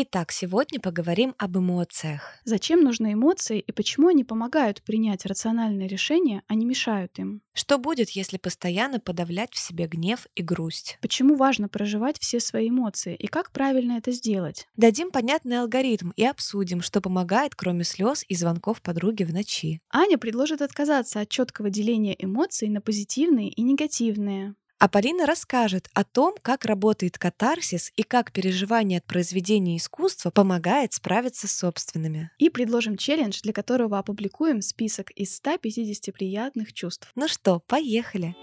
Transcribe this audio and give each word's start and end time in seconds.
Итак, 0.00 0.30
сегодня 0.30 0.78
поговорим 0.78 1.34
об 1.38 1.58
эмоциях. 1.58 2.38
Зачем 2.44 2.82
нужны 2.82 3.14
эмоции 3.14 3.58
и 3.58 3.72
почему 3.72 4.06
они 4.06 4.22
помогают 4.22 4.80
принять 4.84 5.26
рациональные 5.26 5.88
решения, 5.88 6.44
а 6.46 6.54
не 6.54 6.66
мешают 6.66 7.18
им? 7.18 7.42
Что 7.52 7.78
будет, 7.78 8.10
если 8.10 8.36
постоянно 8.36 9.00
подавлять 9.00 9.54
в 9.54 9.58
себе 9.58 9.88
гнев 9.88 10.28
и 10.36 10.42
грусть? 10.44 10.98
Почему 11.02 11.34
важно 11.34 11.68
проживать 11.68 12.16
все 12.20 12.38
свои 12.38 12.68
эмоции 12.68 13.16
и 13.16 13.26
как 13.26 13.50
правильно 13.50 13.94
это 13.94 14.12
сделать? 14.12 14.68
Дадим 14.76 15.10
понятный 15.10 15.58
алгоритм 15.58 16.10
и 16.10 16.24
обсудим, 16.24 16.80
что 16.80 17.00
помогает, 17.00 17.56
кроме 17.56 17.82
слез 17.82 18.24
и 18.28 18.36
звонков 18.36 18.80
подруги 18.82 19.24
в 19.24 19.34
ночи. 19.34 19.80
Аня 19.90 20.16
предложит 20.16 20.62
отказаться 20.62 21.22
от 21.22 21.28
четкого 21.28 21.70
деления 21.70 22.14
эмоций 22.16 22.68
на 22.68 22.80
позитивные 22.80 23.48
и 23.48 23.62
негативные. 23.62 24.54
А 24.80 24.88
Полина 24.88 25.26
расскажет 25.26 25.90
о 25.92 26.04
том, 26.04 26.36
как 26.40 26.64
работает 26.64 27.18
катарсис 27.18 27.92
и 27.96 28.04
как 28.04 28.30
переживание 28.30 28.98
от 28.98 29.04
произведения 29.04 29.76
искусства 29.76 30.30
помогает 30.30 30.92
справиться 30.92 31.48
с 31.48 31.56
собственными. 31.56 32.30
И 32.38 32.48
предложим 32.48 32.96
челлендж, 32.96 33.40
для 33.42 33.52
которого 33.52 33.98
опубликуем 33.98 34.62
список 34.62 35.10
из 35.10 35.34
150 35.34 36.14
приятных 36.14 36.72
чувств. 36.72 37.10
Ну 37.16 37.26
что, 37.26 37.58
поехали! 37.66 38.36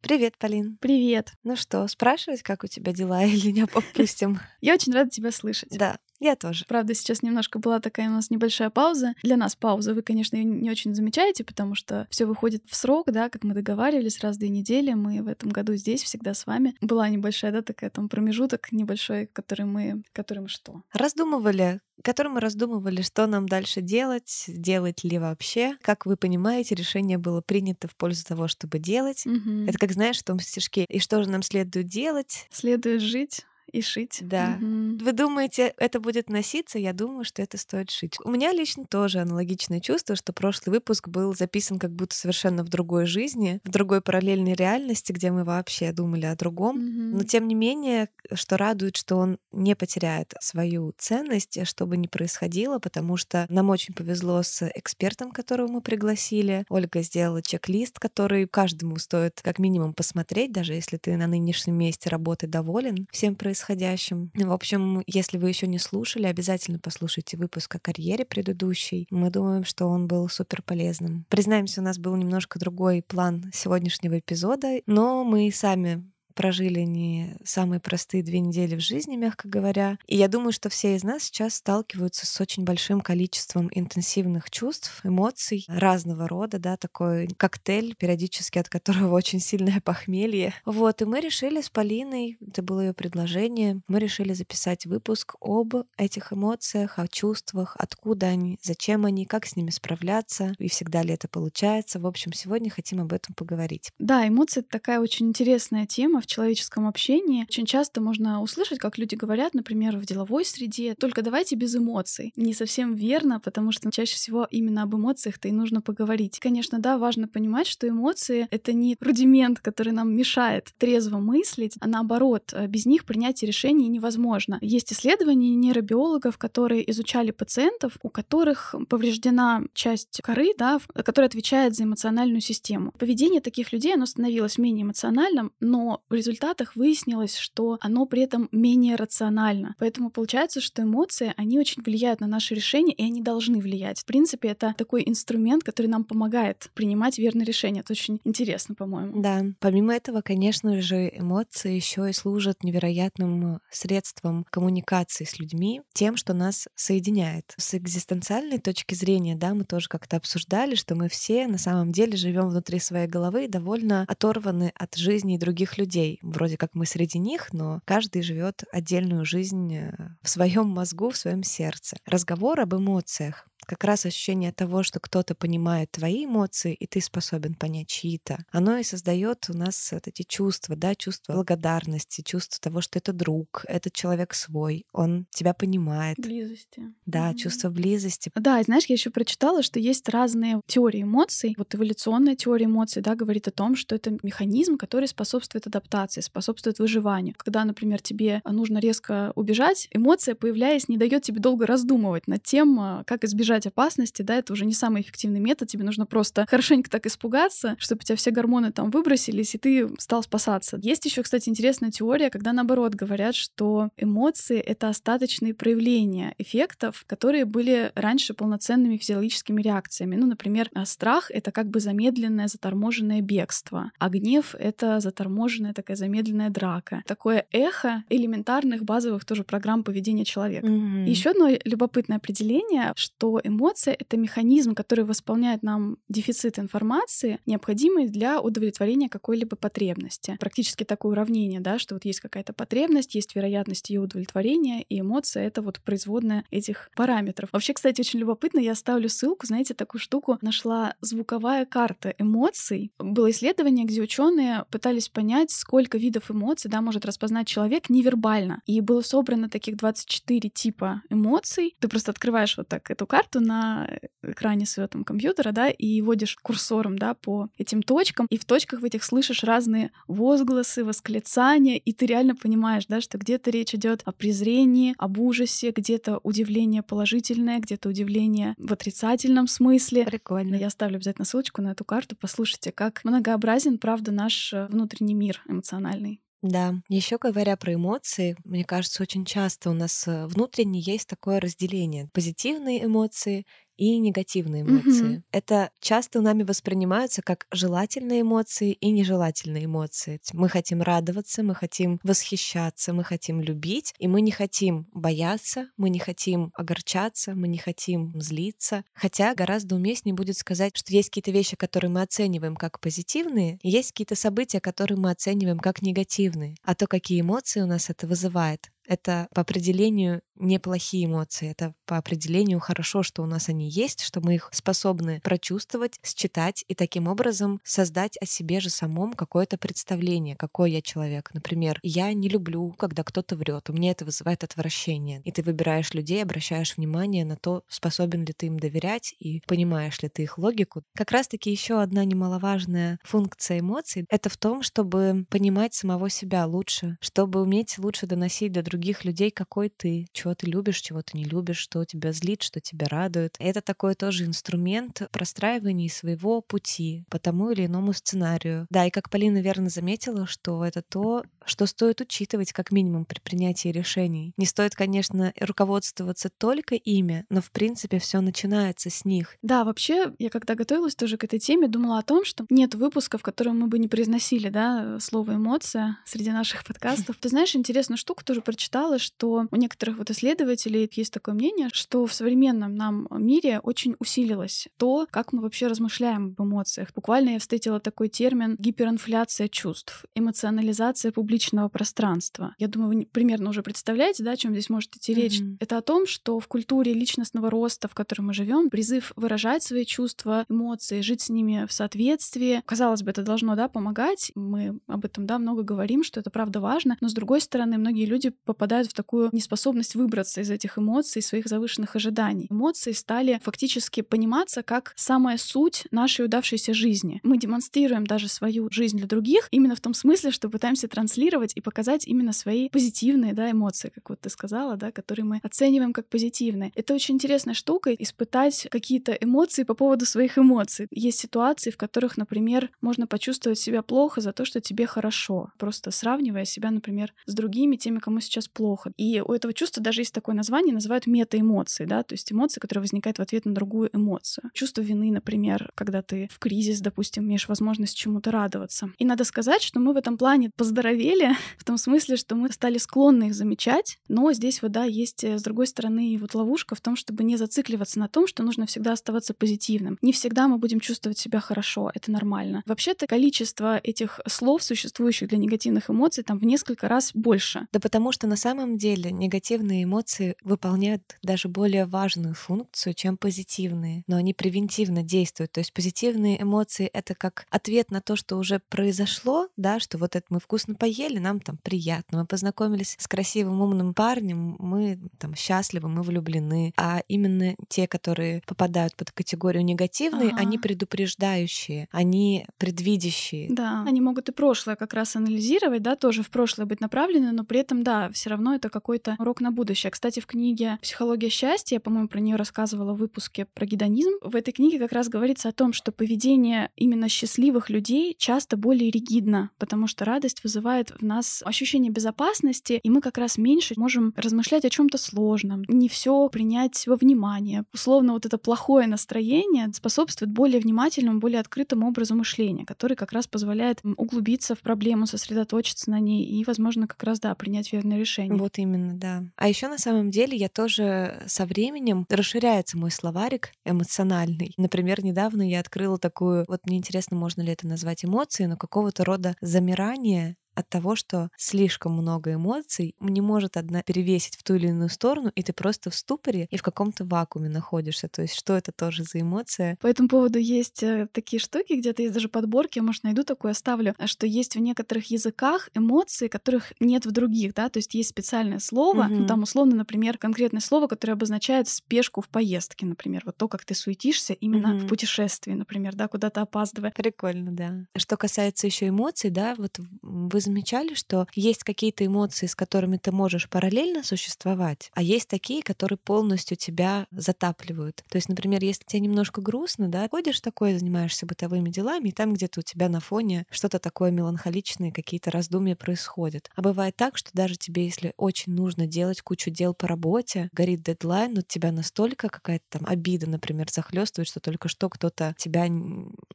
Привет, 0.00 0.36
Полин. 0.38 0.76
Привет. 0.80 1.34
Ну 1.44 1.54
что, 1.54 1.86
спрашивать, 1.86 2.42
как 2.42 2.64
у 2.64 2.66
тебя 2.66 2.92
дела, 2.92 3.22
или 3.24 3.52
не 3.52 3.68
попустим? 3.68 4.40
Я 4.60 4.74
очень 4.74 4.92
рада 4.92 5.10
тебя 5.10 5.30
слышать. 5.30 5.70
Да, 5.70 6.00
я 6.20 6.36
тоже. 6.36 6.66
Правда, 6.68 6.94
сейчас 6.94 7.22
немножко 7.22 7.58
была 7.58 7.80
такая 7.80 8.08
у 8.08 8.12
нас 8.12 8.30
небольшая 8.30 8.70
пауза. 8.70 9.14
Для 9.22 9.36
нас 9.36 9.56
пауза. 9.56 9.94
Вы, 9.94 10.02
конечно, 10.02 10.36
ее 10.36 10.44
не 10.44 10.70
очень 10.70 10.94
замечаете, 10.94 11.44
потому 11.44 11.74
что 11.74 12.06
все 12.10 12.26
выходит 12.26 12.62
в 12.66 12.76
срок, 12.76 13.10
да, 13.10 13.30
как 13.30 13.42
мы 13.42 13.54
договаривались, 13.54 14.20
раз 14.20 14.36
в 14.36 14.38
две 14.38 14.50
недели. 14.50 14.92
Мы 14.92 15.22
в 15.22 15.28
этом 15.28 15.50
году 15.50 15.74
здесь 15.76 16.02
всегда 16.02 16.34
с 16.34 16.46
вами. 16.46 16.76
Была 16.82 17.08
небольшая, 17.08 17.52
да, 17.52 17.62
такая 17.62 17.88
там 17.88 18.08
промежуток 18.08 18.70
небольшой, 18.70 19.26
который 19.32 19.64
мы, 19.64 20.02
который 20.12 20.40
мы 20.40 20.48
что? 20.48 20.82
Раздумывали, 20.92 21.80
который 22.04 22.28
мы 22.28 22.40
раздумывали, 22.40 23.00
что 23.00 23.26
нам 23.26 23.46
дальше 23.46 23.80
делать, 23.80 24.44
делать 24.46 25.04
ли 25.04 25.18
вообще. 25.18 25.76
Как 25.80 26.04
вы 26.04 26.16
понимаете, 26.16 26.74
решение 26.74 27.16
было 27.16 27.40
принято 27.40 27.88
в 27.88 27.96
пользу 27.96 28.26
того, 28.26 28.46
чтобы 28.46 28.78
делать. 28.78 29.26
Угу. 29.26 29.64
Это 29.68 29.78
как 29.78 29.92
знаешь 29.92 30.18
в 30.18 30.24
том 30.24 30.38
стишке, 30.38 30.84
и 30.84 30.98
что 30.98 31.22
же 31.22 31.30
нам 31.30 31.42
следует 31.42 31.86
делать? 31.86 32.46
Следует 32.50 33.00
жить 33.00 33.46
и 33.72 33.82
шить. 33.82 34.18
Да. 34.20 34.56
Мгм. 34.60 34.98
Вы 34.98 35.12
думаете, 35.12 35.74
это 35.76 36.00
будет 36.00 36.28
носиться? 36.28 36.78
Я 36.78 36.92
думаю, 36.92 37.24
что 37.24 37.42
это 37.42 37.56
стоит 37.58 37.90
шить. 37.90 38.16
У 38.24 38.30
меня 38.30 38.52
лично 38.52 38.84
тоже 38.84 39.20
аналогичное 39.20 39.80
чувство, 39.80 40.16
что 40.16 40.32
прошлый 40.32 40.74
выпуск 40.74 41.08
был 41.08 41.34
записан 41.34 41.78
как 41.78 41.92
будто 41.92 42.14
совершенно 42.14 42.64
в 42.64 42.68
другой 42.68 43.06
жизни, 43.06 43.60
в 43.64 43.70
другой 43.70 44.00
параллельной 44.00 44.54
реальности, 44.54 45.12
где 45.12 45.30
мы 45.30 45.44
вообще 45.44 45.92
думали 45.92 46.26
о 46.26 46.36
другом. 46.36 46.76
Мгм. 46.76 47.18
Но 47.18 47.24
тем 47.24 47.48
не 47.48 47.54
менее, 47.54 48.08
что 48.34 48.56
радует, 48.56 48.96
что 48.96 49.16
он 49.16 49.38
не 49.52 49.74
потеряет 49.74 50.34
свою 50.40 50.92
ценность, 50.98 51.66
что 51.66 51.86
бы 51.86 51.96
ни 51.96 52.06
происходило, 52.06 52.78
потому 52.78 53.16
что 53.16 53.46
нам 53.48 53.70
очень 53.70 53.94
повезло 53.94 54.42
с 54.42 54.68
экспертом, 54.74 55.30
которого 55.30 55.68
мы 55.68 55.80
пригласили. 55.80 56.64
Ольга 56.68 57.02
сделала 57.02 57.42
чек-лист, 57.42 57.98
который 57.98 58.46
каждому 58.46 58.96
стоит 58.98 59.40
как 59.42 59.58
минимум 59.58 59.94
посмотреть, 59.94 60.52
даже 60.52 60.74
если 60.74 60.96
ты 60.96 61.16
на 61.16 61.26
нынешнем 61.26 61.76
месте 61.76 62.08
работы 62.08 62.46
доволен 62.46 63.06
всем 63.10 63.34
происходящим. 63.60 64.30
В 64.34 64.52
общем, 64.52 65.02
если 65.06 65.38
вы 65.38 65.48
еще 65.48 65.66
не 65.66 65.78
слушали, 65.78 66.26
обязательно 66.26 66.78
послушайте 66.78 67.36
выпуск 67.36 67.74
о 67.74 67.78
карьере 67.78 68.24
предыдущий. 68.24 69.06
Мы 69.10 69.30
думаем, 69.30 69.64
что 69.64 69.86
он 69.86 70.06
был 70.06 70.28
супер 70.28 70.62
полезным. 70.62 71.26
Признаемся, 71.28 71.80
у 71.80 71.84
нас 71.84 71.98
был 71.98 72.16
немножко 72.16 72.58
другой 72.58 73.02
план 73.02 73.50
сегодняшнего 73.52 74.18
эпизода, 74.18 74.80
но 74.86 75.24
мы 75.24 75.50
сами 75.52 76.09
прожили 76.34 76.80
не 76.80 77.36
самые 77.44 77.80
простые 77.80 78.22
две 78.22 78.40
недели 78.40 78.76
в 78.76 78.80
жизни, 78.80 79.16
мягко 79.16 79.48
говоря. 79.48 79.98
И 80.06 80.16
я 80.16 80.28
думаю, 80.28 80.52
что 80.52 80.68
все 80.68 80.94
из 80.96 81.02
нас 81.02 81.24
сейчас 81.24 81.54
сталкиваются 81.54 82.26
с 82.26 82.40
очень 82.40 82.64
большим 82.64 83.00
количеством 83.00 83.68
интенсивных 83.72 84.50
чувств, 84.50 85.00
эмоций 85.04 85.64
разного 85.68 86.28
рода, 86.28 86.58
да, 86.58 86.76
такой 86.76 87.28
коктейль, 87.36 87.94
периодически 87.94 88.58
от 88.58 88.68
которого 88.68 89.14
очень 89.14 89.40
сильное 89.40 89.80
похмелье. 89.80 90.54
Вот, 90.64 91.02
и 91.02 91.04
мы 91.04 91.20
решили 91.20 91.60
с 91.60 91.70
Полиной, 91.70 92.38
это 92.46 92.62
было 92.62 92.80
ее 92.80 92.94
предложение, 92.94 93.80
мы 93.88 93.98
решили 93.98 94.32
записать 94.32 94.86
выпуск 94.86 95.34
об 95.40 95.74
этих 95.96 96.32
эмоциях, 96.32 96.98
о 96.98 97.08
чувствах, 97.08 97.76
откуда 97.78 98.26
они, 98.26 98.58
зачем 98.62 99.04
они, 99.04 99.24
как 99.26 99.46
с 99.46 99.56
ними 99.56 99.70
справляться, 99.70 100.54
и 100.58 100.68
всегда 100.68 101.02
ли 101.02 101.14
это 101.14 101.28
получается. 101.28 101.98
В 102.00 102.06
общем, 102.06 102.32
сегодня 102.32 102.70
хотим 102.70 103.00
об 103.00 103.12
этом 103.12 103.34
поговорить. 103.34 103.90
Да, 103.98 104.26
эмоции— 104.26 104.60
это 104.60 104.70
такая 104.70 105.00
очень 105.00 105.28
интересная 105.28 105.86
тема 105.86 106.19
в 106.20 106.26
человеческом 106.26 106.86
общении. 106.86 107.44
Очень 107.48 107.66
часто 107.66 108.00
можно 108.00 108.42
услышать, 108.42 108.78
как 108.78 108.98
люди 108.98 109.14
говорят, 109.14 109.54
например, 109.54 109.96
в 109.96 110.04
деловой 110.04 110.44
среде, 110.44 110.94
только 110.94 111.22
давайте 111.22 111.56
без 111.56 111.74
эмоций. 111.76 112.32
Не 112.36 112.54
совсем 112.54 112.94
верно, 112.94 113.40
потому 113.40 113.72
что 113.72 113.90
чаще 113.90 114.14
всего 114.14 114.46
именно 114.50 114.82
об 114.82 114.94
эмоциях-то 114.94 115.48
и 115.48 115.52
нужно 115.52 115.80
поговорить. 115.80 116.38
Конечно, 116.38 116.78
да, 116.78 116.98
важно 116.98 117.28
понимать, 117.28 117.66
что 117.66 117.88
эмоции— 117.88 118.46
это 118.50 118.72
не 118.72 118.96
рудимент, 119.00 119.60
который 119.60 119.92
нам 119.92 120.14
мешает 120.14 120.72
трезво 120.78 121.18
мыслить, 121.18 121.74
а 121.80 121.88
наоборот, 121.88 122.52
э, 122.52 122.66
без 122.66 122.86
них 122.86 123.04
принятие 123.04 123.48
решений 123.48 123.88
невозможно. 123.88 124.58
Есть 124.60 124.92
исследования 124.92 125.54
нейробиологов, 125.54 126.38
которые 126.38 126.88
изучали 126.90 127.30
пациентов, 127.30 127.96
у 128.02 128.08
которых 128.08 128.74
повреждена 128.88 129.62
часть 129.74 130.20
коры, 130.22 130.54
да, 130.58 130.78
в- 130.78 130.86
которая 131.02 131.28
отвечает 131.28 131.74
за 131.74 131.84
эмоциональную 131.84 132.40
систему. 132.40 132.92
Поведение 132.98 133.40
таких 133.40 133.72
людей, 133.72 133.94
оно 133.94 134.06
становилось 134.06 134.58
менее 134.58 134.84
эмоциональным, 134.84 135.52
но 135.60 136.02
в 136.10 136.14
результатах 136.14 136.76
выяснилось, 136.76 137.36
что 137.36 137.78
оно 137.80 138.04
при 138.04 138.22
этом 138.22 138.48
менее 138.52 138.96
рационально. 138.96 139.74
Поэтому 139.78 140.10
получается, 140.10 140.60
что 140.60 140.82
эмоции, 140.82 141.32
они 141.36 141.58
очень 141.58 141.82
влияют 141.82 142.20
на 142.20 142.26
наши 142.26 142.54
решения, 142.54 142.92
и 142.92 143.04
они 143.04 143.22
должны 143.22 143.58
влиять. 143.58 144.00
В 144.00 144.04
принципе, 144.04 144.48
это 144.48 144.74
такой 144.76 145.04
инструмент, 145.06 145.62
который 145.62 145.86
нам 145.86 146.04
помогает 146.04 146.70
принимать 146.74 147.18
верные 147.18 147.44
решения. 147.44 147.80
Это 147.80 147.92
очень 147.92 148.20
интересно, 148.24 148.74
по-моему. 148.74 149.22
Да, 149.22 149.44
помимо 149.60 149.94
этого, 149.94 150.20
конечно 150.20 150.80
же, 150.82 151.08
эмоции 151.14 151.74
еще 151.74 152.10
и 152.10 152.12
служат 152.12 152.64
невероятным 152.64 153.60
средством 153.70 154.44
коммуникации 154.50 155.24
с 155.24 155.38
людьми, 155.38 155.82
тем, 155.94 156.16
что 156.16 156.34
нас 156.34 156.68
соединяет. 156.74 157.54
С 157.56 157.74
экзистенциальной 157.74 158.58
точки 158.58 158.94
зрения, 158.94 159.36
да, 159.36 159.54
мы 159.54 159.64
тоже 159.64 159.88
как-то 159.88 160.16
обсуждали, 160.16 160.74
что 160.74 160.94
мы 160.94 161.08
все 161.08 161.46
на 161.46 161.58
самом 161.58 161.92
деле 161.92 162.16
живем 162.16 162.48
внутри 162.48 162.80
своей 162.80 163.06
головы 163.06 163.44
и 163.44 163.48
довольно 163.48 164.04
оторваны 164.08 164.72
от 164.74 164.96
жизни 164.96 165.36
других 165.36 165.78
людей. 165.78 165.99
Вроде 166.22 166.56
как 166.56 166.74
мы 166.74 166.86
среди 166.86 167.18
них, 167.18 167.52
но 167.52 167.80
каждый 167.84 168.22
живет 168.22 168.64
отдельную 168.72 169.24
жизнь 169.24 169.74
э, 169.74 169.92
в 170.22 170.28
своем 170.28 170.68
мозгу, 170.68 171.10
в 171.10 171.16
своем 171.16 171.42
сердце. 171.42 171.96
Разговор 172.06 172.60
об 172.60 172.74
эмоциях 172.74 173.49
как 173.70 173.84
раз 173.84 174.04
ощущение 174.04 174.52
того, 174.52 174.82
что 174.82 174.98
кто-то 174.98 175.36
понимает 175.36 175.92
твои 175.92 176.24
эмоции, 176.24 176.74
и 176.74 176.86
ты 176.88 177.00
способен 177.00 177.54
понять 177.54 177.86
чьи-то, 177.88 178.44
оно 178.50 178.76
и 178.78 178.82
создает 178.82 179.46
у 179.48 179.56
нас 179.56 179.90
вот 179.92 180.08
эти 180.08 180.22
чувства, 180.22 180.74
да, 180.74 180.96
чувство 180.96 181.34
благодарности, 181.34 182.22
чувство 182.22 182.58
того, 182.60 182.80
что 182.80 182.98
это 182.98 183.12
друг, 183.12 183.64
этот 183.68 183.92
человек 183.92 184.34
свой, 184.34 184.86
он 184.92 185.26
тебя 185.30 185.54
понимает. 185.54 186.18
Близости. 186.18 186.82
Да, 187.06 187.28
Мгм. 187.28 187.36
чувство 187.36 187.70
близости. 187.70 188.32
Да, 188.34 188.60
и 188.60 188.64
знаешь, 188.64 188.86
я 188.86 188.94
еще 188.94 189.10
прочитала, 189.10 189.62
что 189.62 189.78
есть 189.78 190.08
разные 190.08 190.60
теории 190.66 191.02
эмоций. 191.02 191.54
Вот 191.56 191.72
эволюционная 191.74 192.34
теория 192.34 192.66
эмоций, 192.66 193.02
да, 193.02 193.14
говорит 193.14 193.46
о 193.46 193.52
том, 193.52 193.76
что 193.76 193.94
это 193.94 194.16
механизм, 194.22 194.76
который 194.78 195.06
способствует 195.06 195.66
адаптации, 195.68 196.20
способствует 196.22 196.78
выживанию. 196.80 197.34
Когда, 197.38 197.64
например, 197.64 198.02
тебе 198.02 198.42
нужно 198.44 198.78
резко 198.78 199.32
убежать, 199.36 199.88
эмоция, 199.92 200.34
появляясь, 200.34 200.88
не 200.88 200.96
дает 200.98 201.22
тебе 201.22 201.40
долго 201.40 201.66
раздумывать 201.66 202.26
над 202.26 202.42
тем, 202.42 202.78
а, 202.80 203.04
как 203.06 203.24
избежать 203.24 203.59
опасности, 203.66 204.22
да, 204.22 204.36
это 204.36 204.52
уже 204.52 204.64
не 204.64 204.72
самый 204.72 205.02
эффективный 205.02 205.40
метод, 205.40 205.68
тебе 205.68 205.84
нужно 205.84 206.06
просто 206.06 206.46
хорошенько 206.48 206.90
так 206.90 207.06
испугаться, 207.06 207.76
чтобы 207.78 208.00
у 208.00 208.04
тебя 208.04 208.16
все 208.16 208.30
гормоны 208.30 208.72
там 208.72 208.90
выбросились, 208.90 209.54
и 209.54 209.58
ты 209.58 209.88
стал 209.98 210.22
спасаться. 210.22 210.78
Есть 210.82 211.04
еще, 211.04 211.22
кстати, 211.22 211.48
интересная 211.48 211.90
теория, 211.90 212.30
когда 212.30 212.52
наоборот 212.52 212.94
говорят, 212.94 213.34
что 213.34 213.90
эмоции— 213.96 214.58
это 214.60 214.88
остаточные 214.88 215.54
проявления 215.54 216.34
эффектов, 216.38 217.04
которые 217.06 217.44
были 217.44 217.92
раньше 217.94 218.34
полноценными 218.34 218.96
физиологическими 218.96 219.62
реакциями. 219.62 220.16
Ну, 220.16 220.26
например, 220.26 220.68
а, 220.74 220.84
страх— 220.86 221.30
это 221.34 221.52
как 221.52 221.68
бы 221.68 221.80
замедленное, 221.80 222.48
заторможенное 222.48 223.20
бегство, 223.20 223.92
а 223.98 224.08
гнев— 224.08 224.54
это 224.58 225.00
заторможенная 225.00 225.74
такая 225.74 225.96
замедленная 225.96 226.50
драка. 226.50 227.02
Такое 227.06 227.46
эхо 227.52 228.04
элементарных 228.08 228.84
базовых 228.84 229.24
тоже 229.24 229.44
программ 229.44 229.84
поведения 229.84 230.24
человека. 230.24 230.66
И 230.66 231.10
еще 231.10 231.30
одно 231.30 231.50
любопытное 231.64 232.18
определение, 232.18 232.92
что 232.96 233.39
эмоция— 233.44 233.96
это 233.98 234.16
механизм, 234.16 234.74
который 234.74 235.04
восполняет 235.04 235.62
нам 235.62 235.98
дефицит 236.08 236.58
информации, 236.58 237.38
необходимый 237.46 238.08
для 238.08 238.40
удовлетворения 238.40 239.08
какой-либо 239.08 239.56
потребности. 239.56 240.36
Практически 240.40 240.84
такое 240.84 241.12
уравнение, 241.12 241.60
да, 241.60 241.78
что 241.78 241.94
вот 241.94 242.04
есть 242.04 242.20
какая-то 242.20 242.52
потребность, 242.52 243.14
есть 243.14 243.34
вероятность 243.34 243.90
ее 243.90 244.00
удовлетворения, 244.00 244.82
и 244.82 245.00
эмоция— 245.00 245.42
это 245.46 245.62
вот 245.62 245.80
производная 245.80 246.44
этих 246.50 246.90
параметров. 246.96 247.50
Вообще, 247.52 247.72
кстати, 247.72 248.00
очень 248.00 248.20
любопытно, 248.20 248.58
я 248.58 248.72
оставлю 248.72 249.08
ссылку, 249.08 249.46
знаете, 249.46 249.74
такую 249.74 250.00
штуку, 250.00 250.38
нашла 250.42 250.94
звуковая 251.00 251.66
карта 251.66 252.14
эмоций. 252.18 252.92
Было 252.98 253.30
исследование, 253.30 253.84
где 253.84 254.02
ученые 254.02 254.64
пытались 254.70 255.08
понять, 255.08 255.50
сколько 255.50 255.98
видов 255.98 256.30
эмоций, 256.30 256.70
да, 256.70 256.80
может 256.80 257.04
распознать 257.06 257.46
человек 257.46 257.88
невербально. 257.88 258.62
И 258.66 258.80
было 258.80 259.02
собрано 259.02 259.48
таких 259.48 259.76
24 259.76 260.48
типа 260.50 261.02
эмоций. 261.10 261.76
Ты 261.78 261.88
просто 261.88 262.10
открываешь 262.10 262.56
вот 262.56 262.68
так 262.68 262.90
эту 262.90 263.06
карту 263.06 263.29
на 263.38 263.88
экране 264.22 264.66
своего 264.66 264.88
там 264.88 265.04
компьютера, 265.04 265.52
да, 265.52 265.68
и 265.68 266.02
вводишь 266.02 266.36
курсором, 266.36 266.98
да, 266.98 267.14
по 267.14 267.48
этим 267.56 267.82
точкам, 267.82 268.26
и 268.28 268.36
в 268.36 268.44
точках 268.44 268.80
в 268.80 268.84
этих 268.84 269.04
слышишь 269.04 269.44
разные 269.44 269.92
возгласы, 270.08 270.84
восклицания, 270.84 271.76
и 271.76 271.92
ты 271.92 272.06
реально 272.06 272.34
понимаешь, 272.34 272.86
да, 272.86 273.00
что 273.00 273.18
где-то 273.18 273.50
речь 273.50 273.74
идет 273.74 274.02
о 274.04 274.12
презрении, 274.12 274.94
об 274.98 275.18
ужасе, 275.18 275.70
где-то 275.70 276.18
удивление 276.24 276.82
положительное, 276.82 277.60
где-то 277.60 277.88
удивление 277.88 278.54
в 278.58 278.72
отрицательном 278.72 279.46
смысле. 279.46 280.04
Прикольно. 280.06 280.56
Я 280.56 280.66
оставлю 280.66 280.96
обязательно 280.96 281.24
ссылочку 281.24 281.62
на 281.62 281.72
эту 281.72 281.84
карту, 281.84 282.16
послушайте, 282.18 282.72
как 282.72 283.04
многообразен, 283.04 283.78
правда, 283.78 284.10
наш 284.10 284.52
э, 284.52 284.66
внутренний 284.66 285.14
мир 285.14 285.42
эмоциональный. 285.46 286.20
Да, 286.42 286.74
еще 286.88 287.18
говоря 287.18 287.56
про 287.56 287.74
эмоции, 287.74 288.34
мне 288.44 288.64
кажется, 288.64 289.02
очень 289.02 289.26
часто 289.26 289.70
у 289.70 289.74
нас 289.74 290.08
э, 290.08 290.26
внутренне 290.26 290.80
есть 290.80 291.06
такое 291.06 291.38
разделение. 291.38 292.08
Позитивные 292.14 292.82
эмоции 292.84 293.44
и 293.80 293.98
негативные 293.98 294.60
эмоции. 294.60 295.04
Мгм. 295.04 295.24
Это 295.32 295.70
часто 295.80 296.20
нами 296.20 296.42
воспринимаются 296.42 297.22
как 297.22 297.46
желательные 297.50 298.20
эмоции 298.20 298.72
и 298.72 298.90
нежелательные 298.90 299.64
эмоции. 299.64 300.20
Мы 300.34 300.50
хотим 300.50 300.82
радоваться, 300.82 301.42
мы 301.42 301.54
хотим 301.54 301.98
восхищаться, 302.02 302.92
мы 302.92 303.04
хотим 303.04 303.40
любить, 303.40 303.94
и 303.98 304.06
мы 304.06 304.20
не 304.20 304.32
хотим 304.32 304.86
бояться, 304.92 305.70
мы 305.78 305.88
не 305.88 305.98
хотим 305.98 306.52
огорчаться, 306.54 307.34
мы 307.34 307.48
не 307.48 307.56
хотим 307.56 308.12
злиться. 308.20 308.84
Хотя 308.92 309.34
гораздо 309.34 309.76
уместнее 309.76 310.14
будет 310.14 310.36
сказать, 310.36 310.76
что 310.76 310.92
есть 310.92 311.08
какие-то 311.08 311.30
вещи, 311.30 311.56
которые 311.56 311.90
мы 311.90 312.02
оцениваем 312.02 312.56
как 312.56 312.80
позитивные, 312.80 313.58
и 313.62 313.70
есть 313.70 313.92
какие-то 313.92 314.14
события, 314.14 314.60
которые 314.60 314.98
мы 314.98 315.10
оцениваем 315.10 315.58
как 315.58 315.80
негативные. 315.80 316.54
А 316.62 316.74
то, 316.74 316.86
какие 316.86 317.22
эмоции 317.22 317.62
у 317.62 317.66
нас 317.66 317.88
это 317.88 318.06
вызывает, 318.06 318.68
это 318.86 319.28
по 319.34 319.42
определению 319.42 320.20
неплохие 320.40 321.06
эмоции. 321.06 321.50
Это 321.50 321.74
по 321.86 321.96
определению 321.96 322.60
хорошо, 322.60 323.02
что 323.02 323.22
у 323.22 323.26
нас 323.26 323.48
они 323.48 323.68
есть, 323.68 324.02
что 324.02 324.20
мы 324.20 324.34
их 324.36 324.48
способны 324.52 325.20
прочувствовать, 325.22 325.98
считать 326.04 326.64
и 326.68 326.74
таким 326.74 327.08
образом 327.08 327.60
создать 327.64 328.16
о 328.20 328.26
себе 328.26 328.60
же 328.60 328.70
самом 328.70 329.14
какое-то 329.14 329.58
представление, 329.58 330.36
какой 330.36 330.72
я 330.72 330.82
человек. 330.82 331.30
Например, 331.34 331.78
я 331.82 332.12
не 332.12 332.28
люблю, 332.28 332.74
когда 332.78 333.04
кто-то 333.04 333.36
врет, 333.36 333.70
у 333.70 333.72
меня 333.72 333.92
это 333.92 334.04
вызывает 334.04 334.44
отвращение. 334.44 335.20
И 335.24 335.32
ты 335.32 335.42
выбираешь 335.42 335.94
людей, 335.94 336.22
обращаешь 336.22 336.76
внимание 336.76 337.24
на 337.24 337.36
то, 337.36 337.62
способен 337.68 338.24
ли 338.24 338.32
ты 338.32 338.46
им 338.46 338.58
доверять 338.58 339.14
и 339.18 339.42
понимаешь 339.46 340.00
ли 340.02 340.08
ты 340.08 340.22
их 340.22 340.38
логику. 340.38 340.82
Как 340.96 341.10
раз-таки 341.10 341.50
еще 341.50 341.80
одна 341.80 342.04
немаловажная 342.04 342.98
функция 343.02 343.60
эмоций— 343.60 344.06
это 344.08 344.28
в 344.28 344.36
том, 344.36 344.62
чтобы 344.62 345.26
понимать 345.30 345.74
самого 345.74 346.08
себя 346.10 346.46
лучше, 346.46 346.96
чтобы 347.00 347.42
уметь 347.42 347.78
лучше 347.78 348.06
доносить 348.06 348.52
до 348.52 348.62
других 348.62 349.04
людей, 349.04 349.30
какой 349.30 349.68
ты, 349.68 350.06
чего 350.12 350.29
ты 350.34 350.46
любишь, 350.46 350.80
чего 350.80 351.02
ты 351.02 351.16
не 351.16 351.24
любишь, 351.24 351.58
что 351.58 351.84
тебя 351.84 352.12
злит, 352.12 352.42
что 352.42 352.60
тебя 352.60 352.88
радует. 352.88 353.36
Это 353.38 353.60
такой 353.60 353.94
тоже 353.94 354.24
инструмент 354.24 355.02
простраивания 355.12 355.88
своего 355.88 356.40
пути 356.40 357.04
по 357.08 357.18
тому 357.18 357.50
или 357.50 357.66
иному 357.66 357.92
сценарию. 357.92 358.66
Да, 358.70 358.86
и 358.86 358.90
как 358.90 359.10
Полина 359.10 359.38
верно 359.38 359.68
заметила, 359.68 360.26
что 360.26 360.64
это 360.64 360.82
то, 360.82 361.24
что 361.44 361.66
стоит 361.66 362.00
учитывать 362.00 362.52
как 362.52 362.70
минимум 362.70 363.04
при 363.04 363.18
принятии 363.20 363.68
решений. 363.68 364.32
Не 364.36 364.46
стоит, 364.46 364.74
конечно, 364.74 365.32
руководствоваться 365.38 366.28
только 366.28 366.74
ими, 366.74 367.24
но 367.28 367.40
в 367.40 367.50
принципе 367.50 367.98
все 367.98 368.20
начинается 368.20 368.90
с 368.90 369.04
них. 369.04 369.36
Да, 369.42 369.64
вообще, 369.64 370.12
я 370.18 370.30
когда 370.30 370.54
готовилась 370.54 370.94
тоже 370.94 371.16
к 371.16 371.24
этой 371.24 371.38
теме, 371.38 371.68
думала 371.68 371.98
о 371.98 372.02
том, 372.02 372.24
что 372.24 372.46
нет 372.50 372.74
выпуска, 372.74 373.18
в 373.18 373.22
котором 373.22 373.60
мы 373.60 373.66
бы 373.66 373.78
не 373.78 373.88
произносили, 373.88 374.48
да, 374.48 374.98
слово 375.00 375.34
эмоция 375.34 375.98
среди 376.04 376.30
наших 376.30 376.64
подкастов. 376.66 377.16
Ты 377.16 377.28
знаешь, 377.28 377.54
интересную 377.54 377.98
штуку 377.98 378.24
тоже 378.24 378.40
прочитала, 378.40 378.98
что 378.98 379.46
у 379.50 379.56
некоторых 379.56 379.98
вот 379.98 380.10
исследователей 380.20 380.90
есть 380.92 381.12
такое 381.12 381.34
мнение, 381.34 381.68
что 381.72 382.06
в 382.06 382.12
современном 382.12 382.74
нам 382.74 383.08
мире 383.10 383.60
очень 383.60 383.96
усилилось 383.98 384.68
то, 384.76 385.06
как 385.10 385.32
мы 385.32 385.40
вообще 385.40 385.66
размышляем 385.66 386.34
об 386.36 386.46
эмоциях. 386.46 386.88
Буквально 386.94 387.30
я 387.30 387.38
встретила 387.38 387.80
такой 387.80 388.08
термин 388.08 388.56
гиперинфляция 388.58 389.48
чувств, 389.48 390.04
эмоционализация 390.14 391.12
публичного 391.12 391.68
пространства. 391.68 392.54
Я 392.58 392.68
думаю, 392.68 392.98
вы 392.98 393.06
примерно 393.06 393.50
уже 393.50 393.62
представляете, 393.62 394.22
да, 394.22 394.32
о 394.32 394.36
чем 394.36 394.52
здесь 394.52 394.68
может 394.68 394.94
идти 394.96 395.14
речь. 395.14 395.40
Мгм. 395.40 395.56
Это 395.60 395.78
о 395.78 395.82
том, 395.82 396.06
что 396.06 396.38
в 396.38 396.48
культуре 396.48 396.92
личностного 396.92 397.50
роста, 397.50 397.88
в 397.88 397.94
которой 397.94 398.22
мы 398.22 398.34
живем, 398.34 398.68
призыв 398.68 399.12
выражать 399.16 399.62
свои 399.62 399.84
чувства, 399.84 400.44
эмоции, 400.48 401.00
жить 401.00 401.22
с 401.22 401.30
ними 401.30 401.66
в 401.66 401.72
соответствии. 401.72 402.62
Казалось 402.66 403.02
бы, 403.02 403.10
это 403.10 403.22
должно, 403.22 403.56
да, 403.56 403.68
помогать. 403.68 404.32
Мы 404.34 404.80
об 404.86 405.04
этом, 405.04 405.26
да, 405.26 405.38
много 405.38 405.62
говорим, 405.62 406.04
что 406.04 406.20
это 406.20 406.30
правда 406.30 406.60
важно. 406.60 406.96
Но 407.00 407.08
с 407.08 407.14
другой 407.14 407.40
стороны, 407.40 407.78
многие 407.78 408.04
люди 408.04 408.30
попадают 408.44 408.88
в 408.88 408.94
такую 408.94 409.30
неспособность 409.32 409.94
выбраться 410.00 410.40
из 410.40 410.50
этих 410.50 410.78
эмоций, 410.78 411.22
своих 411.22 411.46
завышенных 411.46 411.96
ожиданий. 411.96 412.46
Эмоции 412.50 412.92
стали 412.92 413.40
фактически 413.42 414.00
пониматься 414.00 414.62
как 414.62 414.92
самая 414.96 415.36
суть 415.36 415.86
нашей 415.90 416.24
удавшейся 416.24 416.74
жизни. 416.74 417.20
Мы 417.22 417.38
демонстрируем 417.38 418.06
даже 418.06 418.28
свою 418.28 418.68
жизнь 418.70 418.96
для 418.96 419.06
других 419.06 419.48
именно 419.50 419.76
в 419.76 419.80
том 419.80 419.94
смысле, 419.94 420.30
что 420.30 420.48
пытаемся 420.48 420.88
транслировать 420.88 421.52
и 421.54 421.60
показать 421.60 422.06
именно 422.06 422.32
свои 422.32 422.68
позитивные 422.70 423.32
да, 423.32 423.50
эмоции, 423.50 423.90
как 423.94 424.10
вот 424.10 424.20
ты 424.20 424.30
сказала, 424.30 424.76
да, 424.76 424.90
которые 424.90 425.24
мы 425.24 425.40
оцениваем 425.42 425.92
как 425.92 426.08
позитивные. 426.08 426.72
Это 426.74 426.94
очень 426.94 427.14
интересная 427.14 427.54
штука— 427.54 427.92
испытать 427.98 428.66
какие-то 428.70 429.12
эмоции 429.12 429.64
по 429.64 429.74
поводу 429.74 430.06
своих 430.06 430.38
эмоций. 430.38 430.86
Есть 430.90 431.18
ситуации, 431.18 431.70
в 431.70 431.76
которых, 431.76 432.16
например, 432.16 432.70
можно 432.80 433.06
почувствовать 433.06 433.58
себя 433.58 433.82
плохо 433.82 434.20
за 434.20 434.32
то, 434.32 434.44
что 434.44 434.60
тебе 434.60 434.86
хорошо, 434.86 435.52
просто 435.58 435.90
сравнивая 435.90 436.44
себя, 436.44 436.70
например, 436.70 437.12
с 437.26 437.34
другими, 437.34 437.76
теми, 437.76 437.98
кому 437.98 438.20
сейчас 438.20 438.48
плохо. 438.48 438.92
И 438.96 439.20
у 439.20 439.32
этого 439.32 439.52
чувства 439.52 439.82
даже 439.90 440.02
есть 440.02 440.14
такое 440.14 440.36
название, 440.36 440.72
называют 440.72 441.08
метаэмоции, 441.08 441.84
да, 441.84 442.04
то 442.04 442.14
есть 442.14 442.32
эмоции, 442.32 442.60
которые 442.60 442.82
возникают 442.82 443.18
в 443.18 443.22
ответ 443.22 443.44
на 443.44 443.52
другую 443.52 443.90
эмоцию. 443.92 444.48
Чувство 444.54 444.82
вины, 444.82 445.10
например, 445.10 445.72
когда 445.74 446.00
ты 446.00 446.28
в 446.30 446.38
кризис, 446.38 446.80
допустим, 446.80 447.24
имеешь 447.24 447.48
возможность 447.48 447.96
чему-то 447.96 448.30
радоваться. 448.30 448.92
И 448.98 449.04
надо 449.04 449.24
сказать, 449.24 449.62
что 449.62 449.80
мы 449.80 449.92
в 449.92 449.96
этом 449.96 450.16
плане 450.16 450.52
поздоровели, 450.54 451.34
в 451.58 451.64
том 451.64 451.76
смысле, 451.76 452.16
что 452.16 452.36
мы 452.36 452.52
стали 452.52 452.78
склонны 452.78 453.24
их 453.24 453.34
замечать, 453.34 453.98
но 454.06 454.32
здесь 454.32 454.62
вот, 454.62 454.70
да, 454.70 454.84
есть, 454.84 455.24
э, 455.24 455.38
с 455.38 455.42
другой 455.42 455.66
стороны, 455.66 456.12
и 456.12 456.18
вот 456.18 456.34
ловушка 456.36 456.76
в 456.76 456.80
том, 456.80 456.94
чтобы 456.94 457.24
не 457.24 457.36
зацикливаться 457.36 457.98
на 457.98 458.06
том, 458.06 458.28
что 458.28 458.44
нужно 458.44 458.66
всегда 458.66 458.92
оставаться 458.92 459.34
позитивным. 459.34 459.98
Не 460.02 460.12
всегда 460.12 460.46
мы 460.46 460.58
будем 460.58 460.78
чувствовать 460.78 461.18
себя 461.18 461.40
хорошо, 461.40 461.90
это 461.92 462.12
нормально. 462.12 462.62
Вообще-то 462.64 463.08
количество 463.08 463.78
этих 463.78 464.20
слов, 464.28 464.62
существующих 464.62 465.30
для 465.30 465.38
негативных 465.38 465.90
эмоций, 465.90 466.22
там 466.22 466.38
в 466.38 466.44
несколько 466.44 466.86
раз 466.86 467.10
больше. 467.12 467.66
Да 467.72 467.80
потому 467.80 468.12
что 468.12 468.28
на 468.28 468.36
самом 468.36 468.76
деле 468.76 469.10
негативные 469.10 469.79
эмоции 469.84 470.36
выполняют 470.42 471.16
даже 471.22 471.48
более 471.48 471.86
важную 471.86 472.34
функцию, 472.34 472.94
чем 472.94 473.16
позитивные, 473.16 474.04
но 474.06 474.16
они 474.16 474.34
превентивно 474.34 475.02
действуют. 475.02 475.52
То 475.52 475.60
есть 475.60 475.72
позитивные 475.72 476.40
эмоции— 476.42 476.86
это 476.92 477.14
как 477.14 477.46
ответ 477.50 477.90
на 477.90 478.00
то, 478.00 478.16
что 478.16 478.36
уже 478.36 478.60
произошло, 478.68 479.48
да, 479.56 479.80
что 479.80 479.98
вот 479.98 480.16
это 480.16 480.26
мы 480.30 480.40
вкусно 480.40 480.74
поели, 480.74 481.18
нам 481.18 481.40
там 481.40 481.58
приятно, 481.62 482.20
мы 482.20 482.26
познакомились 482.26 482.96
с 482.98 483.06
красивым 483.08 483.60
умным 483.60 483.94
парнем, 483.94 484.56
мы 484.58 484.98
там 485.18 485.34
счастливы, 485.34 485.88
мы 485.88 486.02
влюблены. 486.02 486.72
А 486.76 487.02
именно 487.08 487.54
те, 487.68 487.86
которые 487.86 488.42
попадают 488.46 488.96
под 488.96 489.10
категорию 489.10 489.64
негативные, 489.64 490.30
Ага. 490.30 490.40
они 490.40 490.58
предупреждающие, 490.58 491.88
они 491.90 492.46
предвидящие. 492.58 493.48
Да, 493.50 493.84
они 493.86 494.00
могут 494.00 494.28
и 494.28 494.32
прошлое 494.32 494.76
как 494.76 494.94
раз 494.94 495.16
анализировать, 495.16 495.82
да, 495.82 495.96
тоже 495.96 496.22
в 496.22 496.30
прошлое 496.30 496.66
быть 496.66 496.80
направлены, 496.80 497.32
но 497.32 497.44
при 497.44 497.60
этом, 497.60 497.82
да, 497.82 498.10
все 498.10 498.30
равно 498.30 498.54
это 498.54 498.68
какой-то 498.68 499.16
урок 499.18 499.40
на 499.40 499.50
будущее. 499.50 499.69
Кстати, 499.90 500.20
в 500.20 500.26
книге 500.26 500.78
«Психология 500.82 501.28
счастья», 501.28 501.76
я, 501.76 501.80
по-моему, 501.80 502.08
про 502.08 502.20
нее 502.20 502.36
рассказывала 502.36 502.92
в 502.92 502.98
выпуске 502.98 503.46
про 503.54 503.66
гедонизм, 503.66 504.12
в 504.22 504.34
этой 504.36 504.52
книге 504.52 504.78
как 504.78 504.92
раз 504.92 505.08
говорится 505.08 505.48
о 505.48 505.52
том, 505.52 505.72
что 505.72 505.92
поведение 505.92 506.70
именно 506.76 507.08
счастливых 507.08 507.70
людей 507.70 508.14
часто 508.18 508.56
более 508.56 508.90
ригидно, 508.90 509.50
потому 509.58 509.86
что 509.86 510.04
радость 510.04 510.42
вызывает 510.42 510.90
в 510.90 511.02
нас 511.04 511.42
ощущение 511.44 511.90
безопасности, 511.90 512.80
и 512.82 512.90
мы 512.90 513.00
как 513.00 513.18
раз 513.18 513.38
меньше 513.38 513.74
можем 513.76 514.12
размышлять 514.16 514.64
о 514.64 514.70
чем-то 514.70 514.98
сложном, 514.98 515.62
не 515.68 515.88
все 515.88 516.28
принять 516.28 516.86
во 516.86 516.96
внимание. 516.96 517.64
Условно, 517.72 518.14
вот 518.14 518.26
это 518.26 518.38
плохое 518.38 518.86
настроение 518.86 519.70
способствует 519.72 520.32
более 520.32 520.60
внимательному, 520.60 521.20
более 521.20 521.40
открытому 521.40 521.88
образу 521.88 522.14
мышления, 522.14 522.64
который 522.64 522.96
как 522.96 523.12
раз 523.12 523.26
позволяет 523.26 523.80
углубиться 523.96 524.54
в 524.54 524.60
проблему, 524.60 525.06
сосредоточиться 525.06 525.90
на 525.90 526.00
ней 526.00 526.24
и, 526.24 526.44
возможно, 526.44 526.86
как 526.86 527.02
раз, 527.02 527.20
да, 527.20 527.34
принять 527.34 527.72
верное 527.72 527.98
решение. 527.98 528.36
Вот 528.36 528.58
именно, 528.58 528.94
да. 528.94 529.24
А 529.36 529.48
еще 529.48 529.59
еще 529.60 529.68
на 529.68 529.76
самом 529.76 530.10
деле 530.10 530.38
я 530.38 530.48
тоже 530.48 531.22
со 531.26 531.44
временем 531.44 532.06
расширяется 532.08 532.78
мой 532.78 532.90
словарик 532.90 533.52
эмоциональный. 533.66 534.54
Например, 534.56 535.04
недавно 535.04 535.46
я 535.46 535.60
открыла 535.60 535.98
такую, 535.98 536.46
вот 536.48 536.60
мне 536.64 536.78
интересно, 536.78 537.14
можно 537.18 537.42
ли 537.42 537.52
это 537.52 537.66
назвать 537.66 538.02
эмоцией, 538.02 538.48
но 538.48 538.56
какого-то 538.56 539.04
рода 539.04 539.36
замирание 539.42 540.36
от 540.60 540.68
того, 540.68 540.96
что 540.96 541.28
слишком 541.36 541.92
много 541.92 542.34
эмоций 542.34 542.94
не 543.00 543.20
может 543.20 543.56
одна 543.56 543.82
перевесить 543.82 544.36
в 544.36 544.42
ту 544.42 544.54
или 544.54 544.68
иную 544.68 544.88
сторону, 544.88 545.32
и 545.34 545.42
ты 545.42 545.52
просто 545.52 545.90
в 545.90 545.94
ступоре 545.94 546.46
и 546.50 546.56
в 546.56 546.62
каком-то 546.62 547.04
вакууме 547.04 547.48
находишься. 547.48 548.08
То 548.08 548.22
есть 548.22 548.34
что 548.34 548.56
это 548.56 548.72
тоже 548.72 549.04
за 549.04 549.20
эмоция? 549.20 549.76
По 549.80 549.86
этому 549.86 550.08
поводу 550.08 550.38
есть 550.38 550.82
э, 550.82 551.06
такие 551.12 551.40
штуки, 551.40 551.74
где-то 551.74 552.02
есть 552.02 552.14
даже 552.14 552.28
подборки, 552.28 552.78
я, 552.78 552.82
может, 552.82 553.04
найду 553.04 553.24
такую, 553.24 553.50
оставлю, 553.50 553.94
что 554.04 554.26
есть 554.26 554.56
в 554.56 554.60
некоторых 554.60 555.10
языках 555.10 555.68
эмоции, 555.74 556.28
которых 556.28 556.72
нет 556.80 557.06
в 557.06 557.10
других, 557.10 557.54
да, 557.54 557.68
то 557.68 557.78
есть 557.78 557.94
есть 557.94 558.10
специальное 558.10 558.58
слово, 558.58 559.04
угу. 559.04 559.14
ну, 559.14 559.26
там 559.26 559.42
условно, 559.42 559.76
например, 559.76 560.18
конкретное 560.18 560.60
слово, 560.60 560.86
которое 560.86 561.14
обозначает 561.14 561.68
спешку 561.68 562.20
в 562.20 562.28
поездке, 562.28 562.86
например, 562.86 563.22
вот 563.26 563.36
то, 563.36 563.48
как 563.48 563.64
ты 563.64 563.74
суетишься 563.74 564.32
именно 564.32 564.76
угу. 564.76 564.84
в 564.84 564.88
путешествии, 564.88 565.52
например, 565.52 565.94
да, 565.94 566.08
куда-то 566.08 566.42
опаздывая. 566.42 566.92
Прикольно, 566.92 567.52
да. 567.52 567.86
Что 567.96 568.16
касается 568.16 568.66
еще 568.66 568.88
эмоций, 568.88 569.30
да, 569.30 569.54
вот 569.56 569.78
вы 570.02 570.40
замечали, 570.50 570.94
что 570.94 571.26
есть 571.34 571.62
какие-то 571.62 572.04
эмоции, 572.04 572.46
с 572.46 572.56
которыми 572.56 572.96
ты 572.96 573.12
можешь 573.12 573.48
параллельно 573.48 574.02
существовать, 574.02 574.90
а 574.94 575.02
есть 575.02 575.28
такие, 575.28 575.62
которые 575.62 575.96
полностью 575.96 576.56
тебя 576.56 577.06
затапливают. 577.12 578.04
То 578.10 578.16
есть, 578.16 578.28
например, 578.28 578.62
если 578.62 578.84
тебе 578.84 579.00
немножко 579.00 579.40
грустно, 579.40 579.88
да, 579.88 580.08
ходишь 580.10 580.40
такой, 580.40 580.76
занимаешься 580.76 581.26
бытовыми 581.26 581.70
делами, 581.70 582.08
и 582.08 582.12
там 582.12 582.34
где-то 582.34 582.60
у 582.60 582.62
тебя 582.62 582.88
на 582.88 583.00
фоне 583.00 583.46
что-то 583.50 583.78
такое 583.78 584.10
меланхоличное, 584.10 584.90
какие-то 584.90 585.30
раздумья 585.30 585.76
происходят. 585.76 586.50
А 586.56 586.62
бывает 586.62 586.96
так, 586.96 587.16
что 587.16 587.30
даже 587.32 587.54
тебе, 587.56 587.84
если 587.84 588.12
очень 588.16 588.52
нужно 588.52 588.86
делать 588.86 589.22
кучу 589.22 589.50
дел 589.50 589.72
по 589.72 589.86
работе, 589.86 590.50
горит 590.52 590.82
дедлайн, 590.82 591.34
но 591.34 591.42
тебя 591.42 591.70
настолько 591.70 592.28
какая-то 592.28 592.64
там 592.70 592.82
обида, 592.86 593.30
например, 593.30 593.68
захлестывает, 593.70 594.28
что 594.28 594.40
только 594.40 594.68
что 594.68 594.88
кто-то 594.88 595.34
тебя 595.38 595.68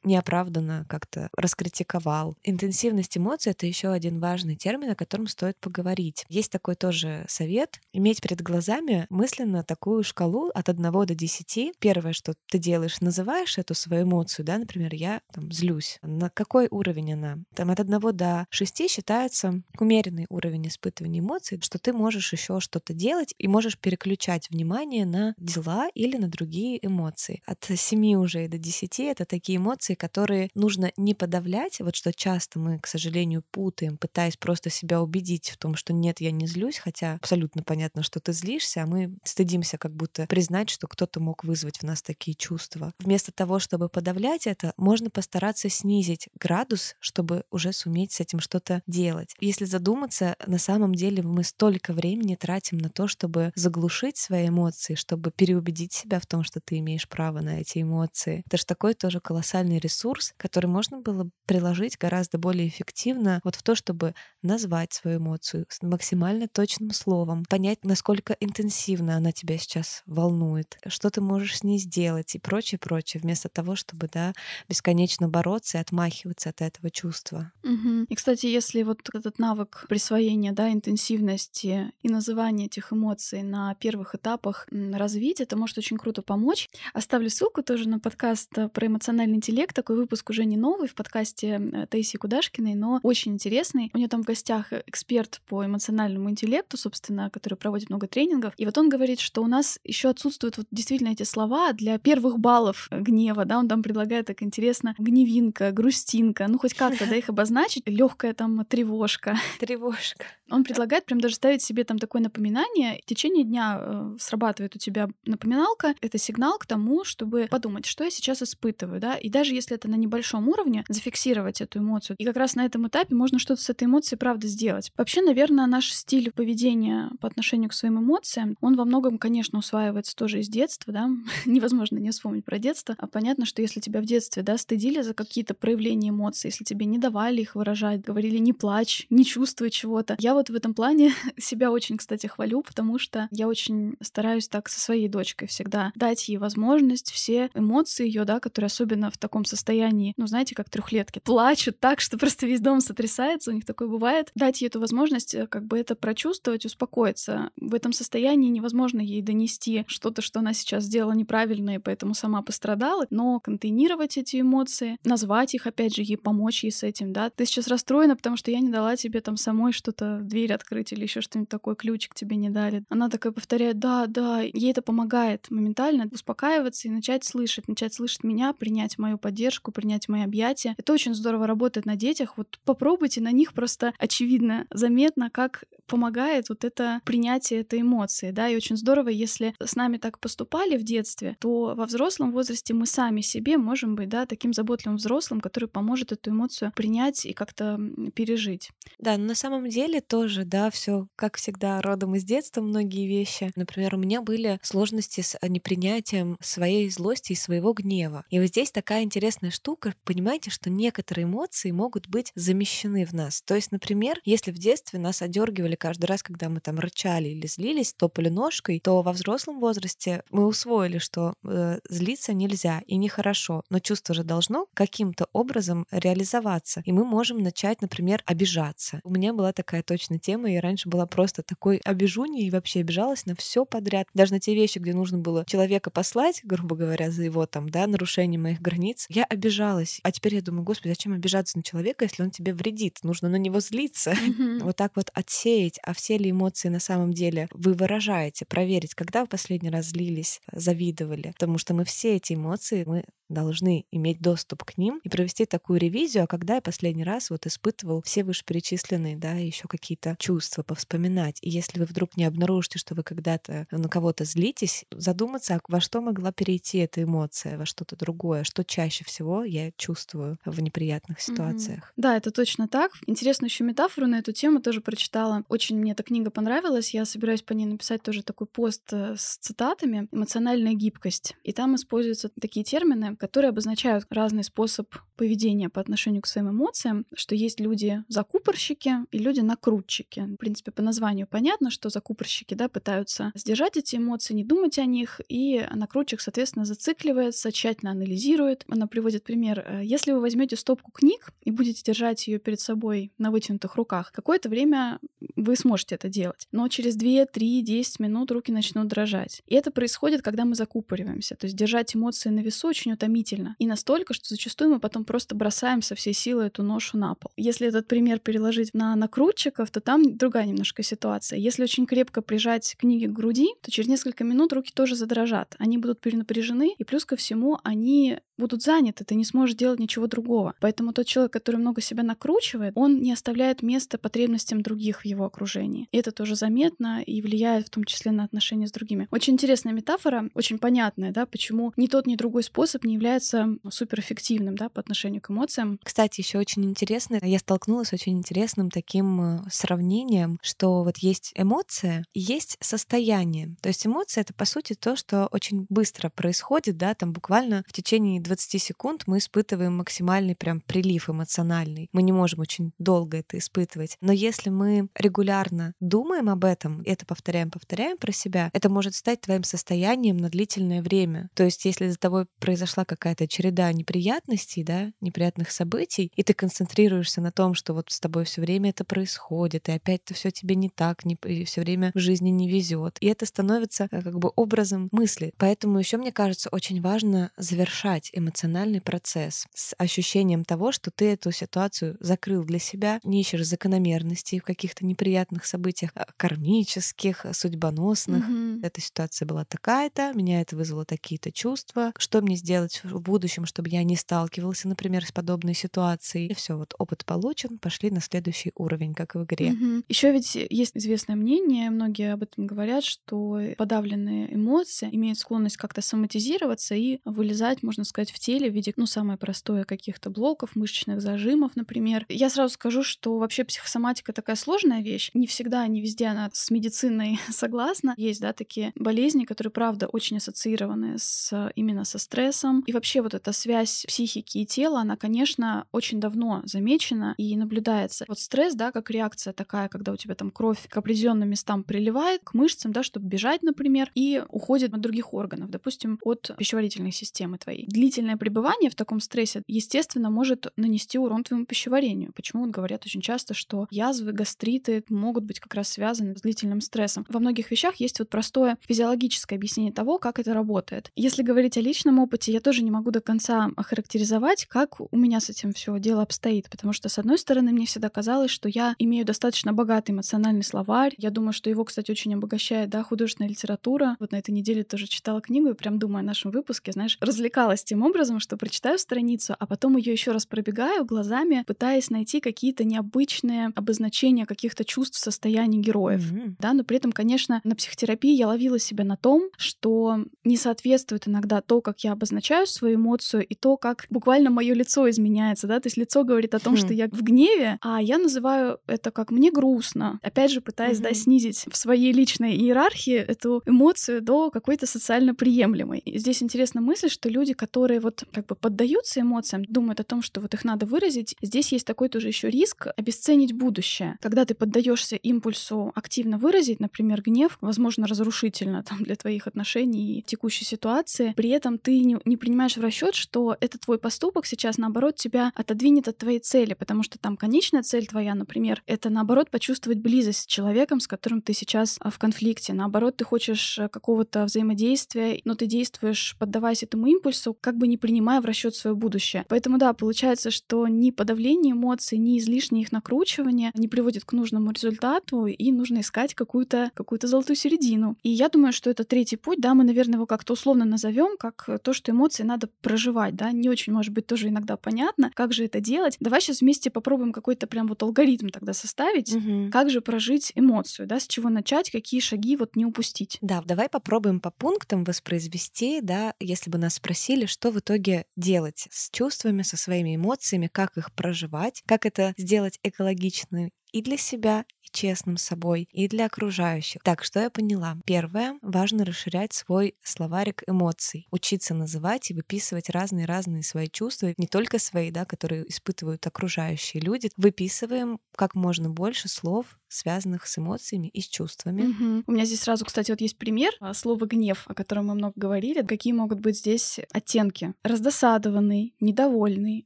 неоправданно 0.03 0.85
как-то 0.87 1.29
раскритиковал. 1.35 2.37
Интенсивность 2.43 3.17
эмоций— 3.17 3.51
это 3.51 3.65
еще 3.65 3.89
один 3.89 4.04
важный 4.11 4.55
термин, 4.55 4.91
о 4.91 4.95
котором 4.95 5.27
стоит 5.27 5.57
поговорить. 5.59 6.25
Есть 6.29 6.51
такой 6.51 6.75
тоже 6.75 7.25
совет— 7.27 7.79
иметь 7.93 8.21
перед 8.21 8.41
глазами 8.41 9.05
мысленно 9.09 9.63
такую 9.63 10.03
шкалу 10.03 10.49
от 10.53 10.69
1 10.69 10.91
до 10.91 11.15
10. 11.15 11.73
Первое, 11.79 12.13
что 12.13 12.33
ты 12.47 12.57
делаешь, 12.57 13.01
называешь 13.01 13.57
эту 13.57 13.73
свою 13.73 14.03
эмоцию, 14.03 14.45
да, 14.45 14.57
например, 14.57 14.93
я 14.93 15.21
там 15.31 15.51
злюсь. 15.51 15.99
На 16.01 16.29
какой 16.29 16.67
уровень 16.69 17.13
она? 17.13 17.37
Там 17.55 17.71
от 17.71 17.79
1 17.79 17.99
до 18.15 18.45
6 18.49 18.89
считается 18.89 19.61
умеренный 19.79 20.25
уровень 20.29 20.67
испытывания 20.67 21.19
эмоций, 21.19 21.59
что 21.61 21.79
ты 21.79 21.93
можешь 21.93 22.31
еще 22.33 22.59
что-то 22.59 22.93
делать 22.93 23.33
и 23.37 23.47
можешь 23.47 23.77
переключать 23.77 24.49
внимание 24.49 25.05
на 25.05 25.33
дела 25.37 25.89
или 25.93 26.17
на 26.17 26.27
другие 26.27 26.85
эмоции. 26.85 27.41
От 27.45 27.65
7 27.65 28.15
уже 28.15 28.45
и 28.45 28.47
до 28.47 28.57
10 28.57 28.99
это 28.99 29.25
такие 29.25 29.57
эмоции, 29.57 29.95
которые 29.95 30.49
нужно 30.55 30.91
не 30.97 31.13
подавлять, 31.13 31.79
вот 31.79 31.95
что 31.95 32.13
часто 32.13 32.59
мы, 32.59 32.79
к 32.79 32.87
сожалению, 32.87 33.43
путаем 33.51 33.84
работаем, 33.85 33.97
пытаясь 33.97 34.37
просто 34.37 34.69
себя 34.69 35.01
убедить 35.01 35.49
в 35.49 35.57
том, 35.57 35.75
что 35.75 35.93
нет, 35.93 36.21
я 36.21 36.31
не 36.31 36.47
злюсь, 36.47 36.77
хотя 36.77 37.15
абсолютно 37.15 37.63
понятно, 37.63 38.03
что 38.03 38.19
ты 38.19 38.33
злишься, 38.33 38.83
а 38.83 38.85
мы 38.85 39.15
стыдимся 39.23 39.77
как 39.77 39.93
будто 39.93 40.25
признать, 40.27 40.69
что 40.69 40.87
кто-то 40.87 41.19
мог 41.19 41.43
вызвать 41.43 41.79
в 41.79 41.83
нас 41.83 42.01
такие 42.01 42.35
чувства. 42.35 42.93
Вместо 42.99 43.31
того, 43.31 43.59
чтобы 43.59 43.89
подавлять 43.89 44.47
это, 44.47 44.73
можно 44.77 45.09
постараться 45.09 45.69
снизить 45.69 46.29
градус, 46.39 46.95
чтобы 46.99 47.43
уже 47.51 47.73
суметь 47.73 48.13
с 48.13 48.19
этим 48.19 48.39
что-то 48.39 48.81
делать. 48.87 49.35
Если 49.39 49.65
задуматься, 49.65 50.35
на 50.45 50.57
самом 50.57 50.95
деле 50.95 51.23
мы 51.23 51.43
столько 51.43 51.93
времени 51.93 52.35
тратим 52.35 52.77
на 52.77 52.89
то, 52.89 53.07
чтобы 53.07 53.51
заглушить 53.55 54.17
свои 54.17 54.49
эмоции, 54.49 54.95
чтобы 54.95 55.31
переубедить 55.31 55.93
себя 55.93 56.19
в 56.19 56.25
том, 56.25 56.43
что 56.43 56.59
ты 56.59 56.77
имеешь 56.79 57.07
право 57.07 57.41
на 57.41 57.61
эти 57.61 57.81
эмоции. 57.81 58.43
Это 58.47 58.57
же 58.57 58.65
такой 58.65 58.93
тоже 58.93 59.19
колоссальный 59.19 59.79
ресурс, 59.79 60.33
который 60.37 60.67
можно 60.67 60.99
было 60.99 61.29
приложить 61.45 61.97
гораздо 61.97 62.37
более 62.37 62.67
эффективно 62.67 63.41
вот 63.43 63.55
в 63.55 63.63
то, 63.63 63.74
чтобы 63.75 64.13
назвать 64.41 64.93
свою 64.93 65.19
эмоцию 65.19 65.65
с 65.69 65.81
максимально 65.81 66.47
точным 66.47 66.91
словом, 66.91 67.43
понять, 67.49 67.83
насколько 67.83 68.35
интенсивно 68.39 69.17
она 69.17 69.31
тебя 69.31 69.57
сейчас 69.57 70.03
волнует, 70.05 70.77
что 70.87 71.09
ты 71.09 71.21
можешь 71.21 71.57
с 71.57 71.63
ней 71.63 71.79
сделать 71.79 72.35
и 72.35 72.39
прочее, 72.39 72.79
прочее, 72.79 73.21
вместо 73.21 73.49
того, 73.49 73.75
чтобы, 73.75 74.09
да, 74.11 74.33
бесконечно 74.69 75.27
бороться 75.27 75.77
и 75.77 75.81
отмахиваться 75.81 76.49
от 76.49 76.61
этого 76.61 76.89
чувства. 76.89 77.51
Угу. 77.63 78.05
И, 78.09 78.15
кстати, 78.15 78.45
если 78.45 78.83
вот 78.83 79.09
этот 79.13 79.39
навык 79.39 79.85
присвоения, 79.89 80.51
да, 80.51 80.71
интенсивности 80.71 81.91
и 82.01 82.09
называния 82.09 82.65
этих 82.67 82.93
эмоций 82.93 83.43
на 83.43 83.75
первых 83.75 84.15
этапах 84.15 84.67
развить, 84.71 85.41
это 85.41 85.57
может 85.57 85.77
очень 85.77 85.97
круто 85.97 86.21
помочь. 86.21 86.69
Оставлю 86.93 87.29
ссылку 87.29 87.63
тоже 87.63 87.89
на 87.89 87.99
подкаст 87.99 88.51
про 88.73 88.87
эмоциональный 88.87 89.37
интеллект. 89.37 89.75
Такой 89.75 89.95
выпуск 89.95 90.29
уже 90.29 90.45
не 90.45 90.57
новый 90.57 90.87
в 90.87 90.95
подкасте 90.95 91.59
э, 91.59 91.87
Таисии 91.87 92.17
Кудашкиной, 92.17 92.75
но 92.75 92.99
очень 93.03 93.33
интересный 93.33 93.64
интересный. 93.65 93.91
У 93.93 93.97
нее 93.97 94.07
там 94.07 94.23
в 94.23 94.25
гостях 94.25 94.71
эксперт 94.87 95.41
по 95.47 95.65
эмоциональному 95.65 96.29
интеллекту, 96.29 96.77
собственно, 96.77 97.29
который 97.29 97.55
проводит 97.55 97.89
много 97.89 98.07
тренингов. 98.07 98.53
И 98.57 98.65
вот 98.65 98.77
он 98.77 98.89
говорит, 98.89 99.19
что 99.19 99.41
у 99.41 99.47
нас 99.47 99.79
еще 99.83 100.09
отсутствуют 100.09 100.57
вот 100.57 100.67
действительно 100.71 101.09
эти 101.09 101.23
слова 101.23 101.73
для 101.73 101.97
первых 101.97 102.39
баллов 102.39 102.87
гнева, 102.91 103.45
да, 103.45 103.59
он 103.59 103.67
там 103.67 103.83
предлагает 103.83 104.27
так 104.27 104.43
интересно 104.43 104.95
гневинка, 104.97 105.71
грустинка, 105.71 106.47
ну 106.47 106.57
хоть 106.57 106.73
как-то, 106.73 107.07
да, 107.07 107.15
их 107.15 107.29
обозначить, 107.29 107.83
легкая 107.85 108.33
там 108.33 108.65
тревожка. 108.65 109.37
Тревожка. 109.59 110.25
Он 110.51 110.63
предлагает 110.63 111.05
прям 111.05 111.19
даже 111.19 111.35
ставить 111.35 111.61
себе 111.61 111.83
там 111.83 111.97
такое 111.97 112.21
напоминание. 112.21 113.01
В 113.03 113.09
течение 113.09 113.43
дня 113.43 113.79
э, 113.79 114.15
срабатывает 114.19 114.75
у 114.75 114.79
тебя 114.79 115.07
напоминалка. 115.25 115.95
Это 116.01 116.17
сигнал 116.17 116.57
к 116.59 116.65
тому, 116.65 117.03
чтобы 117.03 117.47
подумать, 117.49 117.85
что 117.85 118.03
я 118.03 118.11
сейчас 118.11 118.43
испытываю, 118.43 118.99
да, 118.99 119.15
и 119.15 119.29
даже 119.29 119.53
если 119.53 119.75
это 119.75 119.89
на 119.89 119.95
небольшом 119.95 120.47
уровне, 120.49 120.83
зафиксировать 120.89 121.61
эту 121.61 121.79
эмоцию. 121.79 122.15
И 122.19 122.25
как 122.25 122.37
раз 122.37 122.55
на 122.55 122.65
этом 122.65 122.87
этапе 122.87 123.15
можно 123.15 123.39
что-то 123.39 123.54
с 123.59 123.69
этой 123.69 123.85
эмоцией, 123.85 124.17
правда, 124.17 124.47
сделать. 124.47 124.91
Вообще, 124.97 125.21
наверное, 125.21 125.67
наш 125.67 125.91
стиль 125.91 126.31
поведения 126.31 127.11
по 127.19 127.27
отношению 127.27 127.69
к 127.69 127.73
своим 127.73 127.99
эмоциям, 127.99 128.57
он 128.61 128.75
во 128.75 128.85
многом, 128.85 129.17
конечно, 129.17 129.59
усваивается 129.59 130.15
тоже 130.15 130.39
из 130.39 130.49
детства, 130.49 130.93
да. 130.93 131.09
Невозможно 131.45 131.97
не 131.97 132.11
вспомнить 132.11 132.45
про 132.45 132.59
детство. 132.59 132.95
А 132.97 133.07
понятно, 133.07 133.45
что 133.45 133.61
если 133.61 133.79
тебя 133.79 134.01
в 134.01 134.05
детстве, 134.05 134.43
да, 134.43 134.57
стыдили 134.57 135.01
за 135.01 135.13
какие-то 135.13 135.53
проявления 135.53 136.09
эмоций, 136.09 136.49
если 136.49 136.63
тебе 136.63 136.85
не 136.85 136.97
давали 136.97 137.41
их 137.41 137.55
выражать, 137.55 138.01
говорили 138.01 138.37
не 138.37 138.53
плачь, 138.53 139.07
не 139.09 139.25
чувствуй 139.25 139.69
чего-то. 139.69 140.15
Я 140.19 140.33
вот 140.33 140.49
в 140.49 140.55
этом 140.55 140.73
плане 140.73 141.13
себя 141.37 141.71
очень, 141.71 141.97
кстати, 141.97 142.27
хвалю, 142.27 142.61
потому 142.61 142.99
что 142.99 143.27
я 143.31 143.47
очень 143.47 143.95
стараюсь 144.01 144.47
так 144.47 144.69
со 144.69 144.79
своей 144.79 145.07
дочкой 145.07 145.47
всегда 145.47 145.91
дать 145.95 146.27
ей 146.29 146.37
возможность 146.37 147.11
все 147.11 147.49
эмоции 147.53 148.05
ее, 148.05 148.25
да, 148.25 148.39
которые 148.39 148.67
особенно 148.67 149.09
в 149.09 149.17
таком 149.17 149.45
состоянии, 149.45 150.13
ну, 150.17 150.27
знаете, 150.27 150.55
как 150.55 150.69
трехлетки, 150.69 151.19
плачут 151.19 151.79
так, 151.79 151.99
что 151.99 152.17
просто 152.25 152.45
весь 152.45 152.59
дом 152.59 152.81
сотрясается, 152.81 153.44
у 153.51 153.53
них 153.53 153.65
такое 153.65 153.87
бывает. 153.87 154.31
Дать 154.35 154.61
ей 154.61 154.67
эту 154.67 154.79
возможность 154.79 155.35
э, 155.35 155.47
как 155.47 155.65
бы 155.65 155.77
это 155.77 155.95
прочувствовать, 155.95 156.65
успокоиться. 156.65 157.51
В 157.57 157.73
этом 157.73 157.93
состоянии 157.93 158.49
невозможно 158.49 159.01
ей 159.01 159.21
донести 159.21 159.85
что-то, 159.87 160.21
что 160.21 160.39
она 160.39 160.53
сейчас 160.53 160.83
сделала 160.83 161.13
неправильно, 161.13 161.75
и 161.75 161.79
поэтому 161.79 162.13
сама 162.13 162.41
пострадала, 162.41 163.05
но 163.09 163.39
контейнировать 163.39 164.17
эти 164.17 164.41
эмоции, 164.41 164.97
назвать 165.03 165.53
их, 165.55 165.67
опять 165.67 165.95
же, 165.95 166.01
ей 166.01 166.17
помочь 166.17 166.63
ей 166.63 166.71
с 166.71 166.83
этим, 166.83 167.13
да. 167.13 167.29
Ты 167.29 167.45
сейчас 167.45 167.67
расстроена, 167.67 168.15
потому 168.15 168.37
что 168.37 168.51
я 168.51 168.59
не 168.59 168.69
дала 168.69 168.95
тебе 168.95 169.21
там 169.21 169.37
самой 169.37 169.71
что-то 169.71 170.19
дверь 170.21 170.53
открыть 170.53 170.91
или 170.91 171.03
еще 171.03 171.21
что-нибудь 171.21 171.49
такое, 171.49 171.75
ключик 171.75 172.15
тебе 172.15 172.35
не 172.35 172.49
дали. 172.49 172.83
Она 172.89 173.09
такая 173.09 173.31
повторяет, 173.31 173.79
да, 173.79 174.07
да, 174.07 174.41
ей 174.41 174.71
это 174.71 174.81
помогает 174.81 175.49
моментально 175.49 176.07
успокаиваться 176.11 176.87
и 176.87 176.91
начать 176.91 177.23
слышать, 177.23 177.67
начать 177.67 177.93
слышать 177.93 178.23
меня, 178.23 178.53
принять 178.53 178.97
мою 178.97 179.17
поддержку, 179.17 179.71
принять 179.71 180.07
мои 180.09 180.23
объятия. 180.23 180.75
Это 180.77 180.93
очень 180.93 181.13
здорово 181.13 181.47
работает 181.47 181.85
на 181.85 181.95
детях. 181.95 182.37
Вот 182.37 182.59
попробуйте, 182.65 183.21
на 183.21 183.31
них 183.35 183.53
просто 183.53 183.93
очевидно, 183.99 184.65
заметно, 184.71 185.29
как 185.29 185.65
помогает 185.87 186.49
вот 186.49 186.63
это 186.63 186.99
принятие 187.05 187.61
этой 187.61 187.81
эмоции, 187.81 188.31
да, 188.31 188.49
и 188.49 188.55
очень 188.55 188.77
здорово, 188.77 189.09
если 189.09 189.53
с 189.63 189.75
нами 189.75 189.97
так 189.97 190.19
поступали 190.19 190.77
в 190.77 190.83
детстве, 190.83 191.37
то 191.39 191.75
во 191.75 191.85
взрослом 191.85 192.31
возрасте 192.31 192.73
мы 192.73 192.85
сами 192.85 193.21
себе 193.21 193.57
можем 193.57 193.95
быть, 193.95 194.09
да, 194.09 194.25
таким 194.25 194.53
заботливым 194.53 194.97
взрослым, 194.97 195.41
который 195.41 195.69
поможет 195.69 196.11
эту 196.11 196.31
эмоцию 196.31 196.71
принять 196.75 197.25
и 197.25 197.33
как-то 197.33 197.79
пережить. 198.15 198.71
Да, 198.99 199.17
но 199.17 199.25
на 199.25 199.35
самом 199.35 199.69
деле 199.69 200.01
тоже, 200.01 200.45
да, 200.45 200.69
все 200.69 201.07
как 201.15 201.37
всегда 201.37 201.81
родом 201.81 202.15
из 202.15 202.23
детства 202.23 202.61
многие 202.61 203.07
вещи. 203.07 203.51
Например, 203.55 203.95
у 203.95 203.97
меня 203.97 204.21
были 204.21 204.59
сложности 204.61 205.21
с 205.21 205.37
а, 205.39 205.47
непринятием 205.47 206.37
своей 206.41 206.89
злости 206.89 207.33
и 207.33 207.35
своего 207.35 207.73
гнева. 207.73 208.25
И 208.29 208.39
вот 208.39 208.47
здесь 208.47 208.71
такая 208.71 209.03
интересная 209.03 209.51
штука, 209.51 209.93
понимаете, 210.03 210.49
что 210.49 210.69
некоторые 210.69 211.25
эмоции 211.25 211.71
могут 211.71 212.07
быть 212.07 212.31
замещены 212.35 213.05
в 213.05 213.13
нас. 213.13 213.24
То 213.45 213.55
есть, 213.55 213.71
например, 213.71 214.19
если 214.23 214.51
в 214.51 214.57
детстве 214.57 214.99
нас 214.99 215.21
одергивали 215.21 215.75
каждый 215.75 216.05
раз, 216.05 216.23
когда 216.23 216.49
мы 216.49 216.59
там 216.59 216.79
рычали 216.79 217.29
или 217.29 217.47
злились, 217.47 217.93
топали 217.93 218.29
ножкой, 218.29 218.79
то 218.79 219.01
во 219.01 219.11
взрослом 219.13 219.59
возрасте 219.59 220.23
мы 220.31 220.45
усвоили, 220.45 220.97
что 220.97 221.33
э, 221.43 221.79
злиться 221.89 222.33
нельзя 222.33 222.81
и 222.85 222.97
нехорошо, 222.97 223.63
но 223.69 223.79
чувство 223.79 224.15
же 224.15 224.23
должно 224.23 224.67
каким-то 224.73 225.27
образом 225.33 225.85
реализоваться, 225.91 226.81
и 226.85 226.91
мы 226.91 227.05
можем 227.05 227.39
начать, 227.39 227.81
например, 227.81 228.21
обижаться. 228.25 228.99
У 229.03 229.11
меня 229.11 229.33
была 229.33 229.53
такая 229.53 229.83
точная 229.83 230.19
тема, 230.19 230.51
я 230.51 230.61
раньше 230.61 230.89
была 230.89 231.05
просто 231.05 231.43
такой 231.43 231.77
обижуней 231.77 232.47
и 232.47 232.51
вообще 232.51 232.81
обижалась 232.81 233.25
на 233.25 233.35
все 233.35 233.65
подряд, 233.65 234.07
даже 234.13 234.33
на 234.33 234.39
те 234.39 234.55
вещи, 234.55 234.79
где 234.79 234.93
нужно 234.93 235.17
было 235.17 235.45
человека 235.45 235.89
послать, 235.89 236.41
грубо 236.43 236.75
говоря, 236.75 237.11
за 237.11 237.23
его 237.23 237.45
там, 237.45 237.69
да, 237.69 237.87
нарушение 237.87 238.39
моих 238.39 238.61
границ, 238.61 239.05
я 239.09 239.23
обижалась. 239.23 239.99
А 240.03 240.11
теперь 240.11 240.35
я 240.35 240.41
думаю, 240.41 240.63
господи, 240.63 240.89
зачем 240.89 241.13
обижаться 241.13 241.57
на 241.57 241.63
человека, 241.63 242.05
если 242.05 242.23
он 242.23 242.31
тебе 242.31 242.53
вредит? 242.53 242.99
Нужно 243.15 243.29
на 243.29 243.37
него 243.37 243.59
злиться. 243.59 244.13
Mm-hmm. 244.25 244.63
Вот 244.63 244.75
так 244.75 244.93
вот 244.95 245.11
отсеять, 245.13 245.79
а 245.83 245.93
все 245.93 246.17
ли 246.17 246.31
эмоции 246.31 246.69
на 246.69 246.79
самом 246.79 247.13
деле 247.13 247.47
вы 247.51 247.73
выражаете, 247.73 248.43
проверить, 248.43 248.95
когда 248.95 249.21
вы 249.21 249.27
последний 249.27 249.69
раз 249.69 249.87
злились, 249.87 250.41
завидовали. 250.51 251.31
Потому 251.33 251.57
что 251.59 251.73
мы 251.73 251.85
все 251.85 252.15
эти 252.15 252.33
эмоции, 252.33 252.83
мы 252.85 253.03
должны 253.29 253.85
иметь 253.91 254.21
доступ 254.21 254.63
к 254.63 254.77
ним 254.77 254.99
и 255.03 255.09
провести 255.09 255.45
такую 255.45 255.79
ревизию, 255.79 256.23
а 256.23 256.27
когда 256.27 256.55
я 256.55 256.61
последний 256.61 257.03
раз 257.03 257.29
вот 257.29 257.45
испытывал 257.47 258.01
все 258.03 258.23
вышеперечисленные, 258.23 259.17
да, 259.17 259.33
еще 259.33 259.67
какие-то 259.67 260.15
чувства, 260.19 260.63
повспоминать. 260.63 261.39
И 261.41 261.49
если 261.49 261.79
вы 261.79 261.85
вдруг 261.85 262.17
не 262.17 262.25
обнаружите, 262.25 262.79
что 262.79 262.95
вы 262.95 263.03
когда-то 263.03 263.67
на 263.71 263.89
кого-то 263.89 264.25
злитесь, 264.25 264.85
задуматься, 264.91 265.55
а 265.55 265.59
во 265.67 265.79
что 265.79 266.01
могла 266.01 266.31
перейти 266.31 266.79
эта 266.79 267.03
эмоция, 267.03 267.57
во 267.57 267.65
что-то 267.65 267.95
другое, 267.95 268.43
что 268.43 268.63
чаще 268.63 269.03
всего 269.05 269.43
я 269.43 269.71
чувствую 269.77 270.37
в 270.45 270.61
неприятных 270.61 271.21
ситуациях. 271.21 271.79
Mm-hmm. 271.79 272.01
Да, 272.01 272.17
это 272.17 272.31
точно 272.31 272.67
так. 272.67 272.91
Интересную 273.07 273.49
еще 273.49 273.63
метафору 273.63 274.07
на 274.07 274.19
эту 274.19 274.31
тему 274.31 274.61
тоже 274.61 274.81
прочитала. 274.81 275.43
Очень 275.49 275.77
мне 275.77 275.93
эта 275.93 276.03
книга 276.03 276.31
понравилась. 276.31 276.93
Я 276.93 277.05
собираюсь 277.05 277.41
по 277.41 277.53
ней 277.53 277.65
написать 277.65 278.01
тоже 278.03 278.23
такой 278.23 278.47
пост 278.47 278.91
э, 278.91 279.15
с 279.17 279.37
цитатами 279.37 280.07
«Эмоциональная 280.11 280.73
гибкость». 280.73 281.35
И 281.43 281.53
там 281.53 281.75
используются 281.75 282.29
такие 282.29 282.63
термины, 282.63 283.15
которые 283.15 283.49
обозначают 283.49 284.05
разный 284.09 284.43
способ 284.43 284.93
поведения 285.15 285.69
по 285.69 285.81
отношению 285.81 286.21
к 286.21 286.27
своим 286.27 286.49
эмоциям, 286.49 287.05
что 287.15 287.35
есть 287.35 287.59
люди-закупорщики 287.59 289.05
и 289.11 289.17
люди-накрутчики. 289.17 290.19
В 290.21 290.35
принципе, 290.37 290.71
по 290.71 290.81
названию 290.81 291.27
понятно, 291.27 291.69
что 291.69 291.89
закупорщики 291.89 292.53
да, 292.53 292.69
пытаются 292.69 293.31
сдержать 293.35 293.77
эти 293.77 293.95
эмоции, 293.95 294.33
не 294.33 294.43
думать 294.43 294.77
о 294.79 294.85
них, 294.85 295.21
и 295.27 295.65
накрутчик, 295.73 296.21
соответственно, 296.21 296.65
зацикливается, 296.65 297.51
тщательно 297.51 297.91
анализирует. 297.91 298.65
Она 298.69 298.87
приводит 298.87 299.23
пример. 299.23 299.63
Э, 299.65 299.81
если 299.83 300.11
вы 300.11 300.19
возьмете 300.19 300.55
стопку 300.55 300.91
книг 300.91 301.29
и 301.41 301.51
будете 301.51 301.83
держать 301.83 302.27
ее 302.27 302.39
перед 302.39 302.59
собой 302.59 303.11
на 303.17 303.31
вытянутых 303.31 303.75
руках, 303.75 304.11
какое-то 304.11 304.49
время 304.49 304.99
вы 305.35 305.55
сможете 305.55 305.95
это 305.95 306.09
делать. 306.09 306.47
Но 306.51 306.67
через 306.67 306.95
2, 306.95 307.25
3, 307.25 307.61
10 307.61 307.99
минут 307.99 308.31
руки 308.31 308.51
начнут 308.51 308.87
дрожать. 308.87 309.41
И 309.47 309.55
это 309.55 309.71
происходит, 309.71 310.21
когда 310.21 310.45
мы 310.45 310.55
закупориваемся. 310.55 311.35
То 311.35 311.45
есть 311.45 311.55
держать 311.55 311.95
эмоции 311.95 312.29
на 312.29 312.39
весу 312.39 312.67
очень 312.67 312.93
утомительно. 312.93 313.55
И 313.59 313.67
настолько, 313.67 314.13
что 314.13 314.27
зачастую 314.27 314.71
мы 314.71 314.79
потом 314.79 315.04
просто 315.05 315.35
бросаем 315.35 315.81
со 315.81 315.95
всей 315.95 316.13
силы 316.13 316.43
эту 316.43 316.63
ношу 316.63 316.97
на 316.97 317.15
пол. 317.15 317.31
Если 317.37 317.67
этот 317.67 317.87
пример 317.87 318.19
переложить 318.19 318.73
на 318.73 318.95
накрутчиков, 318.95 319.71
то 319.71 319.79
там 319.79 320.17
другая 320.17 320.45
немножко 320.45 320.83
ситуация. 320.83 321.39
Если 321.39 321.63
очень 321.63 321.85
крепко 321.85 322.21
прижать 322.21 322.75
книги 322.77 323.05
к 323.05 323.11
груди, 323.11 323.47
то 323.61 323.71
через 323.71 323.87
несколько 323.87 324.23
минут 324.23 324.51
руки 324.53 324.71
тоже 324.73 324.95
задрожат. 324.95 325.55
Они 325.59 325.77
будут 325.77 326.01
перенапряжены, 326.01 326.75
и 326.77 326.83
плюс 326.83 327.05
ко 327.05 327.15
всему 327.15 327.59
они 327.63 328.19
будут 328.37 328.61
заняты, 328.61 329.03
ты 329.03 329.15
не 329.15 329.25
сможешь 329.25 329.55
делать 329.55 329.79
ничего 329.79 330.07
другого. 330.07 330.53
Поэтому 330.59 330.93
тот 330.93 331.07
человек, 331.07 331.33
который 331.33 331.57
много 331.57 331.81
себя 331.81 332.03
накручивает, 332.03 332.73
он 332.75 333.01
не 333.01 333.11
оставляет 333.11 333.61
места 333.61 333.97
потребностям 333.97 334.61
других 334.61 335.01
в 335.01 335.05
его 335.05 335.25
окружении. 335.25 335.87
И 335.91 335.97
это 335.97 336.11
тоже 336.11 336.35
заметно 336.35 337.01
и 337.01 337.21
влияет 337.21 337.67
в 337.67 337.69
том 337.69 337.83
числе 337.83 338.11
на 338.11 338.23
отношения 338.23 338.67
с 338.67 338.71
другими. 338.71 339.07
Очень 339.11 339.33
интересная 339.33 339.73
метафора, 339.73 340.29
очень 340.33 340.57
понятная, 340.57 341.11
да, 341.11 341.25
почему 341.25 341.73
ни 341.77 341.87
тот, 341.87 342.07
ни 342.07 342.15
другой 342.15 342.43
способ 342.43 342.83
не 342.83 342.95
является 342.95 343.47
суперэффективным, 343.69 344.55
да, 344.55 344.69
по 344.69 344.79
отношению 344.79 345.21
к 345.21 345.29
эмоциям. 345.29 345.79
Кстати, 345.83 346.21
еще 346.21 346.37
очень 346.37 346.65
интересно, 346.65 347.19
я 347.21 347.39
столкнулась 347.39 347.89
с 347.89 347.93
очень 347.93 348.17
интересным 348.17 348.69
таким 348.69 349.21
э, 349.21 349.39
сравнением, 349.49 350.39
что 350.41 350.83
вот 350.83 350.97
есть 350.97 351.31
эмоция 351.35 352.03
и 352.13 352.19
есть 352.19 352.57
состояние. 352.61 353.55
То 353.61 353.69
есть 353.69 353.85
эмоция— 353.85 354.21
это, 354.23 354.33
по 354.33 354.45
сути, 354.45 354.73
то, 354.73 354.95
что 354.95 355.27
очень 355.31 355.65
быстро 355.69 356.09
происходит, 356.09 356.77
да, 356.77 356.93
там 356.93 357.13
буквально 357.13 357.63
в 357.67 357.73
течение 357.73 358.19
20 358.25 358.61
секунд 358.61 359.03
мы 359.05 359.19
испытываем 359.19 359.77
максимальный 359.77 360.35
прям 360.35 360.61
прилив 360.61 361.09
эмоциональный. 361.09 361.89
Мы 361.93 362.01
не 362.01 362.11
можем 362.11 362.39
очень 362.39 362.73
долго 362.79 363.19
это 363.19 363.37
испытывать. 363.37 363.97
Но 364.01 364.11
если 364.11 364.49
мы 364.49 364.89
регулярно 364.95 365.73
думаем 365.79 366.29
об 366.29 366.43
этом, 366.43 366.81
это 366.85 367.05
повторяем, 367.05 367.51
повторяем 367.51 367.97
про 367.97 368.11
себя, 368.11 368.49
это 368.53 368.69
может 368.69 368.95
стать 368.95 369.21
твоим 369.21 369.43
состоянием 369.43 370.17
на 370.17 370.29
длительное 370.29 370.81
время. 370.81 371.29
То 371.35 371.43
есть 371.43 371.63
если 371.65 371.87
за 371.87 371.97
тобой 371.97 372.25
произошла 372.39 372.85
какая-то 372.85 373.27
череда 373.27 373.71
неприятностей, 373.71 374.63
да, 374.63 374.91
неприятных 375.01 375.51
событий, 375.51 376.11
и 376.15 376.23
ты 376.23 376.33
концентрируешься 376.33 377.21
на 377.21 377.31
том, 377.31 377.53
что 377.53 377.73
вот 377.73 377.89
с 377.89 377.99
тобой 377.99 378.25
все 378.25 378.41
время 378.41 378.71
это 378.71 378.83
происходит, 378.83 379.69
и 379.69 379.73
опять 379.73 380.01
это 380.05 380.13
все 380.13 380.31
тебе 380.31 380.55
не 380.55 380.69
так, 380.69 381.05
не, 381.05 381.17
и 381.25 381.45
все 381.45 381.61
время 381.61 381.91
в 381.93 381.99
жизни 381.99 382.29
не 382.29 382.49
везет. 382.49 382.97
И 382.99 383.07
это 383.07 383.25
становится 383.25 383.87
э, 383.91 384.01
как 384.01 384.17
бы 384.19 384.31
образом 384.35 384.89
мысли. 384.91 385.33
Поэтому 385.37 385.79
еще 385.79 385.97
мне 385.97 386.11
кажется 386.11 386.49
очень 386.51 386.81
важно 386.81 387.31
завершать 387.37 388.09
эмоциональный 388.15 388.81
процесс 388.81 389.45
с 389.53 389.75
ощущением 389.77 390.45
того, 390.45 390.71
что 390.71 390.91
ты 390.91 391.11
эту 391.11 391.31
ситуацию 391.31 391.97
закрыл 391.99 392.43
для 392.43 392.59
себя, 392.59 392.99
не 393.03 393.21
ищешь 393.21 393.45
закономерностей 393.45 394.39
в 394.39 394.43
каких-то 394.43 394.85
неприятных 394.85 395.45
событиях, 395.45 395.91
а, 395.95 396.07
кармических, 396.17 397.25
судьбоносных. 397.33 398.27
Mm-hmm. 398.27 398.59
Эта 398.63 398.81
ситуация 398.81 399.25
была 399.25 399.45
такая-то, 399.45 400.13
меня 400.13 400.41
это 400.41 400.55
вызвало 400.55 400.85
такие-то 400.85 401.31
чувства. 401.31 401.91
Что 401.97 402.21
мне 402.21 402.35
сделать 402.35 402.81
в 402.83 402.99
будущем, 403.01 403.45
чтобы 403.45 403.69
я 403.69 403.83
не 403.83 403.95
сталкивался, 403.95 404.67
например, 404.67 405.05
с 405.05 405.11
подобной 405.11 405.53
ситуацией? 405.53 406.27
И 406.27 406.33
все, 406.33 406.57
вот 406.57 406.73
опыт 406.77 407.05
получен, 407.05 407.57
пошли 407.59 407.91
на 407.91 408.01
следующий 408.01 408.51
уровень, 408.55 408.93
как 408.93 409.15
в 409.15 409.23
игре. 409.23 409.49
Mm-hmm. 409.49 409.85
Еще 409.89 410.11
ведь 410.11 410.35
есть 410.35 410.77
известное 410.77 411.15
мнение, 411.15 411.69
многие 411.69 412.13
об 412.13 412.23
этом 412.23 412.47
говорят, 412.47 412.83
что 412.83 413.39
подавленные 413.57 414.33
эмоции 414.33 414.89
имеют 414.91 415.19
склонность 415.19 415.57
как-то 415.57 415.81
соматизироваться 415.81 416.75
и 416.75 416.99
вылезать, 417.05 417.63
можно 417.63 417.83
сказать, 417.83 418.04
сказать, 418.05 418.15
в 418.15 418.19
теле 418.19 418.49
в 418.49 418.53
виде, 418.53 418.73
ну, 418.77 418.85
самое 418.85 419.17
простое, 419.17 419.63
каких-то 419.63 420.09
блоков, 420.09 420.55
мышечных 420.55 421.01
зажимов, 421.01 421.55
например. 421.55 422.05
Я 422.09 422.29
сразу 422.29 422.53
скажу, 422.53 422.83
что 422.83 423.17
вообще 423.17 423.43
психосоматика 423.43 424.13
такая 424.13 424.35
сложная 424.35 424.81
вещь. 424.81 425.11
Не 425.13 425.27
всегда, 425.27 425.65
не 425.67 425.81
везде 425.81 426.07
она 426.07 426.29
с 426.33 426.51
медициной 426.51 427.19
согласна. 427.29 427.93
Есть, 427.97 428.21
да, 428.21 428.33
такие 428.33 428.71
болезни, 428.75 429.25
которые, 429.25 429.51
правда, 429.51 429.87
очень 429.87 430.17
ассоциированы 430.17 430.97
с 430.97 431.51
именно 431.55 431.85
со 431.85 431.97
стрессом. 431.97 432.63
И 432.67 432.73
вообще 432.73 433.01
вот 433.01 433.13
эта 433.13 433.31
связь 433.31 433.85
психики 433.87 434.39
и 434.39 434.45
тела, 434.45 434.81
она, 434.81 434.95
конечно, 434.95 435.65
очень 435.71 435.99
давно 435.99 436.41
замечена 436.45 437.15
и 437.17 437.35
наблюдается. 437.35 438.05
Вот 438.07 438.19
стресс, 438.19 438.55
да, 438.55 438.71
как 438.71 438.89
реакция 438.91 439.33
такая, 439.33 439.67
когда 439.67 439.91
у 439.91 439.95
тебя 439.95 440.15
там 440.15 440.31
кровь 440.31 440.67
к 440.69 440.77
определенным 440.77 441.29
местам 441.29 441.63
приливает, 441.63 442.21
к 442.23 442.33
мышцам, 442.33 442.71
да, 442.71 442.83
чтобы 442.83 443.07
бежать, 443.07 443.43
например, 443.43 443.91
и 443.95 444.23
уходит 444.29 444.73
от 444.73 444.81
других 444.81 445.13
органов, 445.13 445.49
допустим, 445.49 445.99
от 446.03 446.31
пищеварительной 446.37 446.91
системы 446.91 447.37
твоей. 447.37 447.65
Длительность 447.67 447.94
длительное 447.95 448.17
пребывание 448.17 448.69
в 448.69 448.75
таком 448.75 448.99
стрессе, 448.99 449.41
естественно, 449.47 450.09
может 450.09 450.47
нанести 450.57 450.99
урон 450.99 451.23
твоему 451.23 451.45
пищеварению. 451.45 452.11
Почему 452.13 452.43
вот 452.43 452.51
говорят 452.51 452.85
очень 452.85 452.99
часто, 452.99 453.33
что 453.33 453.67
язвы, 453.71 454.11
гастриты 454.11 454.83
могут 454.89 455.23
быть 455.23 455.39
как 455.39 455.53
раз 455.53 455.69
связаны 455.69 456.15
с 456.17 456.21
длительным 456.21 456.59
стрессом. 456.59 457.05
Во 457.07 457.19
многих 457.19 457.51
вещах 457.51 457.75
есть 457.77 457.99
вот 457.99 458.09
простое 458.09 458.57
физиологическое 458.67 459.37
объяснение 459.37 459.71
того, 459.71 459.97
как 459.97 460.19
это 460.19 460.33
работает. 460.33 460.91
Если 460.97 461.23
говорить 461.23 461.57
о 461.57 461.61
личном 461.61 461.99
опыте, 461.99 462.33
я 462.33 462.41
тоже 462.41 462.63
не 462.63 462.71
могу 462.71 462.91
до 462.91 462.99
конца 462.99 463.49
охарактеризовать, 463.55 464.45
как 464.45 464.81
у 464.81 464.97
меня 464.97 465.21
с 465.21 465.29
этим 465.29 465.53
все 465.53 465.79
дело 465.79 466.01
обстоит, 466.01 466.49
потому 466.49 466.73
что, 466.73 466.89
с 466.89 466.99
одной 466.99 467.17
стороны, 467.17 467.53
мне 467.53 467.65
всегда 467.65 467.87
казалось, 467.87 468.31
что 468.31 468.49
я 468.49 468.75
имею 468.77 469.05
достаточно 469.05 469.53
богатый 469.53 469.91
эмоциональный 469.91 470.43
словарь. 470.43 470.93
Я 470.97 471.11
думаю, 471.11 471.31
что 471.31 471.49
его, 471.49 471.63
кстати, 471.63 471.91
очень 471.91 472.13
обогащает, 472.13 472.69
да, 472.69 472.83
художественная 472.83 473.29
литература. 473.29 473.95
Вот 474.01 474.11
на 474.11 474.17
этой 474.17 474.31
неделе 474.31 474.63
тоже 474.63 474.87
читала 474.87 475.21
книгу 475.21 475.49
и 475.49 475.53
прям 475.53 475.79
думаю 475.79 475.99
о 475.99 476.03
нашем 476.03 476.31
выпуске, 476.31 476.73
знаешь, 476.73 476.97
развлекалась 476.99 477.63
тем 477.63 477.84
образом, 477.85 478.19
что 478.19 478.37
прочитаю 478.37 478.77
страницу, 478.77 479.35
а 479.37 479.45
потом 479.45 479.77
ее 479.77 479.91
еще 479.91 480.11
раз 480.11 480.25
пробегаю 480.25 480.85
глазами, 480.85 481.43
пытаясь 481.47 481.89
найти 481.89 482.19
какие-то 482.19 482.63
необычные 482.63 483.51
обозначения 483.55 484.25
каких-то 484.25 484.63
чувств, 484.63 484.97
состояний 484.97 485.59
героев. 485.59 486.01
Mm-hmm. 486.01 486.35
Да, 486.39 486.53
но 486.53 486.63
при 486.63 486.77
этом, 486.77 486.91
конечно, 486.91 487.41
на 487.43 487.55
психотерапии 487.55 488.15
я 488.15 488.27
ловила 488.27 488.59
себя 488.59 488.83
на 488.83 488.97
том, 488.97 489.29
что 489.37 490.05
не 490.23 490.37
соответствует 490.37 491.07
иногда 491.07 491.41
то, 491.41 491.61
как 491.61 491.83
я 491.83 491.93
обозначаю 491.93 492.47
свою 492.47 492.75
эмоцию, 492.75 493.25
и 493.25 493.35
то, 493.35 493.57
как 493.57 493.85
буквально 493.89 494.29
мое 494.29 494.53
лицо 494.53 494.89
изменяется, 494.89 495.47
да, 495.47 495.59
то 495.59 495.67
есть 495.67 495.77
лицо 495.77 496.03
говорит 496.03 496.35
о 496.35 496.39
том, 496.39 496.55
mm-hmm. 496.55 496.65
что 496.65 496.73
я 496.73 496.87
в 496.87 497.01
гневе, 497.01 497.57
а 497.61 497.81
я 497.81 497.97
называю 497.97 498.59
это 498.67 498.91
как 498.91 499.11
мне 499.11 499.31
грустно. 499.31 499.99
Опять 500.01 500.31
же, 500.31 500.41
пытаясь, 500.41 500.79
mm-hmm. 500.79 500.83
да, 500.89 500.93
снизить 500.93 501.45
в 501.49 501.55
своей 501.55 501.91
личной 501.91 502.35
иерархии 502.35 502.95
эту 502.95 503.43
эмоцию 503.45 504.01
до 504.01 504.29
какой-то 504.31 504.65
социально 504.65 505.13
приемлемой. 505.15 505.79
И 505.79 505.97
здесь 505.97 506.21
интересна 506.23 506.61
мысль, 506.61 506.89
что 506.89 507.09
люди, 507.09 507.33
которые 507.33 507.74
которые 507.75 507.79
вот 507.79 508.03
как 508.11 508.25
бы 508.25 508.35
поддаются 508.35 509.01
эмоциям, 509.01 509.43
думают 509.45 509.79
о 509.79 509.83
том, 509.83 510.01
что 510.01 510.21
вот 510.21 510.33
их 510.33 510.45
надо 510.45 510.65
выразить, 510.65 511.15
здесь 511.21 511.51
есть 511.51 511.65
такой 511.65 511.89
тоже 511.89 512.07
еще 512.07 512.29
риск 512.29 512.67
обесценить 512.77 513.33
будущее. 513.33 513.97
Когда 514.01 514.25
ты 514.25 514.33
поддаешься 514.35 514.95
импульсу 514.95 515.71
активно 515.75 516.17
выразить, 516.17 516.59
например, 516.59 517.01
гнев, 517.01 517.37
возможно, 517.41 517.87
разрушительно 517.87 518.63
там 518.63 518.83
для 518.83 518.95
твоих 518.95 519.27
отношений 519.27 519.99
и 519.99 520.01
текущей 520.01 520.45
ситуации, 520.45 521.13
при 521.15 521.29
этом 521.29 521.57
ты 521.57 521.79
не, 521.79 521.97
не 522.05 522.17
принимаешь 522.17 522.57
в 522.57 522.61
расчет, 522.61 522.95
что 522.95 523.35
этот 523.39 523.61
твой 523.61 523.77
поступок 523.77 524.25
сейчас, 524.25 524.57
наоборот, 524.57 524.95
тебя 524.95 525.31
отодвинет 525.35 525.87
от 525.87 525.97
твоей 525.97 526.19
цели, 526.19 526.53
потому 526.53 526.83
что 526.83 526.97
там 526.97 527.17
конечная 527.17 527.63
цель 527.63 527.87
твоя, 527.87 528.15
например, 528.15 528.61
это 528.67 528.89
наоборот 528.89 529.29
почувствовать 529.29 529.79
близость 529.79 530.21
с 530.21 530.25
человеком, 530.25 530.79
с 530.79 530.87
которым 530.87 531.21
ты 531.21 531.33
сейчас 531.33 531.77
а, 531.79 531.89
в 531.89 531.97
конфликте. 531.97 532.53
Наоборот, 532.53 532.97
ты 532.97 533.05
хочешь 533.05 533.59
э, 533.59 533.67
какого-то 533.69 534.25
взаимодействия, 534.25 535.21
но 535.25 535.35
ты 535.35 535.45
действуешь, 535.45 536.15
поддаваясь 536.19 536.63
этому 536.63 536.87
импульсу, 536.87 537.35
как 537.39 537.57
бы 537.57 537.64
не 537.67 537.77
принимая 537.77 538.21
в 538.21 538.25
расчет 538.25 538.55
свое 538.55 538.75
будущее. 538.75 539.25
Поэтому 539.27 539.57
да, 539.57 539.73
получается, 539.73 540.31
что 540.31 540.67
ни 540.67 540.91
подавление 540.91 541.53
эмоций, 541.53 541.97
ни 541.97 542.17
излишнее 542.19 542.63
их 542.63 542.71
накручивание 542.71 543.51
не 543.55 543.67
приводит 543.67 544.05
к 544.05 544.13
нужному 544.13 544.51
результату, 544.51 545.25
и 545.25 545.51
нужно 545.51 545.79
искать 545.79 546.13
какую-то 546.13 546.71
какую 546.73 546.99
золотую 547.01 547.35
середину. 547.35 547.97
И 548.03 548.09
я 548.09 548.29
думаю, 548.29 548.53
что 548.53 548.69
это 548.69 548.83
третий 548.83 549.17
путь, 549.17 549.39
да, 549.39 549.53
мы, 549.53 549.63
наверное, 549.63 549.95
его 549.95 550.05
как-то 550.05 550.33
условно 550.33 550.65
назовем, 550.65 551.17
как 551.17 551.47
то, 551.61 551.73
что 551.73 551.91
эмоции 551.91 552.23
надо 552.23 552.49
проживать, 552.61 553.15
да, 553.15 553.31
не 553.31 553.49
очень, 553.49 553.73
может 553.73 553.93
быть, 553.93 554.07
тоже 554.07 554.29
иногда 554.29 554.57
понятно, 554.57 555.11
как 555.13 555.33
же 555.33 555.45
это 555.45 555.59
делать. 555.59 555.97
Давай 555.99 556.21
сейчас 556.21 556.41
вместе 556.41 556.69
попробуем 556.69 557.11
какой-то 557.11 557.47
прям 557.47 557.67
вот 557.67 557.83
алгоритм 557.83 558.29
тогда 558.29 558.53
составить, 558.53 559.13
угу. 559.15 559.49
как 559.51 559.69
же 559.69 559.81
прожить 559.81 560.31
эмоцию, 560.35 560.87
да, 560.87 560.99
с 560.99 561.07
чего 561.07 561.29
начать, 561.29 561.69
какие 561.71 561.99
шаги 561.99 562.35
вот 562.35 562.55
не 562.55 562.65
упустить. 562.65 563.17
Да, 563.21 563.41
давай 563.45 563.69
попробуем 563.69 564.19
по 564.19 564.31
пунктам 564.31 564.83
воспроизвести, 564.83 565.81
да, 565.81 566.13
если 566.19 566.49
бы 566.49 566.57
нас 566.57 566.75
спросили, 566.75 567.25
что 567.25 567.44
в 567.51 567.59
итоге 567.59 568.05
делать 568.15 568.67
с 568.71 568.89
чувствами, 568.91 569.41
со 569.43 569.57
своими 569.57 569.95
эмоциями, 569.95 570.47
как 570.47 570.77
их 570.77 570.93
проживать, 570.93 571.63
как 571.65 571.85
это 571.85 572.13
сделать 572.17 572.59
экологично 572.63 573.49
и 573.71 573.81
для 573.81 573.97
себя, 573.97 574.45
честным 574.75 575.17
собой 575.17 575.67
и 575.71 575.87
для 575.87 576.05
окружающих. 576.05 576.81
Так, 576.83 577.03
что 577.03 577.21
я 577.21 577.29
поняла? 577.29 577.77
Первое, 577.85 578.37
важно 578.41 578.85
расширять 578.85 579.33
свой 579.33 579.75
словарик 579.81 580.43
эмоций, 580.47 581.07
учиться 581.11 581.53
называть 581.53 582.11
и 582.11 582.13
выписывать 582.13 582.69
разные-разные 582.69 583.41
свои 583.41 583.67
чувства, 583.67 584.13
не 584.17 584.27
только 584.27 584.59
свои, 584.59 584.91
да, 584.91 585.05
которые 585.05 585.49
испытывают 585.49 586.05
окружающие 586.05 586.81
люди. 586.81 587.09
Выписываем 587.15 587.99
как 588.15 588.35
можно 588.35 588.69
больше 588.69 589.07
слов, 589.07 589.57
связанных 589.67 590.27
с 590.27 590.37
эмоциями 590.37 590.87
и 590.87 591.01
с 591.01 591.07
чувствами. 591.07 591.63
Угу. 591.63 592.03
У 592.07 592.11
меня 592.11 592.25
здесь 592.25 592.41
сразу, 592.41 592.65
кстати, 592.65 592.91
вот 592.91 593.01
есть 593.01 593.17
пример 593.17 593.53
а, 593.59 593.73
слова 593.73 594.05
гнев, 594.05 594.43
о 594.47 594.53
котором 594.53 594.87
мы 594.87 594.95
много 594.95 595.13
говорили. 595.15 595.61
Какие 595.61 595.93
могут 595.93 596.19
быть 596.19 596.37
здесь 596.37 596.79
оттенки? 596.91 597.53
Раздосадованный, 597.63 598.75
недовольный, 598.79 599.65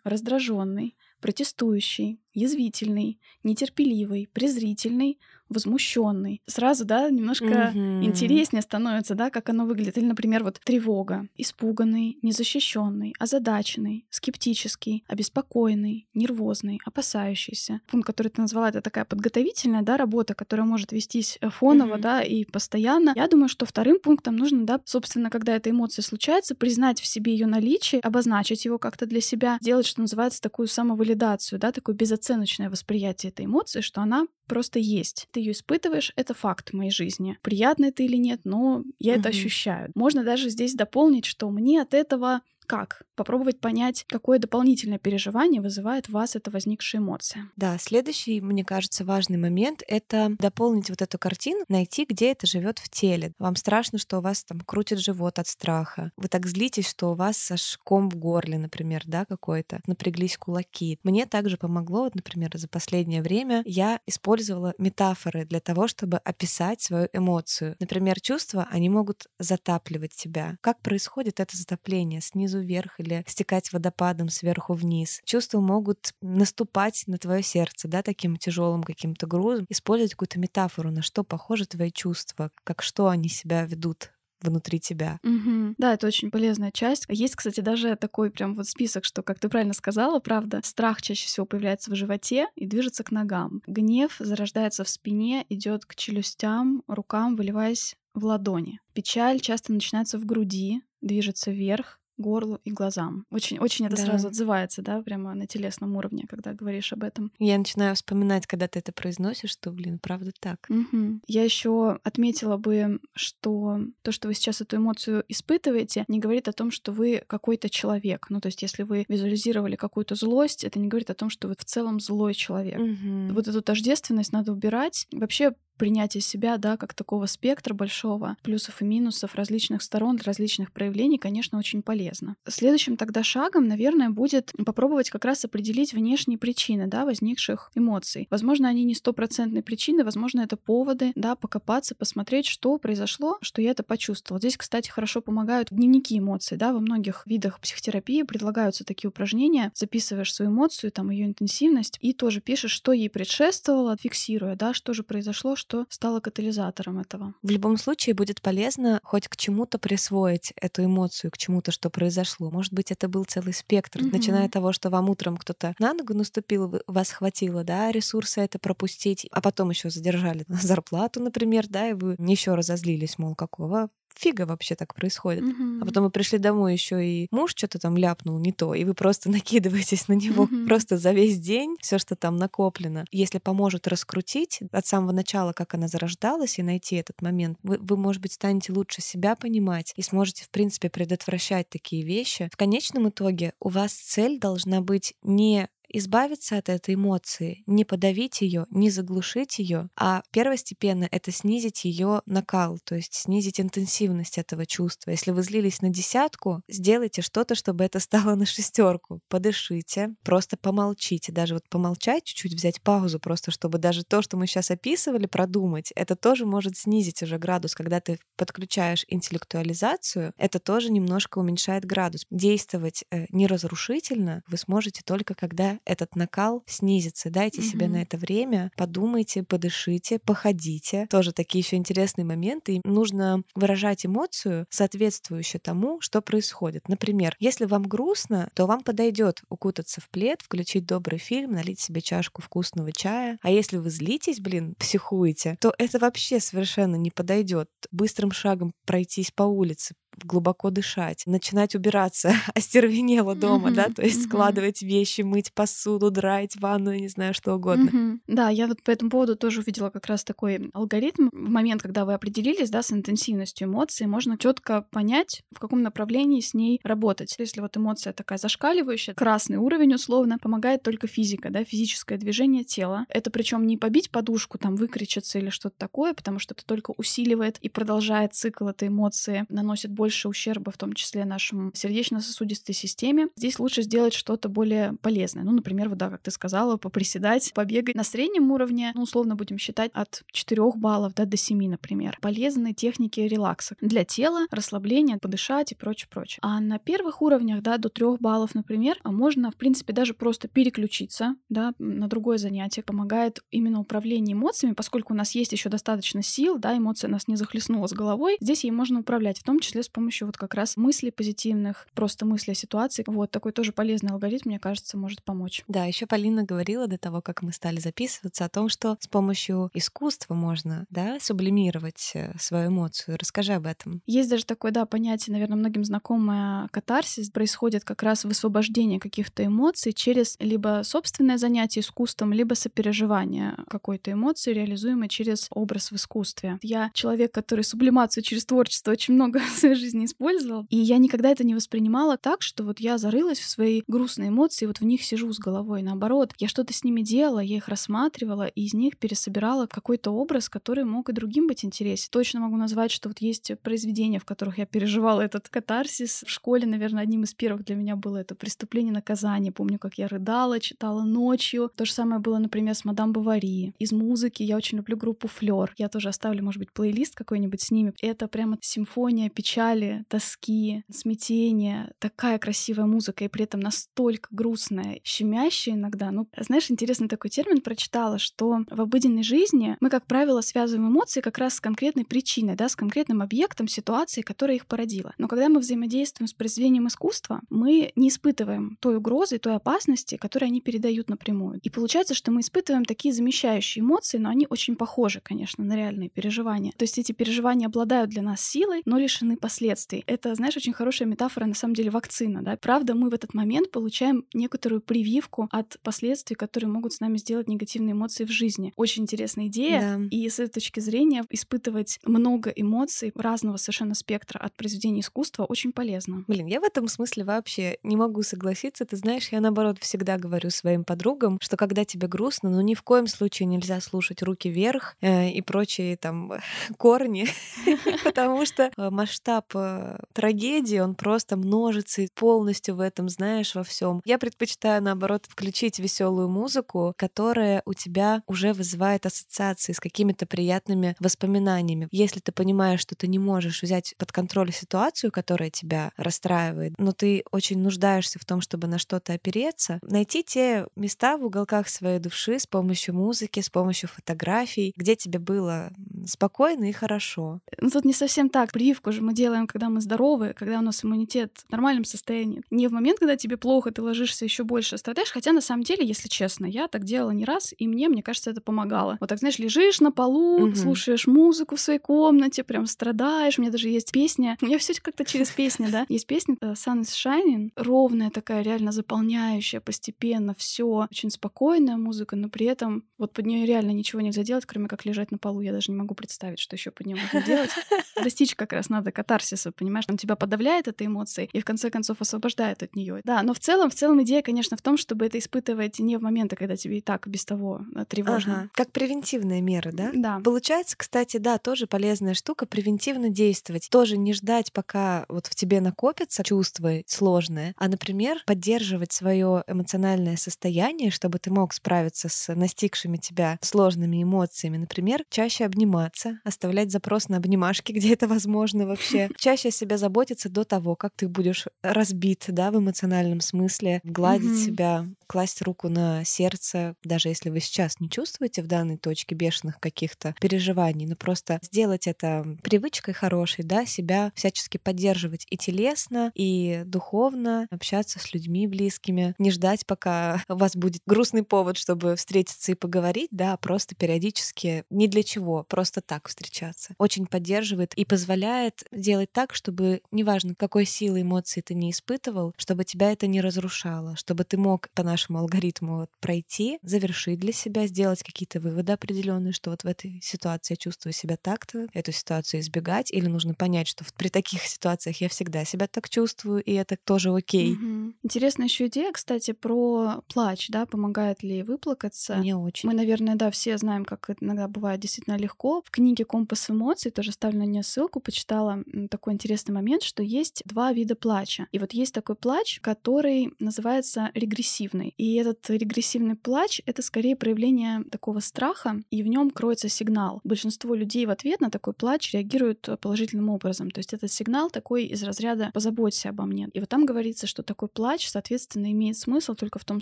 раздраженный, 0.03 0.95
протестующий, 1.19 2.19
язвительный, 2.33 3.19
нетерпеливый, 3.43 4.27
презрительный, 4.31 5.19
возмущенный. 5.49 6.41
Сразу, 6.45 6.85
да, 6.85 7.09
немножко 7.09 7.45
mm-hmm. 7.45 8.03
интереснее 8.03 8.61
становится, 8.61 9.15
да, 9.15 9.29
как 9.29 9.49
оно 9.49 9.65
выглядит. 9.65 9.97
Или, 9.97 10.05
например, 10.05 10.43
вот 10.43 10.59
тревога, 10.63 11.27
испуганный, 11.35 12.17
незащищенный, 12.21 13.13
озадаченный, 13.19 14.05
скептический, 14.09 15.03
обеспокоенный, 15.07 16.07
нервозный, 16.13 16.79
опасающийся. 16.85 17.81
Пункт, 17.87 18.07
который 18.07 18.29
ты 18.29 18.41
назвала, 18.41 18.69
это 18.69 18.81
такая 18.81 19.05
подготовительная, 19.05 19.81
да, 19.81 19.97
работа, 19.97 20.35
которая 20.35 20.65
может 20.65 20.91
вестись 20.91 21.37
э, 21.41 21.49
фоново, 21.49 21.95
mm-hmm. 21.95 22.01
да, 22.01 22.21
и 22.21 22.45
постоянно. 22.45 23.13
Я 23.15 23.27
думаю, 23.27 23.49
что 23.49 23.65
вторым 23.65 23.99
пунктом 23.99 24.35
нужно, 24.35 24.65
да, 24.65 24.79
собственно, 24.85 25.29
когда 25.29 25.55
эта 25.55 25.69
эмоция 25.69 26.03
случается, 26.03 26.55
признать 26.55 27.01
в 27.01 27.05
себе 27.05 27.33
ее 27.33 27.47
наличие, 27.47 28.01
обозначить 28.01 28.65
его 28.65 28.77
как-то 28.77 29.05
для 29.05 29.21
себя, 29.21 29.57
делать, 29.61 29.85
что 29.85 30.01
называется, 30.01 30.41
такую 30.41 30.67
самовалидацию, 30.67 31.59
да, 31.59 31.71
такое 31.71 31.95
безоценочное 31.95 32.69
восприятие 32.69 33.31
этой 33.31 33.45
эмоции, 33.45 33.81
что 33.81 34.01
она 34.01 34.27
просто 34.49 34.79
есть. 34.79 35.27
Ты 35.31 35.39
ее 35.39 35.53
испытываешь, 35.53 36.11
это 36.17 36.33
факт 36.33 36.71
в 36.71 36.73
моей 36.73 36.91
жизни. 36.91 37.37
Приятно 37.41 37.85
это 37.85 38.03
или 38.03 38.17
нет, 38.17 38.41
но 38.43 38.83
я 38.99 39.13
угу. 39.13 39.21
это 39.21 39.29
ощущаю. 39.29 39.91
Можно 39.95 40.25
даже 40.25 40.49
здесь 40.49 40.73
дополнить, 40.73 41.25
что 41.25 41.49
мне 41.49 41.81
от 41.81 41.93
этого 41.93 42.41
как? 42.65 43.03
Попробовать 43.19 43.59
понять, 43.59 44.05
какое 44.07 44.39
дополнительное 44.39 44.97
переживание 44.97 45.61
вызывает 45.61 46.07
в 46.07 46.13
вас 46.13 46.37
эта 46.37 46.51
возникшая 46.51 47.01
эмоция. 47.01 47.51
Да, 47.57 47.77
следующий, 47.77 48.39
мне 48.39 48.63
кажется, 48.63 49.03
важный 49.03 49.35
момент— 49.35 49.83
это 49.89 50.37
дополнить 50.39 50.89
вот 50.89 51.01
эту 51.01 51.19
картину, 51.19 51.65
найти, 51.67 52.05
где 52.07 52.31
это 52.31 52.47
живет 52.47 52.79
в 52.79 52.87
теле. 52.87 53.33
Вам 53.37 53.57
страшно, 53.57 53.99
что 53.99 54.19
у 54.19 54.21
вас 54.21 54.45
там 54.45 54.61
крутит 54.61 54.99
живот 54.99 55.37
от 55.37 55.47
страха. 55.47 56.13
Вы 56.15 56.29
так 56.29 56.47
злитесь, 56.47 56.87
что 56.87 57.11
у 57.11 57.13
вас 57.13 57.51
аж 57.51 57.77
ком 57.83 58.09
в 58.09 58.15
горле, 58.15 58.57
например, 58.57 59.03
да, 59.05 59.25
какой-то. 59.25 59.81
Напряглись 59.85 60.37
кулаки. 60.37 60.97
Мне 61.03 61.25
также 61.25 61.57
помогло, 61.57 62.03
вот, 62.03 62.15
например, 62.15 62.51
за 62.53 62.69
последнее 62.69 63.21
время 63.21 63.63
я 63.65 63.99
использовала 64.07 64.75
метафоры 64.77 65.43
для 65.43 65.59
того, 65.59 65.89
чтобы 65.89 66.19
описать 66.19 66.79
свою 66.79 67.09
эмоцию. 67.11 67.75
Например, 67.81 68.21
чувства, 68.21 68.65
они 68.71 68.87
могут 68.87 69.27
затапливать 69.39 70.15
тебя. 70.15 70.55
Как 70.61 70.81
происходит 70.81 71.41
это 71.41 71.57
затопление 71.57 72.21
снизу 72.21 72.61
вверх 72.61 72.97
или 72.97 73.08
стекать 73.27 73.71
водопадом 73.71 74.29
сверху 74.29 74.73
вниз. 74.73 75.21
Чувства 75.25 75.59
могут 75.59 76.11
наступать 76.21 77.03
на 77.07 77.17
твое 77.17 77.43
сердце, 77.43 77.87
да, 77.87 78.01
таким 78.01 78.37
тяжелым 78.37 78.83
каким-то 78.83 79.27
грузом. 79.27 79.65
Использовать 79.69 80.11
какую-то 80.11 80.39
метафору, 80.39 80.91
на 80.91 81.01
что 81.01 81.23
похожи 81.23 81.65
твои 81.65 81.91
чувства, 81.91 82.51
как 82.63 82.81
что 82.81 83.07
они 83.07 83.29
себя 83.29 83.65
ведут 83.65 84.11
внутри 84.41 84.79
тебя. 84.79 85.19
Угу. 85.23 85.75
Да, 85.77 85.93
это 85.93 86.07
очень 86.07 86.31
полезная 86.31 86.71
часть. 86.71 87.05
Есть, 87.09 87.35
кстати, 87.35 87.59
даже 87.59 87.95
такой 87.95 88.31
прям 88.31 88.55
вот 88.55 88.67
список, 88.67 89.05
что, 89.05 89.21
как 89.21 89.39
ты 89.39 89.49
правильно 89.49 89.73
сказала, 89.73 90.19
правда, 90.19 90.61
страх 90.63 91.01
чаще 91.01 91.27
всего 91.27 91.45
появляется 91.45 91.91
в 91.91 91.95
животе 91.95 92.47
и 92.55 92.65
движется 92.65 93.03
к 93.03 93.11
ногам. 93.11 93.61
Гнев 93.67 94.15
зарождается 94.19 94.83
в 94.83 94.89
спине, 94.89 95.45
идет 95.49 95.85
к 95.85 95.95
челюстям, 95.95 96.83
рукам, 96.87 97.35
выливаясь 97.35 97.95
в 98.13 98.25
ладони. 98.25 98.79
Печаль 98.93 99.39
часто 99.39 99.73
начинается 99.73 100.17
в 100.17 100.25
груди, 100.25 100.81
движется 101.01 101.51
вверх, 101.51 101.98
горлу 102.19 102.59
и 102.63 102.71
глазам. 102.71 103.25
Очень, 103.31 103.59
очень 103.59 103.85
это 103.85 103.95
да. 103.95 104.03
сразу 104.03 104.27
отзывается, 104.27 104.81
да, 104.81 105.01
прямо 105.01 105.33
на 105.33 105.47
телесном 105.47 105.95
уровне, 105.95 106.25
когда 106.29 106.53
говоришь 106.53 106.93
об 106.93 107.03
этом. 107.03 107.31
Я 107.39 107.57
начинаю 107.57 107.95
вспоминать, 107.95 108.45
когда 108.45 108.67
ты 108.67 108.79
это 108.79 108.91
произносишь, 108.91 109.51
что, 109.51 109.71
блин, 109.71 109.99
правда 109.99 110.31
так. 110.39 110.67
Угу. 110.69 111.21
Я 111.27 111.43
еще 111.43 111.99
отметила 112.03 112.57
бы, 112.57 112.99
что 113.13 113.79
то, 114.01 114.11
что 114.11 114.27
вы 114.27 114.33
сейчас 114.33 114.61
эту 114.61 114.77
эмоцию 114.77 115.23
испытываете, 115.27 116.05
не 116.07 116.19
говорит 116.19 116.47
о 116.47 116.53
том, 116.53 116.71
что 116.71 116.91
вы 116.91 117.23
какой-то 117.27 117.69
человек. 117.69 118.27
Ну, 118.29 118.41
то 118.41 118.47
есть, 118.47 118.61
если 118.61 118.83
вы 118.83 119.05
визуализировали 119.07 119.75
какую-то 119.75 120.15
злость, 120.15 120.63
это 120.63 120.79
не 120.79 120.87
говорит 120.87 121.09
о 121.09 121.15
том, 121.15 121.29
что 121.29 121.47
вы 121.47 121.55
в 121.57 121.65
целом 121.65 121.99
злой 121.99 122.33
человек. 122.33 122.79
Угу. 122.79 123.33
Вот 123.33 123.47
эту 123.47 123.61
тождественность 123.61 124.33
надо 124.33 124.51
убирать. 124.51 125.07
Вообще 125.11 125.53
принятие 125.79 126.21
себя, 126.21 126.57
да, 126.57 126.77
как 126.77 126.93
такого 126.93 127.25
спектра 127.25 127.73
большого, 127.73 128.35
плюсов 128.43 128.81
и 128.81 128.85
минусов 128.85 129.33
различных 129.33 129.81
сторон, 129.81 130.19
различных 130.23 130.71
проявлений, 130.71 131.17
конечно, 131.17 131.57
очень 131.57 131.81
полезно. 131.81 132.35
Следующим 132.47 132.97
тогда 132.97 133.23
шагом, 133.23 133.67
наверное, 133.67 134.09
будет 134.09 134.51
попробовать 134.65 135.09
как 135.09 135.25
раз 135.25 135.45
определить 135.45 135.93
внешние 135.93 136.37
причины, 136.37 136.85
да, 136.87 137.05
возникших 137.05 137.71
эмоций. 137.75 138.27
Возможно, 138.29 138.67
они 138.67 138.83
не 138.83 138.93
стопроцентные 138.93 139.63
причины, 139.63 140.03
возможно, 140.03 140.41
это 140.41 140.57
поводы, 140.57 141.13
да, 141.15 141.35
покопаться, 141.35 141.95
посмотреть, 141.95 142.45
что 142.45 142.77
произошло, 142.77 143.37
что 143.41 143.61
я 143.61 143.71
это 143.71 143.83
почувствовала. 143.83 144.39
Здесь, 144.39 144.57
кстати, 144.57 144.89
хорошо 144.89 145.21
помогают 145.21 145.69
дневники 145.71 146.19
эмоций, 146.19 146.57
да, 146.57 146.73
во 146.73 146.79
многих 146.79 147.23
видах 147.25 147.59
психотерапии 147.61 148.23
предлагаются 148.23 148.83
такие 148.83 149.07
упражнения, 149.07 149.71
записываешь 149.73 150.33
свою 150.33 150.51
эмоцию, 150.51 150.91
там 150.91 151.09
ее 151.09 151.25
интенсивность, 151.25 151.97
и 152.01 152.11
тоже 152.11 152.41
пишешь, 152.41 152.71
что 152.71 152.91
ей 152.91 153.09
предшествовало, 153.09 153.95
фиксируя, 153.97 154.57
да, 154.57 154.73
что 154.73 154.93
же 154.93 155.03
произошло, 155.03 155.55
что 155.55 155.68
стало 155.89 156.19
катализатором 156.19 156.99
этого. 156.99 157.33
В 157.41 157.49
любом 157.49 157.77
случае 157.77 158.15
будет 158.15 158.41
полезно 158.41 158.99
хоть 159.03 159.27
к 159.27 159.35
чему-то 159.35 159.79
присвоить 159.79 160.53
эту 160.55 160.85
эмоцию, 160.85 161.31
к 161.31 161.37
чему-то, 161.37 161.71
что 161.71 161.89
произошло. 161.89 162.51
Может 162.51 162.73
быть, 162.73 162.91
это 162.91 163.07
был 163.07 163.25
целый 163.25 163.53
спектр, 163.53 164.01
mm-hmm. 164.01 164.11
начиная 164.11 164.45
от 164.45 164.51
того, 164.51 164.73
что 164.73 164.89
вам 164.89 165.09
утром 165.09 165.37
кто-то 165.37 165.75
на 165.79 165.93
ногу 165.93 166.13
наступил, 166.13 166.81
вас 166.87 167.11
хватило, 167.11 167.63
да, 167.63 167.91
ресурсы 167.91 168.41
это 168.41 168.59
пропустить, 168.59 169.27
а 169.31 169.41
потом 169.41 169.69
еще 169.69 169.89
задержали 169.89 170.45
зарплату, 170.47 171.21
например, 171.21 171.67
да, 171.67 171.89
и 171.89 171.93
вы 171.93 172.15
еще 172.19 172.55
разозлились, 172.55 173.17
мол, 173.17 173.35
какого 173.35 173.89
фига 174.19 174.45
вообще 174.45 174.75
так 174.75 174.93
происходит? 174.93 175.43
Mm-hmm. 175.43 175.79
А 175.81 175.85
потом 175.85 176.03
вы 176.03 176.09
пришли 176.09 176.37
домой 176.37 176.73
еще 176.73 177.05
и 177.05 177.27
муж 177.31 177.51
что-то 177.51 177.79
там 177.79 177.97
ляпнул 177.97 178.37
не 178.39 178.51
то, 178.51 178.73
и 178.73 178.83
вы 178.83 178.93
просто 178.93 179.29
накидываетесь 179.31 180.07
на 180.07 180.13
него 180.13 180.45
mm-hmm. 180.45 180.67
просто 180.67 180.97
за 180.97 181.11
весь 181.11 181.39
день, 181.39 181.75
все, 181.81 181.97
что 181.97 182.15
там 182.15 182.37
накоплено. 182.37 183.05
Если 183.11 183.39
поможет 183.39 183.87
раскрутить 183.87 184.59
от 184.71 184.85
самого 184.85 185.11
начала, 185.11 185.53
как 185.53 185.73
она 185.73 185.87
зарождалась, 185.87 186.59
и 186.59 186.63
найти 186.63 186.95
этот 186.95 187.21
момент, 187.21 187.57
вы, 187.63 187.77
вы 187.79 187.97
может 187.97 188.21
быть, 188.21 188.33
станете 188.33 188.73
лучше 188.73 189.01
себя 189.01 189.35
понимать 189.35 189.93
и 189.95 190.01
сможете, 190.01 190.45
в 190.45 190.49
принципе, 190.49 190.89
предотвращать 190.89 191.69
такие 191.69 192.03
вещи. 192.03 192.49
В 192.51 192.57
конечном 192.57 193.09
итоге 193.09 193.53
у 193.59 193.69
вас 193.69 193.93
цель 193.93 194.39
должна 194.39 194.81
быть 194.81 195.13
не 195.23 195.69
избавиться 195.89 196.57
от 196.57 196.69
этой 196.69 196.95
эмоции, 196.95 197.63
не 197.65 197.85
подавить 197.85 198.41
ее, 198.41 198.65
не 198.69 198.89
заглушить 198.89 199.59
ее, 199.59 199.89
а 199.95 200.23
первостепенно 200.31 201.07
это 201.11 201.31
снизить 201.31 201.85
ее 201.85 202.21
накал, 202.25 202.79
то 202.83 202.95
есть 202.95 203.13
снизить 203.13 203.59
интенсивность 203.59 204.37
этого 204.37 204.65
чувства. 204.65 205.11
Если 205.11 205.31
вы 205.31 205.43
злились 205.43 205.81
на 205.81 205.89
десятку, 205.89 206.61
сделайте 206.67 207.21
что-то, 207.21 207.55
чтобы 207.55 207.83
это 207.83 207.99
стало 207.99 208.35
на 208.35 208.45
шестерку. 208.45 209.21
Подышите, 209.27 210.15
просто 210.23 210.57
помолчите, 210.57 211.31
даже 211.31 211.55
вот 211.55 211.67
помолчать 211.69 212.23
чуть-чуть, 212.23 212.53
взять 212.53 212.81
паузу, 212.81 213.19
просто 213.19 213.51
чтобы 213.51 213.77
даже 213.77 214.03
то, 214.03 214.21
что 214.21 214.37
мы 214.37 214.47
сейчас 214.47 214.71
описывали, 214.71 215.25
продумать. 215.25 215.91
Это 215.95 216.15
тоже 216.15 216.45
может 216.45 216.77
снизить 216.77 217.21
уже 217.23 217.37
градус, 217.37 217.75
когда 217.75 217.99
ты 217.99 218.19
подключаешь 218.35 219.05
интеллектуализацию, 219.07 220.33
это 220.37 220.59
тоже 220.59 220.91
немножко 220.91 221.39
уменьшает 221.39 221.85
градус. 221.85 222.25
Действовать 222.29 223.03
э, 223.11 223.25
неразрушительно 223.29 224.43
вы 224.47 224.57
сможете 224.57 225.01
только 225.03 225.33
когда 225.33 225.78
этот 225.85 226.15
накал 226.15 226.63
снизится. 226.67 227.29
Дайте 227.29 227.61
mm-hmm. 227.61 227.63
себе 227.63 227.87
на 227.87 228.01
это 228.01 228.17
время, 228.17 228.71
подумайте, 228.75 229.43
подышите, 229.43 230.19
походите. 230.19 231.07
Тоже 231.09 231.33
такие 231.33 231.61
еще 231.61 231.75
интересные 231.75 232.25
моменты. 232.25 232.75
И 232.75 232.81
нужно 232.83 233.43
выражать 233.55 234.05
эмоцию, 234.05 234.65
соответствующую 234.69 235.61
тому, 235.61 236.01
что 236.01 236.21
происходит. 236.21 236.87
Например, 236.87 237.35
если 237.39 237.65
вам 237.65 237.83
грустно, 237.83 238.49
то 238.53 238.65
вам 238.65 238.81
подойдет 238.83 239.41
укутаться 239.49 240.01
в 240.01 240.09
плед, 240.09 240.41
включить 240.41 240.85
добрый 240.85 241.19
фильм, 241.19 241.51
налить 241.51 241.79
себе 241.79 242.01
чашку 242.01 242.41
вкусного 242.41 242.91
чая. 242.91 243.37
А 243.41 243.49
если 243.51 243.77
вы 243.77 243.89
злитесь, 243.89 244.39
блин, 244.39 244.75
психуете, 244.77 245.57
то 245.59 245.73
это 245.77 245.99
вообще 245.99 246.39
совершенно 246.39 246.95
не 246.95 247.11
подойдет. 247.11 247.69
Быстрым 247.91 248.31
шагом 248.31 248.73
пройтись 248.85 249.31
по 249.31 249.43
улице, 249.43 249.95
глубоко 250.25 250.69
дышать, 250.69 251.23
начинать 251.25 251.75
убираться, 251.75 252.33
остервенело 252.55 253.35
дома, 253.35 253.69
mm-hmm, 253.69 253.75
да, 253.75 253.89
то 253.89 254.01
есть 254.01 254.21
mm-hmm. 254.21 254.27
складывать 254.27 254.81
вещи, 254.81 255.21
мыть 255.21 255.53
посуду, 255.53 256.11
драть 256.11 256.55
ванну, 256.57 256.93
не 256.93 257.07
знаю, 257.07 257.33
что 257.33 257.55
угодно. 257.55 257.89
Mm-hmm. 257.89 258.19
Да, 258.27 258.49
я 258.49 258.67
вот 258.67 258.81
по 258.83 258.91
этому 258.91 259.11
поводу 259.11 259.35
тоже 259.35 259.61
увидела 259.61 259.89
как 259.89 260.05
раз 260.05 260.23
такой 260.23 260.69
алгоритм. 260.73 261.29
В 261.31 261.49
момент, 261.49 261.81
когда 261.81 262.05
вы 262.05 262.13
определились, 262.13 262.69
да, 262.69 262.81
с 262.81 262.91
интенсивностью 262.91 263.67
эмоций, 263.67 264.07
можно 264.07 264.37
четко 264.37 264.85
понять, 264.91 265.43
в 265.51 265.59
каком 265.59 265.81
направлении 265.81 266.41
с 266.41 266.53
ней 266.53 266.79
работать. 266.83 267.35
Если 267.37 267.61
вот 267.61 267.75
эмоция 267.77 268.13
такая 268.13 268.37
зашкаливающая, 268.37 269.13
красный 269.13 269.57
уровень 269.57 269.93
условно, 269.93 270.37
помогает 270.39 270.83
только 270.83 271.07
физика, 271.07 271.49
да, 271.49 271.63
физическое 271.63 272.17
движение 272.17 272.63
тела. 272.63 273.05
Это 273.09 273.31
причем 273.31 273.65
не 273.67 273.77
побить 273.77 274.11
подушку, 274.11 274.57
там, 274.57 274.75
выкричаться 274.75 275.39
или 275.39 275.49
что-то 275.49 275.75
такое, 275.77 276.13
потому 276.13 276.39
что 276.39 276.53
это 276.53 276.65
только 276.65 276.91
усиливает 276.97 277.57
и 277.59 277.69
продолжает 277.69 278.33
цикл 278.33 278.67
этой 278.67 278.87
эмоции, 278.87 279.45
наносит 279.49 279.91
больше 280.09 280.27
ущерба, 280.27 280.71
в 280.71 280.77
том 280.77 280.93
числе 280.93 281.23
нашему 281.23 281.71
сердечно-сосудистой 281.75 282.73
системе. 282.73 283.27
Здесь 283.35 283.59
лучше 283.59 283.83
сделать 283.83 284.15
что-то 284.15 284.49
более 284.49 284.93
полезное. 285.03 285.43
Ну, 285.43 285.51
например, 285.51 285.87
вот 285.87 285.99
да, 285.99 286.09
как 286.09 286.23
ты 286.23 286.31
сказала, 286.31 286.77
поприседать, 286.77 287.51
побегать 287.53 287.93
на 287.95 288.03
среднем 288.03 288.51
уровне, 288.51 288.91
ну, 288.95 289.03
условно 289.03 289.35
будем 289.35 289.59
считать 289.59 289.91
от 289.93 290.23
4 290.31 290.63
баллов 290.77 291.13
да, 291.13 291.25
до 291.25 291.37
7, 291.37 291.69
например. 291.69 292.17
Полезные 292.21 292.73
техники 292.73 293.19
релакса 293.19 293.75
для 293.81 294.03
тела, 294.03 294.47
расслабления, 294.49 295.19
подышать 295.19 295.73
и 295.73 295.75
прочее, 295.75 296.07
прочее. 296.09 296.39
А 296.41 296.59
на 296.59 296.79
первых 296.79 297.21
уровнях, 297.21 297.61
да, 297.61 297.77
до 297.77 297.89
3 297.89 298.17
баллов, 298.19 298.55
например, 298.55 298.97
можно, 299.03 299.51
в 299.51 299.57
принципе, 299.57 299.93
даже 299.93 300.15
просто 300.15 300.47
переключиться, 300.47 301.35
да, 301.49 301.75
на 301.77 302.07
другое 302.07 302.39
занятие. 302.39 302.81
Помогает 302.81 303.43
именно 303.51 303.79
управление 303.79 304.33
эмоциями, 304.33 304.73
поскольку 304.73 305.13
у 305.13 305.15
нас 305.15 305.35
есть 305.35 305.51
еще 305.51 305.69
достаточно 305.69 306.23
сил, 306.23 306.57
да, 306.57 306.75
эмоция 306.75 307.09
нас 307.11 307.27
не 307.27 307.35
захлестнула 307.35 307.85
с 307.85 307.93
головой, 307.93 308.37
здесь 308.41 308.63
ей 308.63 308.71
можно 308.71 309.01
управлять, 309.01 309.37
в 309.37 309.43
том 309.43 309.59
числе 309.59 309.83
с 309.83 309.87
помощью 309.87 309.98
вот 310.25 310.37
как 310.37 310.53
раз 310.53 310.77
мыслей 310.77 311.11
позитивных, 311.11 311.87
просто 311.93 312.25
мысли 312.25 312.51
о 312.51 312.55
ситуации. 312.55 313.03
Вот 313.07 313.31
такой 313.31 313.51
тоже 313.51 313.71
полезный 313.71 314.11
алгоритм, 314.11 314.49
мне 314.49 314.59
кажется, 314.59 314.97
может 314.97 315.23
помочь. 315.23 315.63
Да, 315.67 315.85
еще 315.85 316.05
Полина 316.05 316.43
говорила 316.43 316.87
до 316.87 316.97
того, 316.97 317.21
как 317.21 317.41
мы 317.41 317.51
стали 317.51 317.79
записываться, 317.79 318.45
о 318.45 318.49
том, 318.49 318.69
что 318.69 318.97
с 318.99 319.07
помощью 319.07 319.69
искусства 319.73 320.33
можно, 320.33 320.85
да, 320.89 321.17
сублимировать 321.19 322.11
э, 322.13 322.33
свою 322.39 322.69
эмоцию. 322.69 323.17
Расскажи 323.19 323.53
об 323.53 323.65
этом. 323.65 324.01
Есть 324.05 324.29
даже 324.29 324.45
такое, 324.45 324.71
да, 324.71 324.85
понятие, 324.85 325.33
наверное, 325.33 325.57
многим 325.57 325.83
знакомое 325.83 326.67
катарсис. 326.69 327.29
Происходит 327.29 327.83
как 327.83 328.03
раз 328.03 328.23
высвобождение 328.23 328.99
каких-то 328.99 329.45
эмоций 329.45 329.93
через 329.93 330.35
либо 330.39 330.81
собственное 330.83 331.37
занятие 331.37 331.81
искусством, 331.81 332.33
либо 332.33 332.53
сопереживание 332.53 333.55
какой-то 333.69 334.11
эмоции, 334.11 334.53
реализуемой 334.53 335.09
через 335.09 335.47
образ 335.51 335.91
в 335.91 335.95
искусстве. 335.95 336.59
Я 336.61 336.91
человек, 336.93 337.33
который 337.33 337.63
сублимацию 337.63 338.23
через 338.23 338.45
творчество 338.45 338.91
очень 338.91 339.13
много 339.13 339.39
в 339.55 339.57
своей 339.57 339.75
жизни 339.79 340.05
использовал. 340.05 340.65
И 340.69 340.77
я 340.77 340.97
никогда 340.97 341.29
это 341.29 341.43
не 341.43 341.55
воспринимала 341.55 342.17
так, 342.17 342.41
что 342.41 342.63
вот 342.63 342.79
я 342.79 342.97
зарылась 342.97 343.39
в 343.39 343.49
свои 343.49 343.81
грустные 343.87 344.29
эмоции, 344.29 344.65
вот 344.65 344.79
в 344.79 344.85
них 344.85 345.03
сижу 345.03 345.31
с 345.33 345.39
головой. 345.39 345.81
Наоборот, 345.81 346.33
я 346.37 346.47
что-то 346.47 346.73
с 346.73 346.83
ними 346.83 347.01
делала, 347.01 347.39
я 347.39 347.57
их 347.57 347.67
рассматривала, 347.67 348.47
и 348.47 348.65
из 348.65 348.73
них 348.73 348.97
пересобирала 348.97 349.67
какой-то 349.67 350.11
образ, 350.11 350.49
который 350.49 350.83
мог 350.83 351.09
и 351.09 351.13
другим 351.13 351.47
быть 351.47 351.65
интересен. 351.65 352.09
Точно 352.11 352.39
могу 352.39 352.57
назвать, 352.57 352.91
что 352.91 353.09
вот 353.09 353.19
есть 353.19 353.51
произведения, 353.61 354.19
в 354.19 354.25
которых 354.25 354.57
я 354.57 354.65
переживала 354.65 355.21
этот 355.21 355.49
катарсис. 355.49 356.23
В 356.25 356.29
школе, 356.29 356.67
наверное, 356.67 357.03
одним 357.03 357.23
из 357.23 357.33
первых 357.33 357.65
для 357.65 357.75
меня 357.75 357.95
было 357.95 358.17
это 358.17 358.35
«Преступление 358.35 358.93
наказание». 358.93 359.51
Помню, 359.51 359.79
как 359.79 359.97
я 359.97 360.07
рыдала, 360.07 360.59
читала 360.59 361.03
ночью. 361.03 361.71
То 361.75 361.85
же 361.85 361.93
самое 361.93 362.19
было, 362.19 362.37
например, 362.37 362.75
с 362.75 362.85
«Мадам 362.85 363.13
Бавари». 363.13 363.73
Из 363.79 363.91
музыки 363.91 364.43
я 364.43 364.57
очень 364.57 364.77
люблю 364.77 364.97
группу 364.97 365.27
«Флёр». 365.27 365.73
Я 365.77 365.89
тоже 365.89 366.09
оставлю, 366.09 366.43
может 366.43 366.59
быть, 366.59 366.71
плейлист 366.73 367.15
какой-нибудь 367.15 367.61
с 367.61 367.71
ними. 367.71 367.93
Это 368.01 368.27
прямо 368.27 368.57
симфония 368.61 369.29
печали, 369.29 369.68
тоски, 370.07 370.83
смятения. 370.91 371.93
Такая 371.99 372.39
красивая 372.39 372.85
музыка 372.85 373.23
и 373.23 373.27
при 373.27 373.43
этом 373.43 373.59
настолько 373.59 374.29
грустная, 374.31 374.99
щемящая 375.03 375.75
иногда. 375.75 376.11
Ну, 376.11 376.27
знаешь, 376.37 376.69
интересный 376.69 377.07
такой 377.07 377.29
термин 377.29 377.61
прочитала, 377.61 378.19
что 378.19 378.59
в 378.69 378.81
обыденной 378.81 379.23
жизни 379.23 379.77
мы, 379.79 379.89
как 379.89 380.05
правило, 380.05 380.41
связываем 380.41 380.89
эмоции 380.89 381.21
как 381.21 381.37
раз 381.37 381.55
с 381.55 381.61
конкретной 381.61 382.05
причиной, 382.05 382.55
да, 382.55 382.69
с 382.69 382.75
конкретным 382.75 383.21
объектом, 383.21 383.67
ситуацией, 383.67 384.23
которая 384.23 384.57
их 384.57 384.65
породила. 384.65 385.13
Но 385.17 385.27
когда 385.27 385.49
мы 385.49 385.59
взаимодействуем 385.59 386.27
с 386.27 386.33
произведением 386.33 386.87
искусства, 386.87 387.41
мы 387.49 387.91
не 387.95 388.09
испытываем 388.09 388.77
той 388.79 388.97
угрозы, 388.97 389.37
той 389.39 389.55
опасности, 389.55 390.17
которые 390.17 390.47
они 390.47 390.61
передают 390.61 391.09
напрямую. 391.09 391.59
И 391.61 391.69
получается, 391.69 392.13
что 392.13 392.31
мы 392.31 392.41
испытываем 392.41 392.85
такие 392.85 393.13
замещающие 393.13 393.81
эмоции, 393.81 394.17
но 394.17 394.29
они 394.29 394.47
очень 394.49 394.75
похожи, 394.75 395.21
конечно, 395.23 395.63
на 395.63 395.75
реальные 395.75 396.09
переживания. 396.09 396.73
То 396.77 396.83
есть 396.83 396.97
эти 396.97 397.11
переживания 397.11 397.67
обладают 397.67 398.09
для 398.09 398.21
нас 398.21 398.41
силой, 398.41 398.81
но 398.85 398.97
лишены 398.97 399.37
последствий. 399.37 399.58
Это, 400.07 400.35
знаешь, 400.35 400.57
очень 400.57 400.73
хорошая 400.73 401.07
метафора, 401.07 401.45
на 401.45 401.53
самом 401.53 401.73
деле, 401.73 401.89
вакцина, 401.89 402.41
да. 402.41 402.57
Правда, 402.57 402.95
мы 402.95 403.09
в 403.09 403.13
этот 403.13 403.33
момент 403.33 403.71
получаем 403.71 404.25
некоторую 404.33 404.81
прививку 404.81 405.47
от 405.51 405.77
последствий, 405.81 406.35
которые 406.35 406.69
могут 406.69 406.93
с 406.93 406.99
нами 406.99 407.17
сделать 407.17 407.47
негативные 407.47 407.93
эмоции 407.93 408.25
в 408.25 408.31
жизни. 408.31 408.73
Очень 408.75 409.03
интересная 409.03 409.47
идея. 409.47 409.97
Да. 409.97 410.05
И 410.11 410.29
с 410.29 410.39
этой 410.39 410.53
точки 410.53 410.79
зрения 410.79 411.23
испытывать 411.29 411.99
много 412.05 412.49
эмоций 412.49 413.11
разного 413.15 413.57
совершенно 413.57 413.95
спектра 413.95 414.39
от 414.39 414.55
произведений 414.55 415.01
искусства 415.01 415.45
очень 415.45 415.71
полезно. 415.71 416.23
Блин, 416.27 416.47
я 416.47 416.59
в 416.59 416.63
этом 416.63 416.87
смысле 416.87 417.23
вообще 417.23 417.77
не 417.83 417.95
могу 417.95 418.23
согласиться. 418.23 418.85
Ты 418.85 418.95
знаешь, 418.95 419.29
я 419.31 419.41
наоборот 419.41 419.77
всегда 419.79 420.17
говорю 420.17 420.49
своим 420.49 420.83
подругам, 420.83 421.37
что 421.41 421.57
когда 421.57 421.85
тебе 421.85 422.07
грустно, 422.07 422.49
ну 422.49 422.61
ни 422.61 422.73
в 422.73 422.83
коем 422.83 423.07
случае 423.07 423.47
нельзя 423.47 423.81
слушать 423.81 424.21
руки 424.23 424.49
вверх 424.49 424.95
э, 425.01 425.29
и 425.29 425.41
прочие 425.41 425.97
там 425.97 426.33
корни, 426.77 427.27
потому 428.03 428.45
что 428.45 428.71
э, 428.75 428.89
масштаб 428.89 429.48
э, 429.55 429.97
трагедии, 430.13 430.79
он 430.79 430.95
просто 430.95 431.37
множится 431.37 432.05
полностью 432.15 432.75
в 432.75 432.79
этом, 432.79 433.09
знаешь, 433.09 433.55
во 433.55 433.63
всем. 433.63 434.01
Я 434.05 434.17
предпочитаю, 434.17 434.81
наоборот, 434.83 435.25
включить 435.27 435.79
веселую 435.79 436.29
музыку, 436.29 436.93
которая 436.97 437.61
у 437.65 437.73
тебя 437.73 438.23
уже 438.27 438.53
вызывает 438.53 439.05
ассоциации 439.05 439.73
с 439.73 439.79
какими-то 439.79 440.25
приятными 440.25 440.95
воспоминаниями. 440.99 441.87
Если 441.91 442.19
ты 442.19 442.31
понимаешь, 442.31 442.79
что 442.79 442.95
ты 442.95 443.07
не 443.07 443.19
можешь 443.19 443.61
взять 443.61 443.93
под 443.97 444.11
контроль 444.11 444.51
ситуацию, 444.51 445.11
которая 445.11 445.49
тебя 445.49 445.91
расстраивает, 445.97 446.73
но 446.77 446.91
ты 446.91 447.23
очень 447.31 447.59
нуждаешься 447.59 448.19
в 448.19 448.25
том, 448.25 448.41
чтобы 448.41 448.67
на 448.67 448.77
что-то 448.77 449.13
опереться, 449.13 449.79
найти 449.81 450.23
те 450.23 450.67
места 450.75 451.17
в 451.17 451.25
уголках 451.25 451.69
своей 451.69 451.99
души 451.99 452.39
с 452.39 452.47
помощью 452.47 452.95
музыки, 452.95 453.39
с 453.39 453.49
помощью 453.49 453.89
фотографий, 453.89 454.73
где 454.75 454.95
тебе 454.95 455.19
было 455.19 455.71
спокойно 456.07 456.69
и 456.69 456.71
хорошо. 456.71 457.39
Ну, 457.59 457.69
тут 457.69 457.85
не 457.85 457.93
совсем 457.93 458.29
так. 458.29 458.51
Прививку 458.51 458.91
же 458.91 459.01
мы 459.01 459.13
делаем, 459.13 459.38
когда 459.47 459.69
мы 459.69 459.81
здоровы, 459.81 460.33
когда 460.37 460.59
у 460.59 460.61
нас 460.61 460.83
иммунитет 460.83 461.45
в 461.47 461.51
нормальном 461.51 461.85
состоянии. 461.85 462.41
Не 462.49 462.67
в 462.67 462.71
момент, 462.71 462.99
когда 462.99 463.15
тебе 463.15 463.37
плохо, 463.37 463.71
ты 463.71 463.81
ложишься 463.81 464.25
еще 464.25 464.43
больше 464.43 464.77
страдаешь. 464.77 465.11
Хотя, 465.11 465.31
на 465.31 465.41
самом 465.41 465.63
деле, 465.63 465.85
если 465.85 466.07
честно, 466.07 466.45
я 466.45 466.67
так 466.67 466.83
делала 466.83 467.11
не 467.11 467.25
раз, 467.25 467.53
и 467.57 467.67
мне, 467.67 467.89
мне 467.89 468.03
кажется, 468.03 468.31
это 468.31 468.41
помогало. 468.41 468.97
Вот 468.99 469.09
так, 469.09 469.19
знаешь, 469.19 469.39
лежишь 469.39 469.79
на 469.81 469.91
полу, 469.91 470.47
угу. 470.47 470.55
слушаешь 470.55 471.07
музыку 471.07 471.55
в 471.55 471.59
своей 471.59 471.79
комнате, 471.79 472.43
прям 472.43 472.65
страдаешь. 472.65 473.37
У 473.37 473.41
меня 473.41 473.51
даже 473.51 473.69
есть 473.69 473.91
песня. 473.91 474.37
У 474.41 474.45
меня 474.45 474.57
все 474.57 474.73
как-то 474.81 475.05
через 475.05 475.29
песни, 475.29 475.67
да. 475.67 475.85
Есть 475.89 476.07
песня 476.07 476.35
э, 476.41 476.53
Sun 476.53 476.81
is 476.81 476.93
Shining, 476.93 477.51
ровная 477.55 478.09
такая, 478.09 478.41
реально 478.41 478.71
заполняющая 478.71 479.59
постепенно 479.59 480.33
все, 480.37 480.87
очень 480.89 481.09
спокойная 481.09 481.77
музыка, 481.77 482.15
но 482.15 482.29
при 482.29 482.45
этом 482.45 482.83
вот 482.97 483.13
под 483.13 483.25
нее 483.25 483.45
реально 483.45 483.71
ничего 483.71 484.01
нельзя 484.01 484.23
делать, 484.23 484.45
кроме 484.45 484.67
как 484.67 484.85
лежать 484.85 485.11
на 485.11 485.17
полу. 485.17 485.41
Я 485.41 485.51
даже 485.51 485.71
не 485.71 485.77
могу 485.77 485.95
представить, 485.95 486.39
что 486.39 486.55
еще 486.55 486.71
под 486.71 486.87
нее 486.87 486.97
можно 486.97 487.21
делать. 487.21 487.51
Достичь 488.03 488.35
как 488.35 488.53
раз 488.53 488.69
надо 488.69 488.91
катарсиса 488.91 489.28
катарсиса, 489.29 489.51
понимаешь? 489.51 489.85
Он 489.89 489.97
тебя 489.97 490.15
подавляет 490.15 490.67
этой 490.67 490.87
эмоцией 490.87 491.29
и 491.33 491.39
в 491.39 491.45
конце 491.45 491.69
концов 491.69 492.01
освобождает 492.01 492.63
от 492.63 492.75
нее. 492.75 493.01
Да, 493.03 493.21
но 493.23 493.33
в 493.33 493.39
целом, 493.39 493.69
в 493.69 493.75
целом 493.75 494.01
идея, 494.03 494.21
конечно, 494.21 494.57
в 494.57 494.61
том, 494.61 494.77
чтобы 494.77 495.05
это 495.05 495.17
испытывать 495.17 495.79
не 495.79 495.97
в 495.97 496.01
моменты, 496.01 496.35
когда 496.35 496.55
тебе 496.55 496.77
и 496.77 496.81
так 496.81 497.07
без 497.07 497.25
того 497.25 497.61
э, 497.75 497.85
тревожно. 497.85 498.33
Ага. 498.33 498.49
Как 498.53 498.71
превентивная 498.71 499.41
мера, 499.41 499.71
да? 499.71 499.91
Да. 499.93 500.19
Получается, 500.23 500.75
кстати, 500.77 501.17
да, 501.17 501.37
тоже 501.37 501.67
полезная 501.67 502.13
штука 502.13 502.45
превентивно 502.45 503.09
действовать. 503.09 503.69
Тоже 503.69 503.97
не 503.97 504.13
ждать, 504.13 504.51
пока 504.53 505.05
вот 505.09 505.27
в 505.27 505.35
тебе 505.35 505.61
накопится 505.61 506.23
чувство 506.23 506.71
сложное, 506.87 507.53
а, 507.57 507.67
например, 507.67 508.23
поддерживать 508.25 508.91
свое 508.91 509.43
эмоциональное 509.47 510.17
состояние, 510.17 510.91
чтобы 510.91 511.19
ты 511.19 511.31
мог 511.31 511.53
справиться 511.53 512.09
с 512.09 512.33
настигшими 512.33 512.97
тебя 512.97 513.37
сложными 513.41 514.01
эмоциями. 514.03 514.57
Например, 514.57 515.03
чаще 515.09 515.45
обниматься, 515.45 516.19
оставлять 516.23 516.71
запрос 516.71 517.09
на 517.09 517.17
обнимашки, 517.17 517.71
где 517.79 517.93
это 517.93 518.07
возможно 518.07 518.65
вообще. 518.65 519.09
Чаще 519.19 519.49
о 519.49 519.51
себе 519.51 519.77
заботиться 519.77 520.29
до 520.29 520.45
того, 520.45 520.75
как 520.77 520.93
ты 520.95 521.09
будешь 521.09 521.45
разбит, 521.61 522.25
да, 522.29 522.51
в 522.51 522.57
эмоциональном 522.57 523.19
смысле, 523.19 523.81
гладить 523.83 524.33
Мгм. 524.33 524.35
себя, 524.35 524.85
класть 525.07 525.41
руку 525.41 525.67
на 525.67 526.05
сердце, 526.05 526.75
даже 526.83 527.09
если 527.09 527.29
вы 527.29 527.41
сейчас 527.41 527.79
не 527.81 527.89
чувствуете 527.89 528.41
в 528.41 528.47
данной 528.47 528.77
точке 528.77 529.15
бешеных 529.15 529.59
каких-то 529.59 530.15
переживаний, 530.21 530.85
но 530.85 530.95
просто 530.95 531.39
сделать 531.41 531.85
это 531.87 532.37
привычкой 532.43 532.93
хорошей, 532.93 533.43
да, 533.43 533.65
себя 533.65 534.11
всячески 534.15 534.57
поддерживать 534.57 535.25
и 535.29 535.35
телесно, 535.37 536.11
и 536.15 536.61
духовно, 536.65 537.47
общаться 537.51 537.99
с 537.99 538.13
людьми 538.13 538.47
близкими, 538.47 539.15
не 539.17 539.31
ждать, 539.31 539.65
пока 539.65 540.23
у 540.29 540.35
вас 540.35 540.55
будет 540.55 540.81
грустный 540.85 541.23
повод, 541.23 541.57
чтобы 541.57 541.97
встретиться 541.97 542.53
и 542.53 542.55
поговорить, 542.55 543.09
да, 543.11 543.33
а 543.33 543.37
просто 543.37 543.75
периодически 543.75 544.63
ни 544.69 544.87
для 544.87 545.03
чего, 545.03 545.43
просто 545.43 545.81
так 545.81 546.07
встречаться. 546.07 546.73
Очень 546.77 547.05
поддерживает 547.07 547.73
и 547.73 547.83
позволяет 547.83 548.63
делать 548.71 549.08
так, 549.11 549.33
чтобы 549.33 549.81
неважно, 549.91 550.35
какой 550.35 550.65
силы 550.65 551.01
эмоций 551.01 551.41
ты 551.41 551.53
не 551.53 551.71
испытывал, 551.71 552.33
чтобы 552.37 552.63
тебя 552.63 552.91
это 552.91 553.07
не 553.07 553.21
разрушало, 553.21 553.95
чтобы 553.95 554.23
ты 554.23 554.37
мог 554.37 554.69
по 554.73 554.83
нашему 554.83 555.19
алгоритму 555.19 555.77
вот 555.79 555.89
пройти, 555.99 556.59
завершить 556.61 557.19
для 557.19 557.33
себя, 557.33 557.67
сделать 557.67 558.03
какие-то 558.03 558.39
выводы 558.39 558.71
определенные, 558.71 559.33
что 559.33 559.49
вот 559.51 559.63
в 559.63 559.67
этой 559.67 559.99
ситуации 560.01 560.53
я 560.53 560.57
чувствую 560.57 560.93
себя 560.93 561.17
так-то, 561.21 561.67
эту 561.73 561.91
ситуацию 561.91 562.41
избегать, 562.41 562.91
или 562.91 563.07
нужно 563.07 563.33
понять, 563.33 563.67
что 563.67 563.83
в- 563.83 563.93
при 563.93 564.09
таких 564.09 564.41
ситуациях 564.47 565.01
я 565.01 565.09
всегда 565.09 565.45
себя 565.45 565.67
так 565.67 565.89
чувствую, 565.89 566.43
и 566.43 566.53
это 566.53 566.77
тоже 566.77 567.11
окей. 567.13 567.55
Мгм. 567.55 567.95
Интересная 568.03 568.47
еще 568.47 568.67
идея, 568.67 568.91
кстати, 568.91 569.31
про 569.31 570.01
плач, 570.13 570.49
да, 570.49 570.65
помогает 570.65 571.23
ли 571.23 571.43
выплакаться. 571.43 572.15
Мне 572.17 572.35
очень. 572.35 572.69
Мы, 572.69 572.75
наверное, 572.75 573.15
да, 573.15 573.31
все 573.31 573.57
знаем, 573.57 573.85
как 573.85 574.09
иногда 574.19 574.47
бывает 574.47 574.79
действительно 574.79 575.17
легко. 575.17 575.61
В 575.65 575.71
книге 575.71 576.05
«Компас 576.05 576.49
эмоций» 576.49 576.91
тоже 576.91 577.11
ставлю 577.11 577.39
на 577.39 577.43
нее 577.43 577.63
ссылку, 577.63 577.99
почитала 577.99 578.63
такой 578.89 579.13
интересный 579.13 579.53
момент, 579.53 579.83
что 579.83 580.03
есть 580.03 580.41
два 580.45 580.73
вида 580.73 580.95
плача. 580.95 581.47
И 581.51 581.59
вот 581.59 581.73
есть 581.73 581.93
такой 581.93 582.15
плач, 582.15 582.59
который 582.61 583.33
называется 583.39 584.11
регрессивный. 584.13 584.93
И 584.97 585.15
этот 585.15 585.49
регрессивный 585.49 586.15
плач— 586.15 586.61
это 586.65 586.81
скорее 586.81 587.15
проявление 587.15 587.83
такого 587.91 588.19
страха, 588.19 588.81
и 588.89 589.03
в 589.03 589.07
нем 589.07 589.31
кроется 589.31 589.69
сигнал. 589.69 590.21
Большинство 590.23 590.75
людей 590.75 591.05
в 591.05 591.09
ответ 591.09 591.41
на 591.41 591.49
такой 591.49 591.73
плач 591.73 592.13
реагируют 592.13 592.67
положительным 592.81 593.29
образом. 593.29 593.71
То 593.71 593.79
есть 593.79 593.93
этот 593.93 594.11
сигнал 594.11 594.49
такой 594.49 594.85
из 594.85 595.03
разряда 595.03 595.51
«позаботься 595.53 596.09
обо 596.09 596.25
мне». 596.25 596.49
И 596.53 596.59
вот 596.59 596.69
там 596.69 596.85
говорится, 596.85 597.27
что 597.27 597.43
такой 597.43 597.69
плач, 597.69 598.07
соответственно, 598.09 598.71
имеет 598.71 598.97
смысл 598.97 599.35
только 599.35 599.59
в 599.59 599.65
том 599.65 599.81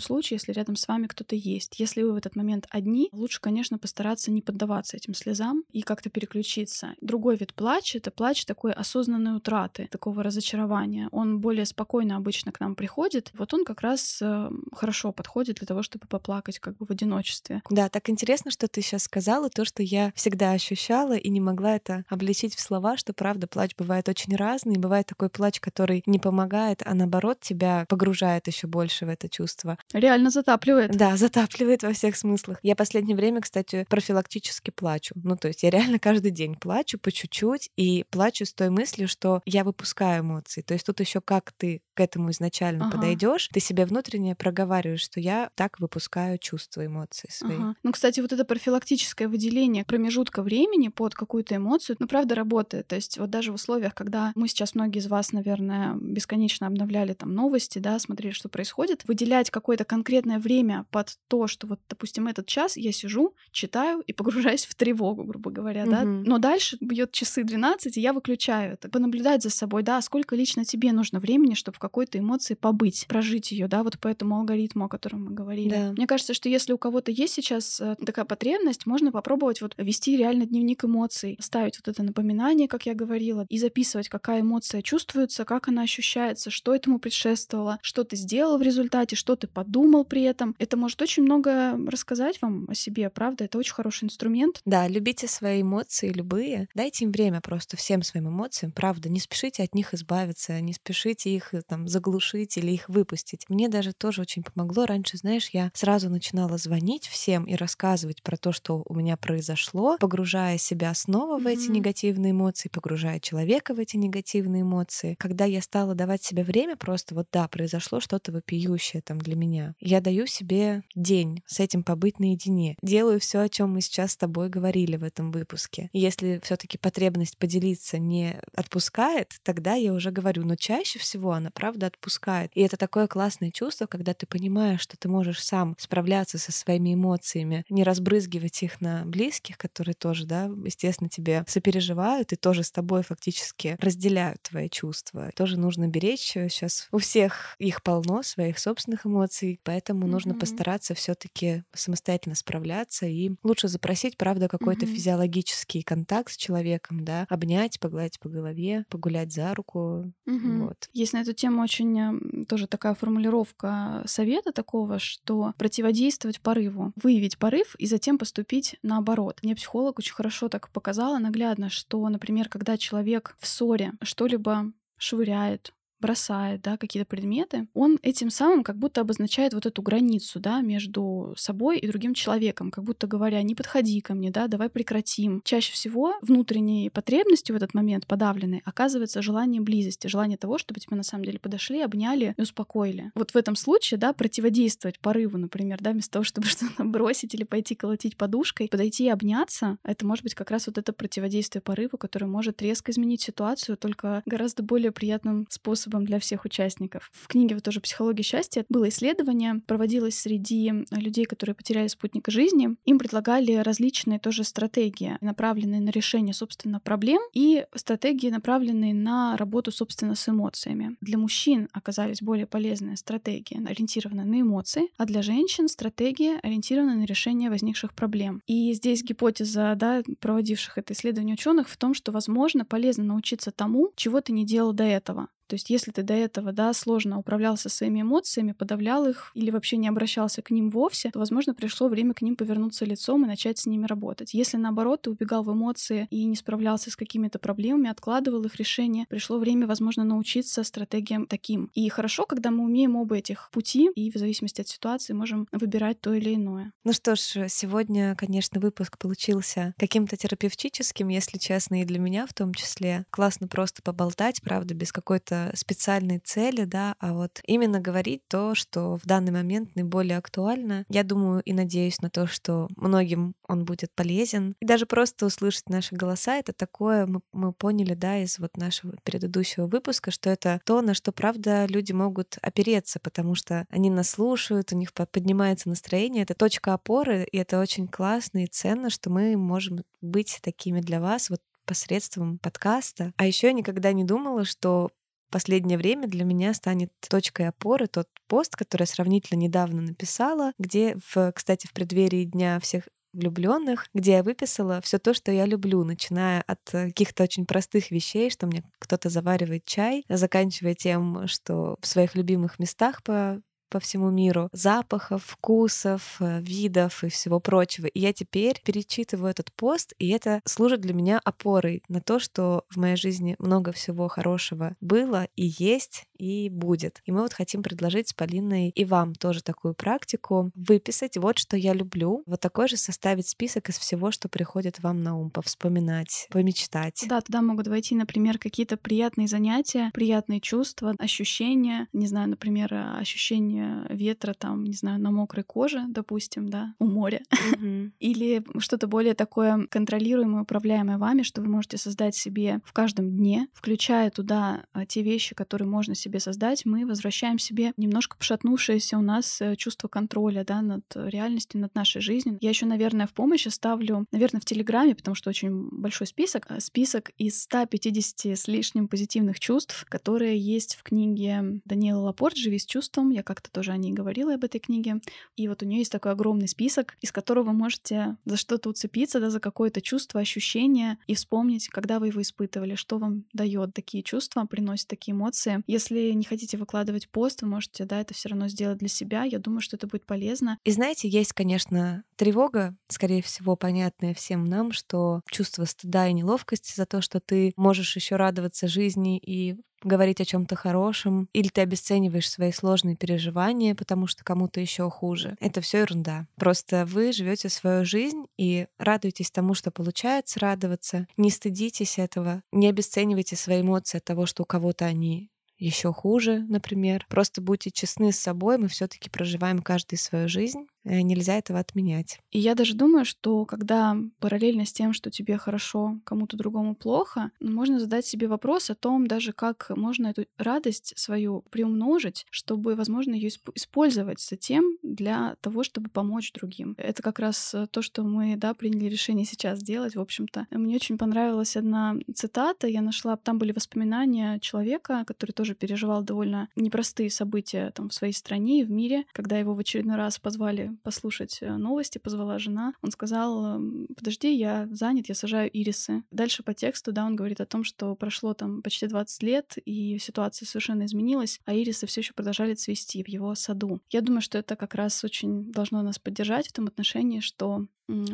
случае, 0.00 0.36
если 0.36 0.52
рядом 0.52 0.76
с 0.76 0.86
вами 0.86 1.06
кто-то 1.06 1.34
есть. 1.34 1.80
Если 1.80 2.02
вы 2.02 2.12
в 2.12 2.16
этот 2.16 2.36
момент 2.36 2.66
одни, 2.70 3.08
лучше, 3.12 3.40
конечно, 3.40 3.78
постараться 3.78 4.30
не 4.30 4.42
поддаваться 4.42 4.96
этим 4.96 5.14
слезам 5.14 5.64
и 5.72 5.82
как-то 5.82 6.10
переключиться. 6.10 6.94
Другой 7.00 7.36
вид 7.36 7.54
плача— 7.54 7.98
это 7.98 8.10
плач 8.10 8.44
такой 8.44 8.72
осознанной 8.98 9.36
утраты, 9.36 9.88
такого 9.90 10.22
разочарования. 10.22 11.08
Он 11.12 11.38
более 11.38 11.64
спокойно 11.64 12.16
обычно 12.16 12.52
к 12.52 12.60
нам 12.60 12.74
приходит. 12.74 13.30
Вот 13.34 13.54
он 13.54 13.64
как 13.64 13.80
раз 13.80 14.18
э, 14.20 14.50
хорошо 14.74 15.12
подходит 15.12 15.56
для 15.56 15.66
того, 15.66 15.82
чтобы 15.82 16.06
поплакать 16.08 16.58
как 16.58 16.76
бы 16.76 16.86
в 16.86 16.90
одиночестве. 16.90 17.62
Да, 17.70 17.88
так 17.88 18.10
интересно, 18.10 18.50
что 18.50 18.66
ты 18.66 18.82
сейчас 18.82 19.04
сказала, 19.04 19.50
то, 19.50 19.64
что 19.64 19.82
я 19.82 20.12
всегда 20.14 20.52
ощущала 20.52 21.16
и 21.16 21.28
не 21.30 21.40
могла 21.40 21.76
это 21.76 22.04
обличить 22.08 22.54
в 22.54 22.60
слова, 22.60 22.96
что 22.96 23.12
правда 23.12 23.46
плач 23.46 23.76
бывает 23.76 24.08
очень 24.08 24.34
разный, 24.34 24.78
бывает 24.78 25.06
такой 25.06 25.28
плач, 25.28 25.60
который 25.60 26.02
не 26.06 26.18
помогает, 26.18 26.82
а 26.84 26.94
наоборот 26.94 27.38
тебя 27.40 27.86
погружает 27.88 28.46
еще 28.48 28.66
больше 28.66 29.06
в 29.06 29.08
это 29.08 29.28
чувство. 29.28 29.78
Реально 29.92 30.30
затапливает. 30.30 30.96
Да, 30.96 31.16
затапливает 31.16 31.82
во 31.82 31.92
всех 31.92 32.16
смыслах. 32.16 32.58
Я 32.62 32.74
последнее 32.74 33.16
время, 33.16 33.40
кстати, 33.40 33.86
профилактически 33.88 34.70
плачу. 34.70 35.14
Ну, 35.22 35.36
то 35.36 35.48
есть 35.48 35.62
я 35.62 35.70
реально 35.70 35.98
каждый 35.98 36.30
день 36.32 36.56
плачу 36.56 36.98
по 36.98 37.12
чуть-чуть 37.12 37.70
и 37.76 38.04
плачу 38.10 38.44
с 38.44 38.52
той 38.52 38.70
мыслью, 38.70 38.87
что 39.06 39.40
я 39.44 39.64
выпускаю 39.64 40.22
эмоции. 40.22 40.62
То 40.62 40.74
есть 40.74 40.86
тут 40.86 41.00
еще 41.00 41.20
как 41.20 41.52
ты 41.52 41.82
к 41.98 42.00
этому 42.00 42.30
изначально 42.30 42.84
Ага. 42.84 42.96
подойдешь, 42.96 43.48
ты 43.52 43.58
себе 43.58 43.84
внутренне 43.84 44.36
проговариваешь, 44.36 45.00
что 45.00 45.18
я 45.18 45.50
так 45.56 45.80
выпускаю 45.80 46.38
чувства, 46.38 46.86
эмоции 46.86 47.28
свои. 47.28 47.56
Ага. 47.56 47.74
Ну, 47.82 47.90
кстати, 47.90 48.20
вот 48.20 48.32
это 48.32 48.44
профилактическое 48.44 49.26
выделение 49.26 49.84
промежутка 49.84 50.42
времени 50.44 50.88
под 50.88 51.14
какую-то 51.14 51.56
эмоцию, 51.56 51.96
ну, 51.98 52.06
правда, 52.06 52.36
работает. 52.36 52.86
То 52.86 52.94
есть 52.94 53.18
вот 53.18 53.30
даже 53.30 53.50
в 53.50 53.56
условиях, 53.56 53.96
когда 53.96 54.30
мы 54.36 54.46
сейчас, 54.46 54.76
многие 54.76 55.00
из 55.00 55.08
вас, 55.08 55.32
наверное, 55.32 55.96
бесконечно 56.00 56.68
обновляли 56.68 57.14
там 57.14 57.34
новости, 57.34 57.80
да, 57.80 57.98
смотрели, 57.98 58.32
что 58.32 58.48
происходит, 58.48 59.02
выделять 59.08 59.50
какое-то 59.50 59.84
конкретное 59.84 60.38
время 60.38 60.86
под 60.92 61.16
то, 61.26 61.48
что 61.48 61.66
вот, 61.66 61.80
допустим, 61.88 62.28
этот 62.28 62.46
час 62.46 62.76
я 62.76 62.92
сижу, 62.92 63.34
читаю 63.50 64.02
и 64.06 64.12
погружаюсь 64.12 64.66
в 64.66 64.74
тревогу, 64.76 65.24
грубо 65.24 65.50
говоря, 65.50 65.84
да. 65.86 66.02
Мгм. 66.04 66.22
Но 66.22 66.38
дальше 66.38 66.76
бьет 66.80 67.10
часы 67.10 67.42
12, 67.42 67.96
и 67.96 68.00
я 68.00 68.12
выключаю 68.12 68.74
это. 68.74 68.88
Понаблюдать 68.88 69.42
за 69.42 69.50
собой, 69.50 69.82
да, 69.82 70.00
сколько 70.00 70.36
лично 70.36 70.64
тебе 70.64 70.92
нужно 70.92 71.18
времени, 71.18 71.54
чтобы 71.54 71.74
в 71.74 71.78
какой-то 71.88 72.18
эмоции 72.18 72.54
побыть, 72.54 73.06
прожить 73.08 73.50
ее, 73.50 73.66
да, 73.66 73.82
вот 73.82 73.98
по 73.98 74.08
этому 74.08 74.36
алгоритму, 74.36 74.84
о 74.84 74.88
котором 74.88 75.24
мы 75.24 75.30
говорили. 75.32 75.70
Да. 75.70 75.92
Мне 75.92 76.06
кажется, 76.06 76.34
что 76.34 76.48
если 76.48 76.72
у 76.72 76.78
кого-то 76.78 77.10
есть 77.10 77.34
сейчас 77.34 77.80
э, 77.80 77.96
такая 78.04 78.26
потребность, 78.26 78.86
можно 78.86 79.10
попробовать 79.10 79.62
вот 79.62 79.74
вести 79.78 80.16
реально 80.16 80.44
дневник 80.46 80.84
эмоций, 80.84 81.38
ставить 81.40 81.78
вот 81.78 81.88
это 81.88 82.02
напоминание, 82.02 82.68
как 82.68 82.84
я 82.84 82.94
говорила, 82.94 83.46
и 83.48 83.58
записывать, 83.58 84.08
какая 84.08 84.42
эмоция 84.42 84.82
чувствуется, 84.82 85.44
как 85.44 85.68
она 85.68 85.82
ощущается, 85.82 86.50
что 86.50 86.74
этому 86.74 86.98
предшествовало, 86.98 87.78
что 87.82 88.04
ты 88.04 88.16
сделал 88.16 88.58
в 88.58 88.62
результате, 88.62 89.16
что 89.16 89.34
ты 89.34 89.46
подумал 89.46 90.04
при 90.04 90.22
этом. 90.22 90.54
Это 90.58 90.76
может 90.76 91.00
очень 91.00 91.22
много 91.22 91.78
рассказать 91.88 92.40
вам 92.42 92.66
о 92.68 92.74
себе, 92.74 93.08
правда? 93.08 93.44
Это 93.44 93.56
очень 93.56 93.72
хороший 93.72 94.04
инструмент. 94.04 94.60
Да, 94.66 94.86
любите 94.88 95.26
свои 95.26 95.62
эмоции, 95.62 96.10
любые. 96.10 96.68
Дайте 96.74 97.06
им 97.06 97.12
время 97.12 97.40
просто 97.40 97.76
всем 97.78 98.02
своим 98.02 98.28
эмоциям, 98.28 98.72
правда. 98.72 99.08
Не 99.08 99.20
спешите 99.20 99.62
от 99.62 99.74
них 99.74 99.94
избавиться, 99.94 100.60
не 100.60 100.74
спешите 100.74 101.30
их 101.30 101.54
э, 101.54 101.62
там 101.78 101.86
заглушить 101.88 102.56
или 102.56 102.72
их 102.72 102.88
выпустить. 102.88 103.44
Мне 103.48 103.68
даже 103.68 103.92
тоже 103.92 104.22
очень 104.22 104.42
помогло. 104.42 104.84
Раньше, 104.86 105.16
знаешь, 105.16 105.50
я 105.52 105.70
сразу 105.74 106.10
начинала 106.10 106.58
звонить 106.58 107.06
всем 107.06 107.44
и 107.44 107.54
рассказывать 107.54 108.22
про 108.22 108.36
то, 108.36 108.52
что 108.52 108.82
у 108.84 108.94
меня 108.94 109.16
произошло, 109.16 109.96
погружая 109.98 110.58
себя 110.58 110.92
снова 110.94 111.38
в 111.38 111.46
эти 111.46 111.70
негативные 111.70 112.32
эмоции, 112.32 112.68
погружая 112.68 113.20
человека 113.20 113.74
в 113.74 113.78
эти 113.78 113.96
негативные 113.96 114.62
эмоции. 114.62 115.14
Когда 115.18 115.44
я 115.44 115.62
стала 115.62 115.94
давать 115.94 116.22
себе 116.22 116.42
время, 116.42 116.76
просто 116.76 117.14
вот 117.14 117.28
да, 117.32 117.46
произошло 117.46 118.00
что-то 118.00 118.32
вопиющее 118.32 119.00
там 119.02 119.18
для 119.18 119.36
меня. 119.36 119.74
Я 119.80 120.00
даю 120.00 120.26
себе 120.26 120.82
день 120.96 121.42
с 121.46 121.60
этим 121.60 121.84
побыть 121.84 122.18
наедине. 122.18 122.76
Делаю 122.82 123.20
все, 123.20 123.40
о 123.40 123.48
чем 123.48 123.72
мы 123.72 123.82
сейчас 123.82 124.12
с 124.12 124.16
тобой 124.16 124.48
говорили 124.48 124.96
в 124.96 125.04
этом 125.04 125.30
выпуске. 125.30 125.90
Если 125.92 126.40
все-таки 126.42 126.76
потребность 126.76 127.38
поделиться 127.38 127.98
не 127.98 128.40
отпускает, 128.54 129.34
тогда 129.44 129.74
я 129.74 129.92
уже 129.92 130.10
говорю, 130.10 130.44
но 130.44 130.56
чаще 130.56 130.98
всего 130.98 131.32
она 131.32 131.50
правда 131.50 131.67
отпускает. 131.76 132.50
И 132.54 132.60
это 132.62 132.76
такое 132.76 133.06
классное 133.06 133.50
чувство, 133.50 133.86
когда 133.86 134.14
ты 134.14 134.26
понимаешь, 134.26 134.80
что 134.80 134.96
ты 134.96 135.08
можешь 135.08 135.42
сам 135.44 135.74
справляться 135.78 136.38
со 136.38 136.52
своими 136.52 136.94
эмоциями, 136.94 137.64
не 137.68 137.84
разбрызгивать 137.84 138.62
их 138.62 138.80
на 138.80 139.04
близких, 139.04 139.58
которые 139.58 139.94
тоже, 139.94 140.26
да, 140.26 140.44
естественно, 140.64 141.08
тебе 141.10 141.44
сопереживают 141.46 142.32
и 142.32 142.36
тоже 142.36 142.62
с 142.62 142.70
тобой 142.70 143.02
фактически 143.02 143.76
разделяют 143.80 144.42
твои 144.42 144.68
чувства. 144.68 145.30
Тоже 145.34 145.58
нужно 145.58 145.88
беречь. 145.88 146.20
Сейчас 146.32 146.88
у 146.92 146.98
всех 146.98 147.54
их 147.58 147.82
полно, 147.82 148.22
своих 148.22 148.58
собственных 148.58 149.06
эмоций, 149.06 149.60
поэтому 149.62 150.06
нужно 150.06 150.34
Мгм. 150.34 150.34
постараться 150.34 150.94
все-таки 150.94 151.64
самостоятельно 151.74 152.34
справляться 152.34 153.06
и 153.06 153.30
лучше 153.42 153.68
запросить, 153.68 154.16
правда, 154.16 154.48
какой-то 154.48 154.86
Мгм. 154.86 155.04
физиологический 155.18 155.82
контакт 155.82 156.32
с 156.32 156.36
человеком, 156.36 157.04
да, 157.04 157.26
обнять, 157.28 157.80
погладить 157.80 158.18
по 158.20 158.28
голове, 158.28 158.84
погулять 158.88 159.32
за 159.32 159.54
руку. 159.54 160.12
Мгм. 160.26 160.68
Вот. 160.68 160.88
Есть 160.92 161.12
на 161.12 161.20
эту 161.22 161.32
тему 161.32 161.47
очень 161.56 161.98
м, 161.98 162.44
тоже 162.46 162.66
такая 162.66 162.94
формулировка 162.94 164.02
совета 164.06 164.52
такого, 164.52 164.98
что 164.98 165.52
противодействовать 165.56 166.40
порыву, 166.40 166.92
выявить 166.96 167.38
порыв 167.38 167.74
и 167.76 167.86
затем 167.86 168.18
поступить 168.18 168.76
наоборот. 168.82 169.38
Мне 169.42 169.54
психолог 169.54 169.98
очень 169.98 170.14
хорошо 170.14 170.48
так 170.48 170.70
показала 170.70 171.18
наглядно, 171.18 171.70
что, 171.70 172.06
например, 172.08 172.48
когда 172.48 172.76
человек 172.76 173.36
в 173.38 173.46
ссоре 173.46 173.92
что-либо 174.02 174.72
швыряет, 174.98 175.72
бросает, 176.00 176.62
да, 176.62 176.76
какие-то 176.76 177.08
предметы, 177.08 177.68
он 177.74 177.98
этим 178.02 178.30
самым 178.30 178.62
как 178.62 178.76
будто 178.76 179.00
обозначает 179.00 179.54
вот 179.54 179.66
эту 179.66 179.82
границу, 179.82 180.40
да, 180.40 180.60
между 180.60 181.34
собой 181.36 181.78
и 181.78 181.86
другим 181.86 182.14
человеком, 182.14 182.70
как 182.70 182.84
будто 182.84 183.06
говоря, 183.06 183.42
не 183.42 183.54
подходи 183.54 184.00
ко 184.00 184.14
мне, 184.14 184.30
да, 184.30 184.46
давай 184.46 184.68
прекратим. 184.68 185.42
Чаще 185.44 185.72
всего 185.72 186.14
внутренней 186.22 186.90
потребностью 186.90 187.54
в 187.54 187.56
этот 187.56 187.74
момент 187.74 188.06
подавленной 188.06 188.62
оказывается 188.64 189.22
желание 189.22 189.60
близости, 189.60 190.06
желание 190.06 190.38
того, 190.38 190.58
чтобы 190.58 190.80
тебе 190.80 190.96
на 190.96 191.02
самом 191.02 191.24
деле 191.24 191.38
подошли, 191.38 191.82
обняли 191.82 192.34
и 192.36 192.42
успокоили. 192.42 193.10
Вот 193.14 193.32
в 193.32 193.36
этом 193.36 193.56
случае, 193.56 193.98
да, 193.98 194.12
противодействовать 194.12 195.00
порыву, 195.00 195.38
например, 195.38 195.78
да, 195.80 195.90
вместо 195.90 196.12
того, 196.12 196.24
чтобы 196.24 196.46
что-то 196.48 196.84
бросить 196.84 197.34
или 197.34 197.44
пойти 197.44 197.74
колотить 197.74 198.16
подушкой, 198.16 198.68
подойти 198.68 199.04
и 199.04 199.08
обняться, 199.08 199.78
это 199.82 200.06
может 200.06 200.22
быть 200.22 200.34
как 200.34 200.50
раз 200.50 200.66
вот 200.66 200.78
это 200.78 200.92
противодействие 200.92 201.62
порыву, 201.62 201.98
которое 201.98 202.26
может 202.26 202.62
резко 202.62 202.92
изменить 202.92 203.22
ситуацию, 203.22 203.76
только 203.76 204.22
гораздо 204.26 204.62
более 204.62 204.92
приятным 204.92 205.46
способом 205.50 205.87
для 205.88 206.18
всех 206.18 206.44
участников. 206.44 207.10
В 207.12 207.28
книге 207.28 207.54
вот 207.54 207.64
тоже 207.64 207.80
«Психология 207.80 208.22
счастья» 208.22 208.64
было 208.68 208.88
исследование, 208.88 209.60
проводилось 209.66 210.18
среди 210.18 210.72
людей, 210.90 211.24
которые 211.24 211.54
потеряли 211.54 211.88
спутника 211.88 212.30
жизни. 212.30 212.76
Им 212.84 212.98
предлагали 212.98 213.52
различные 213.54 214.18
тоже 214.18 214.44
стратегии, 214.44 215.16
направленные 215.20 215.80
на 215.80 215.90
решение, 215.90 216.34
собственно, 216.34 216.80
проблем, 216.80 217.20
и 217.32 217.66
стратегии, 217.74 218.30
направленные 218.30 218.94
на 218.94 219.36
работу, 219.36 219.72
собственно, 219.72 220.14
с 220.14 220.28
эмоциями. 220.28 220.96
Для 221.00 221.18
мужчин 221.18 221.68
оказались 221.72 222.22
более 222.22 222.46
полезные 222.46 222.96
стратегии, 222.96 223.66
ориентированные 223.66 224.26
на 224.26 224.40
эмоции, 224.40 224.88
а 224.96 225.04
для 225.04 225.22
женщин 225.22 225.68
стратегия, 225.68 226.38
ориентированная 226.42 226.96
на 226.96 227.04
решение 227.04 227.50
возникших 227.50 227.94
проблем. 227.94 228.42
И 228.46 228.72
здесь 228.74 229.02
гипотеза, 229.02 229.74
да, 229.76 230.02
проводивших 230.20 230.78
это 230.78 230.92
исследование 230.92 231.34
ученых 231.34 231.68
в 231.68 231.76
том, 231.76 231.94
что, 231.94 232.12
возможно, 232.12 232.64
полезно 232.64 233.04
научиться 233.04 233.50
тому, 233.50 233.92
чего 233.96 234.20
ты 234.20 234.32
не 234.32 234.44
делал 234.44 234.72
до 234.72 234.84
этого. 234.84 235.28
То 235.48 235.54
есть 235.54 235.70
если 235.70 235.90
ты 235.90 236.02
до 236.02 236.14
этого, 236.14 236.52
да, 236.52 236.72
сложно 236.72 237.18
управлялся 237.18 237.68
своими 237.68 238.02
эмоциями, 238.02 238.52
подавлял 238.52 239.06
их 239.08 239.30
или 239.34 239.50
вообще 239.50 239.76
не 239.76 239.88
обращался 239.88 240.42
к 240.42 240.50
ним 240.50 240.70
вовсе, 240.70 241.10
то, 241.10 241.18
возможно, 241.18 241.54
пришло 241.54 241.88
время 241.88 242.14
к 242.14 242.22
ним 242.22 242.36
повернуться 242.36 242.84
лицом 242.84 243.24
и 243.24 243.28
начать 243.28 243.58
с 243.58 243.66
ними 243.66 243.86
работать. 243.86 244.34
Если, 244.34 244.56
наоборот, 244.56 245.02
ты 245.02 245.10
убегал 245.10 245.42
в 245.42 245.52
эмоции 245.52 246.06
и 246.10 246.24
не 246.24 246.36
справлялся 246.36 246.90
с 246.90 246.96
какими-то 246.96 247.38
проблемами, 247.38 247.90
откладывал 247.90 248.44
их 248.44 248.56
решение, 248.56 249.06
пришло 249.08 249.38
время, 249.38 249.66
возможно, 249.66 250.04
научиться 250.04 250.62
стратегиям 250.62 251.26
таким. 251.26 251.70
И 251.74 251.88
хорошо, 251.88 252.26
когда 252.26 252.50
мы 252.50 252.64
умеем 252.64 252.96
оба 252.96 253.16
этих 253.16 253.50
пути 253.52 253.90
и 253.94 254.10
в 254.10 254.16
зависимости 254.16 254.60
от 254.60 254.68
ситуации 254.68 255.12
можем 255.14 255.48
выбирать 255.52 256.00
то 256.00 256.12
или 256.12 256.34
иное. 256.34 256.72
Ну 256.84 256.92
что 256.92 257.16
ж, 257.16 257.48
сегодня, 257.48 258.14
конечно, 258.16 258.60
выпуск 258.60 258.98
получился 258.98 259.74
каким-то 259.78 260.16
терапевтическим, 260.16 261.08
если 261.08 261.38
честно, 261.38 261.82
и 261.82 261.84
для 261.84 261.98
меня 261.98 262.26
в 262.26 262.34
том 262.34 262.54
числе. 262.54 263.04
Классно 263.10 263.48
просто 263.48 263.82
поболтать, 263.82 264.42
правда, 264.42 264.74
без 264.74 264.92
какой-то 264.92 265.37
специальной 265.54 266.18
цели, 266.18 266.64
да, 266.64 266.94
а 266.98 267.14
вот 267.14 267.40
именно 267.44 267.80
говорить 267.80 268.22
то, 268.28 268.54
что 268.54 268.96
в 268.96 269.06
данный 269.06 269.32
момент 269.32 269.74
наиболее 269.74 270.18
актуально. 270.18 270.84
Я 270.88 271.02
думаю 271.02 271.42
и 271.42 271.52
надеюсь 271.52 272.00
на 272.00 272.10
то, 272.10 272.26
что 272.26 272.68
многим 272.76 273.34
он 273.46 273.64
будет 273.64 273.92
полезен. 273.94 274.54
И 274.60 274.66
даже 274.66 274.86
просто 274.86 275.26
услышать 275.26 275.68
наши 275.68 275.94
голоса, 275.94 276.36
это 276.36 276.52
такое, 276.52 277.06
мы, 277.06 277.20
мы 277.32 277.52
поняли, 277.52 277.94
да, 277.94 278.18
из 278.18 278.38
вот 278.38 278.56
нашего 278.56 278.94
предыдущего 279.02 279.66
выпуска, 279.66 280.10
что 280.10 280.30
это 280.30 280.60
то, 280.64 280.82
на 280.82 280.94
что, 280.94 281.12
правда, 281.12 281.66
люди 281.66 281.92
могут 281.92 282.38
опереться, 282.42 283.00
потому 283.00 283.34
что 283.34 283.66
они 283.70 283.90
нас 283.90 284.10
слушают, 284.10 284.72
у 284.72 284.76
них 284.76 284.92
поднимается 284.92 285.68
настроение, 285.68 286.22
это 286.22 286.34
точка 286.34 286.74
опоры, 286.74 287.26
и 287.30 287.36
это 287.38 287.60
очень 287.60 287.88
классно 287.88 288.44
и 288.44 288.46
ценно, 288.46 288.90
что 288.90 289.10
мы 289.10 289.36
можем 289.36 289.84
быть 290.00 290.38
такими 290.42 290.80
для 290.80 291.00
вас, 291.00 291.30
вот 291.30 291.40
посредством 291.68 292.38
подкаста. 292.38 293.12
А 293.18 293.26
еще 293.26 293.48
я 293.48 293.52
никогда 293.52 293.92
не 293.92 294.02
думала, 294.02 294.44
что 294.46 294.90
последнее 295.28 295.78
время 295.78 296.06
для 296.08 296.24
меня 296.24 296.54
станет 296.54 296.92
точкой 297.08 297.48
опоры 297.48 297.86
тот 297.86 298.08
пост, 298.26 298.56
который 298.56 298.82
я 298.82 298.86
сравнительно 298.86 299.38
недавно 299.38 299.82
написала, 299.82 300.52
где, 300.58 300.96
в, 301.14 301.32
кстати, 301.32 301.66
в 301.66 301.72
преддверии 301.72 302.24
Дня 302.24 302.60
всех 302.60 302.88
влюбленных, 303.12 303.86
где 303.94 304.12
я 304.12 304.22
выписала 304.22 304.80
все 304.82 304.98
то, 304.98 305.14
что 305.14 305.32
я 305.32 305.46
люблю, 305.46 305.82
начиная 305.84 306.42
от 306.42 306.60
каких-то 306.70 307.22
очень 307.24 307.46
простых 307.46 307.90
вещей, 307.90 308.30
что 308.30 308.46
мне 308.46 308.62
кто-то 308.78 309.08
заваривает 309.08 309.64
чай, 309.64 310.04
заканчивая 310.08 310.74
тем, 310.74 311.26
что 311.26 311.76
в 311.80 311.86
своих 311.86 312.14
любимых 312.14 312.58
местах 312.58 313.02
по 313.02 313.40
по 313.68 313.80
всему 313.80 314.10
миру 314.10 314.48
запахов, 314.52 315.22
вкусов, 315.24 316.16
э, 316.20 316.40
видов 316.40 317.04
и 317.04 317.08
всего 317.08 317.40
прочего. 317.40 317.86
И 317.86 318.00
я 318.00 318.12
теперь 318.12 318.60
перечитываю 318.64 319.30
этот 319.30 319.52
пост, 319.52 319.92
и 319.98 320.08
это 320.10 320.40
служит 320.44 320.80
для 320.80 320.94
меня 320.94 321.20
опорой 321.24 321.82
на 321.88 322.00
то, 322.00 322.18
что 322.18 322.64
в 322.70 322.76
моей 322.78 322.96
жизни 322.96 323.36
много 323.38 323.72
всего 323.72 324.08
хорошего 324.08 324.76
было 324.80 325.28
и 325.36 325.52
есть, 325.58 326.06
и 326.18 326.48
будет. 326.50 327.00
И 327.04 327.12
мы 327.12 327.22
вот 327.22 327.32
хотим 327.32 327.62
предложить 327.62 328.08
с 328.08 328.12
Полиной 328.12 328.70
и 328.70 328.84
вам 328.84 329.14
тоже 329.14 329.42
такую 329.42 329.74
практику 329.74 330.50
выписать 330.54 331.16
вот 331.16 331.38
что 331.38 331.56
я 331.56 331.72
люблю, 331.72 332.22
вот 332.26 332.40
такой 332.40 332.68
же 332.68 332.76
составить 332.76 333.28
список 333.28 333.68
из 333.68 333.78
всего, 333.78 334.10
что 334.10 334.28
приходит 334.28 334.80
вам 334.80 335.02
на 335.02 335.16
ум, 335.16 335.30
повспоминать, 335.30 336.26
помечтать. 336.30 337.04
Да, 337.08 337.20
туда 337.20 337.42
могут 337.42 337.68
войти, 337.68 337.94
например, 337.94 338.38
какие-то 338.38 338.76
приятные 338.76 339.28
занятия, 339.28 339.90
приятные 339.94 340.40
чувства, 340.40 340.94
ощущения, 340.98 341.88
не 341.92 342.06
знаю, 342.06 342.30
например, 342.30 342.74
ощущение 342.74 343.86
ветра 343.90 344.34
там, 344.34 344.64
не 344.64 344.74
знаю, 344.74 345.00
на 345.00 345.10
мокрой 345.10 345.44
коже, 345.44 345.84
допустим, 345.88 346.48
да, 346.48 346.74
у 346.78 346.86
моря. 346.86 347.22
Или 347.98 348.42
что-то 348.58 348.86
более 348.86 349.14
такое 349.14 349.66
контролируемое, 349.70 350.42
управляемое 350.42 350.98
вами, 350.98 351.22
что 351.22 351.40
вы 351.40 351.48
можете 351.48 351.78
создать 351.78 352.16
себе 352.16 352.60
в 352.64 352.72
каждом 352.72 353.10
дне, 353.10 353.48
включая 353.52 354.10
туда 354.10 354.64
а, 354.72 354.86
те 354.86 355.02
вещи, 355.02 355.34
которые 355.34 355.68
можно 355.68 355.94
себе 355.94 356.07
создать, 356.16 356.64
мы 356.64 356.86
возвращаем 356.86 357.38
себе 357.38 357.74
немножко 357.76 358.16
пошатнувшееся 358.16 358.96
у 358.96 359.02
нас 359.02 359.42
э, 359.42 359.54
чувство 359.56 359.88
контроля, 359.88 360.44
да, 360.44 360.62
над 360.62 360.84
реальностью, 360.94 361.60
над 361.60 361.74
нашей 361.74 362.00
жизнью. 362.00 362.38
Я 362.40 362.48
еще, 362.48 362.64
наверное, 362.64 363.06
в 363.06 363.12
помощь 363.12 363.46
оставлю, 363.46 364.06
наверное, 364.12 364.40
в 364.40 364.46
Телеграме, 364.46 364.94
потому 364.94 365.14
что 365.14 365.28
очень 365.28 365.68
большой 365.70 366.06
список, 366.06 366.46
а, 366.48 366.60
список 366.60 367.10
из 367.18 367.42
150 367.42 368.36
с 368.36 368.48
лишним 368.48 368.88
позитивных 368.88 369.38
чувств, 369.38 369.84
которые 369.88 370.38
есть 370.38 370.76
в 370.76 370.82
книге 370.82 371.60
Даниэла 371.66 372.00
Лапорт 372.00 372.36
«Живи 372.36 372.58
с 372.58 372.64
чувством». 372.64 373.10
Я 373.10 373.22
как-то 373.22 373.50
тоже 373.50 373.72
о 373.72 373.76
ней 373.76 373.92
говорила 373.92 374.34
об 374.34 374.44
этой 374.44 374.60
книге. 374.60 375.00
И 375.36 375.48
вот 375.48 375.62
у 375.62 375.66
нее 375.66 375.80
есть 375.80 375.92
такой 375.92 376.12
огромный 376.12 376.48
список, 376.48 376.96
из 377.00 377.12
которого 377.12 377.48
вы 377.48 377.52
можете 377.52 378.16
за 378.24 378.36
что-то 378.36 378.70
уцепиться, 378.70 379.20
да, 379.20 379.30
за 379.30 379.40
какое-то 379.40 379.80
чувство, 379.80 380.20
ощущение 380.20 380.98
и 381.06 381.14
вспомнить, 381.14 381.68
когда 381.68 381.98
вы 381.98 382.08
его 382.08 382.22
испытывали, 382.22 382.74
что 382.74 382.98
вам 382.98 383.24
дает 383.32 383.74
такие 383.74 384.02
чувства, 384.02 384.44
приносит 384.44 384.88
такие 384.88 385.12
эмоции. 385.12 385.62
Если 385.66 385.97
не 386.14 386.24
хотите 386.24 386.56
выкладывать 386.56 387.08
пост, 387.08 387.42
вы 387.42 387.48
можете, 387.48 387.84
да, 387.84 388.00
это 388.00 388.14
все 388.14 388.30
равно 388.30 388.48
сделать 388.48 388.78
для 388.78 388.88
себя. 388.88 389.24
Я 389.24 389.38
думаю, 389.38 389.60
что 389.60 389.76
это 389.76 389.86
будет 389.86 390.06
полезно. 390.06 390.58
И 390.64 390.70
знаете, 390.70 391.08
есть, 391.08 391.32
конечно, 391.32 392.04
тревога, 392.16 392.76
скорее 392.88 393.22
всего, 393.22 393.56
понятная 393.56 394.14
всем 394.14 394.44
нам, 394.44 394.72
что 394.72 395.22
чувство 395.30 395.64
стыда 395.64 396.08
и 396.08 396.12
неловкости 396.12 396.74
за 396.74 396.86
то, 396.86 397.00
что 397.00 397.20
ты 397.20 397.52
можешь 397.56 397.96
еще 397.96 398.16
радоваться 398.16 398.68
жизни 398.68 399.18
и 399.18 399.56
говорить 399.82 400.20
о 400.20 400.24
чем-то 400.24 400.56
хорошем, 400.56 401.28
или 401.32 401.48
ты 401.48 401.60
обесцениваешь 401.60 402.28
свои 402.28 402.52
сложные 402.52 402.96
переживания, 402.96 403.74
потому 403.74 404.06
что 404.06 404.24
кому-то 404.24 404.60
еще 404.60 404.90
хуже. 404.90 405.36
Это 405.40 405.60
все 405.60 405.78
ерунда. 405.80 406.26
Просто 406.36 406.84
вы 406.86 407.12
живете 407.12 407.48
свою 407.48 407.84
жизнь 407.84 408.24
и 408.36 408.66
радуетесь 408.78 409.30
тому, 409.30 409.54
что 409.54 409.70
получается 409.70 410.40
радоваться. 410.40 411.06
Не 411.16 411.30
стыдитесь 411.30 411.98
этого, 411.98 412.42
не 412.52 412.68
обесценивайте 412.68 413.36
свои 413.36 413.60
эмоции 413.60 413.98
от 413.98 414.04
того, 414.04 414.26
что 414.26 414.42
у 414.42 414.46
кого-то 414.46 414.84
они 414.84 415.30
еще 415.58 415.92
хуже, 415.92 416.44
например. 416.48 417.04
Просто 417.08 417.40
будьте 417.40 417.70
честны 417.70 418.12
с 418.12 418.18
собой, 418.18 418.58
мы 418.58 418.68
все-таки 418.68 419.10
проживаем 419.10 419.60
каждый 419.60 419.96
свою 419.96 420.28
жизнь, 420.28 420.66
нельзя 420.88 421.34
этого 421.36 421.58
отменять. 421.60 422.20
И 422.30 422.38
я 422.38 422.54
даже 422.54 422.74
думаю, 422.74 423.04
что 423.04 423.44
когда 423.44 423.96
параллельно 424.20 424.64
с 424.64 424.72
тем, 424.72 424.92
что 424.92 425.10
тебе 425.10 425.38
хорошо, 425.38 425.98
кому-то 426.04 426.36
другому 426.36 426.74
плохо, 426.74 427.30
можно 427.40 427.78
задать 427.78 428.06
себе 428.06 428.28
вопрос 428.28 428.70
о 428.70 428.74
том, 428.74 429.06
даже 429.06 429.32
как 429.32 429.70
можно 429.70 430.08
эту 430.08 430.26
радость 430.36 430.92
свою 430.96 431.42
приумножить, 431.50 432.26
чтобы, 432.30 432.74
возможно, 432.74 433.14
ее 433.14 433.28
использовать 433.54 434.20
затем 434.20 434.78
для 434.82 435.36
того, 435.40 435.62
чтобы 435.62 435.90
помочь 435.90 436.32
другим. 436.32 436.74
Это 436.78 437.02
как 437.02 437.18
раз 437.18 437.54
э, 437.54 437.66
то, 437.70 437.82
что 437.82 438.02
мы, 438.02 438.36
да, 438.36 438.54
приняли 438.54 438.86
решение 438.86 439.24
сейчас 439.24 439.62
делать, 439.62 439.96
в 439.96 440.00
общем-то. 440.00 440.46
Мне 440.50 440.76
очень 440.76 440.98
понравилась 440.98 441.56
одна 441.56 441.96
цитата, 442.14 442.66
я 442.66 442.82
нашла, 442.82 443.16
там 443.16 443.38
были 443.38 443.52
воспоминания 443.52 444.38
человека, 444.40 445.04
который 445.06 445.32
тоже 445.32 445.54
переживал 445.54 446.02
довольно 446.02 446.48
непростые 446.56 447.10
события 447.10 447.70
там 447.74 447.88
в 447.88 447.94
своей 447.94 448.12
стране 448.12 448.60
и 448.60 448.64
в 448.64 448.70
мире, 448.70 449.04
когда 449.12 449.38
его 449.38 449.54
в 449.54 449.58
очередной 449.58 449.96
раз 449.96 450.18
позвали 450.18 450.76
послушать 450.82 451.38
э, 451.40 451.56
новости, 451.56 451.98
позвала 451.98 452.38
жена. 452.38 452.74
Он 452.82 452.90
сказал, 452.90 453.56
эм, 453.56 453.86
подожди, 453.96 454.34
я 454.34 454.68
занят, 454.70 455.08
я 455.08 455.14
сажаю 455.14 455.50
ирисы. 455.52 456.02
Дальше 456.10 456.42
по 456.42 456.54
тексту, 456.54 456.92
да, 456.92 457.04
он 457.04 457.16
говорит 457.16 457.40
о 457.40 457.46
том, 457.46 457.64
что 457.64 457.94
прошло 457.94 458.34
там 458.34 458.62
почти 458.62 458.86
20 458.86 459.22
лет, 459.22 459.56
и 459.64 459.98
ситуация 459.98 460.46
совершенно 460.46 460.84
изменилась, 460.84 461.40
а 461.44 461.54
ирисы 461.54 461.86
все 461.86 462.00
еще 462.00 462.12
продолжали 462.14 462.54
цвести 462.54 463.02
в 463.02 463.08
его 463.08 463.34
саду. 463.34 463.80
Я 463.90 464.00
думаю, 464.00 464.22
что 464.22 464.38
это 464.38 464.56
как 464.56 464.74
раз 464.74 465.04
очень 465.04 465.50
должно 465.52 465.82
нас 465.82 465.98
поддержать 465.98 466.48
в 466.48 466.52
том 466.52 466.66
отношении, 466.66 467.20
что 467.20 467.66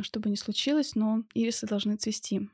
что 0.03 0.21
бы 0.21 0.31
ни 0.31 0.37
случилось, 0.37 0.95
но 0.95 1.25
ирисы 1.35 1.67
должны 1.67 1.97
цвести. 1.97 2.49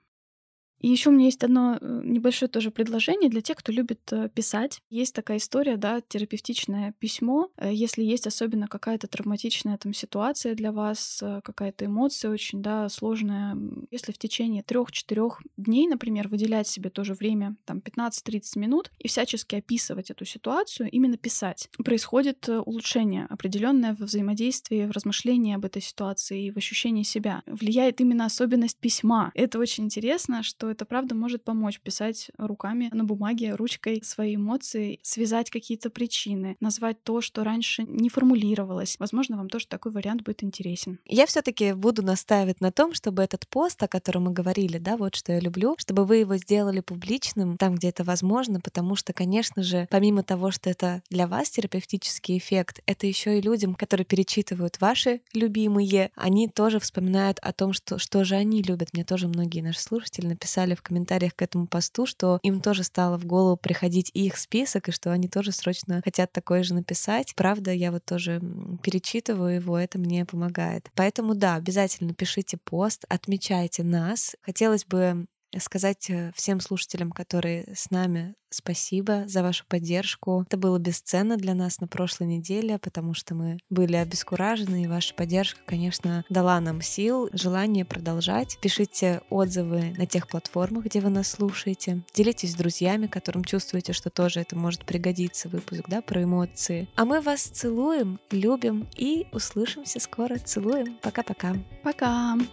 И 0.81 0.89
еще 0.89 1.11
у 1.11 1.13
меня 1.13 1.27
есть 1.27 1.45
одно 1.45 1.79
э, 1.81 2.01
небольшое 2.05 2.49
тоже 2.49 2.71
предложение 2.71 3.29
для 3.29 3.43
тех, 3.43 3.59
кто 3.59 3.71
любит 3.71 4.01
э, 4.13 4.29
писать. 4.31 4.81
Есть 4.89 5.15
такая 5.15 5.37
история, 5.37 5.77
да, 5.77 6.01
терапевтичное 6.01 6.95
письмо. 6.99 7.51
Э, 7.57 7.71
если 7.73 8.03
есть 8.03 8.27
особенно 8.27 8.67
какая-то 8.67 9.07
травматичная 9.07 9.77
там 9.77 9.93
ситуация 9.93 10.55
для 10.55 10.73
вас, 10.73 11.23
какая-то 11.45 11.85
эмоция 11.85 12.31
очень, 12.31 12.63
да, 12.63 12.89
сложная, 12.89 13.57
если 13.91 14.13
в 14.13 14.19
течение 14.19 14.63
трех-четырех 14.63 15.43
дней, 15.57 15.87
например, 15.87 16.29
выделять 16.29 16.67
себе 16.67 16.89
тоже 16.89 17.15
время, 17.15 17.57
там, 17.67 17.79
15-30 17.79 18.59
минут 18.59 18.91
и 18.99 19.09
всячески 19.09 19.57
описывать 19.57 20.11
эту 20.11 20.25
ситуацию, 20.25 20.89
именно 20.91 21.19
писать, 21.19 21.69
происходит 21.85 22.49
улучшение 22.49 23.27
определенное 23.29 23.95
в 23.95 24.01
взаимодействии, 24.01 24.87
в 24.87 24.93
размышлении 24.93 25.55
об 25.55 25.65
этой 25.65 25.83
ситуации 25.83 26.47
и 26.47 26.51
в 26.51 26.57
ощущении 26.57 27.03
себя. 27.03 27.43
Влияет 27.47 28.01
именно 28.01 28.25
особенность 28.25 28.79
письма. 28.79 29.31
Это 29.35 29.59
очень 29.59 29.85
интересно, 29.85 30.43
что 30.43 30.70
это 30.71 30.85
правда 30.85 31.15
может 31.15 31.45
помочь 31.45 31.81
писать 31.81 32.31
руками 32.39 32.91
на 32.93 33.05
бумаге, 33.05 33.55
ручкой 33.55 34.03
свои 34.05 34.37
эмоции, 34.37 34.99
связать 35.03 35.51
какие-то 35.51 35.91
причины, 35.91 36.57
назвать 36.61 37.03
то, 37.03 37.21
что 37.21 37.45
раньше 37.45 37.85
не 37.85 38.09
формулировалось. 38.09 38.97
Возможно, 38.99 39.37
вам 39.37 39.49
тоже 39.49 39.67
такой 39.67 39.93
вариант 39.93 40.23
будет 40.23 40.45
интересен. 40.45 40.99
Я 41.07 41.27
все-таки 41.27 41.73
буду 41.73 42.03
настаивать 42.03 42.61
на 42.61 42.73
том, 42.73 42.95
чтобы 42.95 43.23
этот 43.23 43.49
пост, 43.49 43.83
о 43.83 43.89
котором 43.89 44.25
мы 44.25 44.33
говорили, 44.33 44.79
да, 44.79 44.97
вот 44.97 45.15
что 45.15 45.33
я 45.33 45.41
люблю, 45.41 45.75
чтобы 45.79 46.05
вы 46.05 46.19
его 46.19 46.37
сделали 46.37 46.81
публичным 46.81 47.57
там, 47.57 47.75
где 47.75 47.89
это 47.89 48.05
возможно, 48.05 48.61
потому 48.61 48.97
что, 48.97 49.13
конечно 49.13 49.63
же, 49.63 49.87
помимо 49.91 50.23
того, 50.23 50.51
что 50.51 50.71
это 50.71 51.03
для 51.11 51.27
вас 51.27 51.51
терапевтический 51.51 52.39
эффект, 52.39 52.81
это 52.87 53.07
еще 53.07 53.39
и 53.39 53.43
людям, 53.43 53.75
которые 53.75 54.05
перечитывают 54.05 54.81
ваши 54.81 55.21
любимые, 55.33 56.11
они 56.15 56.49
тоже 56.49 56.79
вспоминают 56.79 57.39
о 57.41 57.53
том, 57.53 57.73
что, 57.73 57.99
что 57.99 58.25
же 58.25 58.35
они 58.35 58.63
любят. 58.63 58.91
Мне 58.93 59.05
тоже 59.05 59.29
многие 59.29 59.61
наши 59.61 59.81
слушатели 59.81 60.27
написали 60.27 60.60
писали 60.61 60.75
в 60.75 60.83
комментариях 60.83 61.35
к 61.35 61.43
этому 61.43 61.67
посту, 61.67 62.05
что 62.05 62.39
им 62.43 62.61
тоже 62.61 62.85
стало 62.85 63.17
в 63.19 63.25
голову 63.25 63.57
приходить 63.57 64.11
их 64.13 64.37
список, 64.37 64.89
и 64.89 64.93
что 64.93 65.11
они 65.11 65.27
тоже 65.27 65.53
срочно 65.53 66.03
хотят 66.05 66.33
такое 66.33 66.63
же 66.63 66.75
написать. 66.75 67.35
Правда, 67.35 67.73
я 67.73 67.91
вот 67.91 68.05
тоже 68.05 68.43
перечитываю 68.83 69.55
его, 69.55 69.79
это 69.79 69.99
мне 69.99 70.27
помогает. 70.27 70.91
Поэтому 70.95 71.35
да, 71.35 71.55
обязательно 71.55 72.13
пишите 72.13 72.59
пост, 72.59 73.07
отмечайте 73.09 73.83
нас. 73.83 74.37
Хотелось 74.43 74.85
бы 74.85 75.27
сказать 75.59 76.09
э, 76.11 76.33
всем 76.35 76.61
слушателям, 76.61 77.11
которые 77.11 77.75
с 77.75 77.91
нами, 77.91 78.35
спасибо 78.51 79.25
за 79.27 79.43
вашу 79.43 79.65
поддержку. 79.67 80.45
Это 80.47 80.57
было 80.57 80.79
бесценно 80.79 81.37
для 81.37 81.55
нас 81.55 81.81
на 81.81 81.89
прошлой 81.89 82.27
неделе, 82.27 82.79
потому 82.79 83.15
что 83.15 83.35
мы 83.35 83.59
были 83.71 83.97
обескуражены, 83.97 84.85
и 84.85 84.87
ваша 84.87 85.15
поддержка, 85.15 85.61
конечно, 85.65 86.25
дала 86.29 86.61
нам 86.61 86.83
сил, 86.83 87.29
желание 87.33 87.85
продолжать. 87.85 88.59
Пишите 88.61 89.23
отзывы 89.31 89.95
на 89.97 90.07
тех 90.07 90.29
платформах, 90.29 90.85
где 90.85 91.01
вы 91.01 91.11
нас 91.11 91.31
слушаете. 91.31 92.03
Делитесь 92.15 92.53
с 92.53 92.57
друзьями, 92.57 93.07
которым 93.07 93.45
чувствуете, 93.45 93.93
что 93.93 94.11
тоже 94.11 94.41
это 94.41 94.57
может 94.57 94.85
пригодиться, 94.85 95.49
выпуск, 95.49 95.85
да, 95.89 96.03
про 96.03 96.23
эмоции. 96.23 96.89
А 96.97 97.05
мы 97.05 97.21
вас 97.21 97.43
целуем, 97.43 98.21
любим 98.31 98.89
и 98.97 99.27
услышимся 99.33 100.01
скоро. 100.01 100.39
Целуем. 100.39 100.99
Пока-пока. 101.03 101.55
Пока. 101.83 102.37
-пока. 102.37 102.47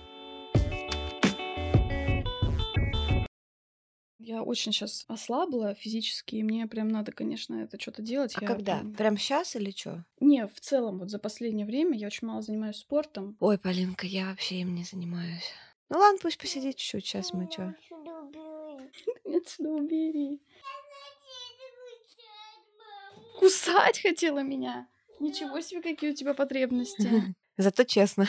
Пока. 0.54 0.97
Я 4.28 4.44
очень 4.44 4.74
сейчас 4.74 5.06
ослабла 5.08 5.74
физически, 5.74 6.36
и 6.36 6.44
мне 6.44 6.68
прям 6.68 6.90
надо, 6.90 7.14
конечно, 7.14 7.56
это 7.64 7.80
что-то 7.80 8.02
делать. 8.02 8.36
А 8.36 8.42
я 8.42 8.48
когда? 8.48 8.80
Прям, 8.80 8.94
прям 8.94 9.18
сейчас 9.18 9.56
или 9.56 9.72
что? 9.72 10.04
Не, 10.20 10.48
в 10.48 10.60
целом, 10.60 11.00
вот 11.00 11.10
за 11.10 11.18
последнее 11.18 11.66
время 11.66 11.98
я 11.98 12.08
очень 12.08 12.28
мало 12.28 12.42
занимаюсь 12.42 12.76
спортом. 12.76 13.38
Ой, 13.40 13.58
Полинка, 13.58 14.06
я 14.06 14.26
вообще 14.26 14.56
им 14.56 14.76
не 14.76 14.84
занимаюсь. 14.84 15.54
Ну 15.88 16.00
ладно, 16.00 16.20
пусть 16.22 16.38
посидит 16.38 16.76
чуть-чуть, 16.76 17.06
сейчас 17.06 17.32
мы 17.32 17.50
что. 17.50 17.74
Отсюда 19.24 19.70
убери. 19.70 20.42
Кусать 23.40 24.02
хотела 24.02 24.40
меня. 24.40 24.90
Ничего 25.22 25.62
себе, 25.62 25.82
какие 25.82 26.12
у 26.12 26.14
тебя 26.14 26.34
потребности. 26.34 27.34
Зато 27.58 27.86
честно. 27.86 28.28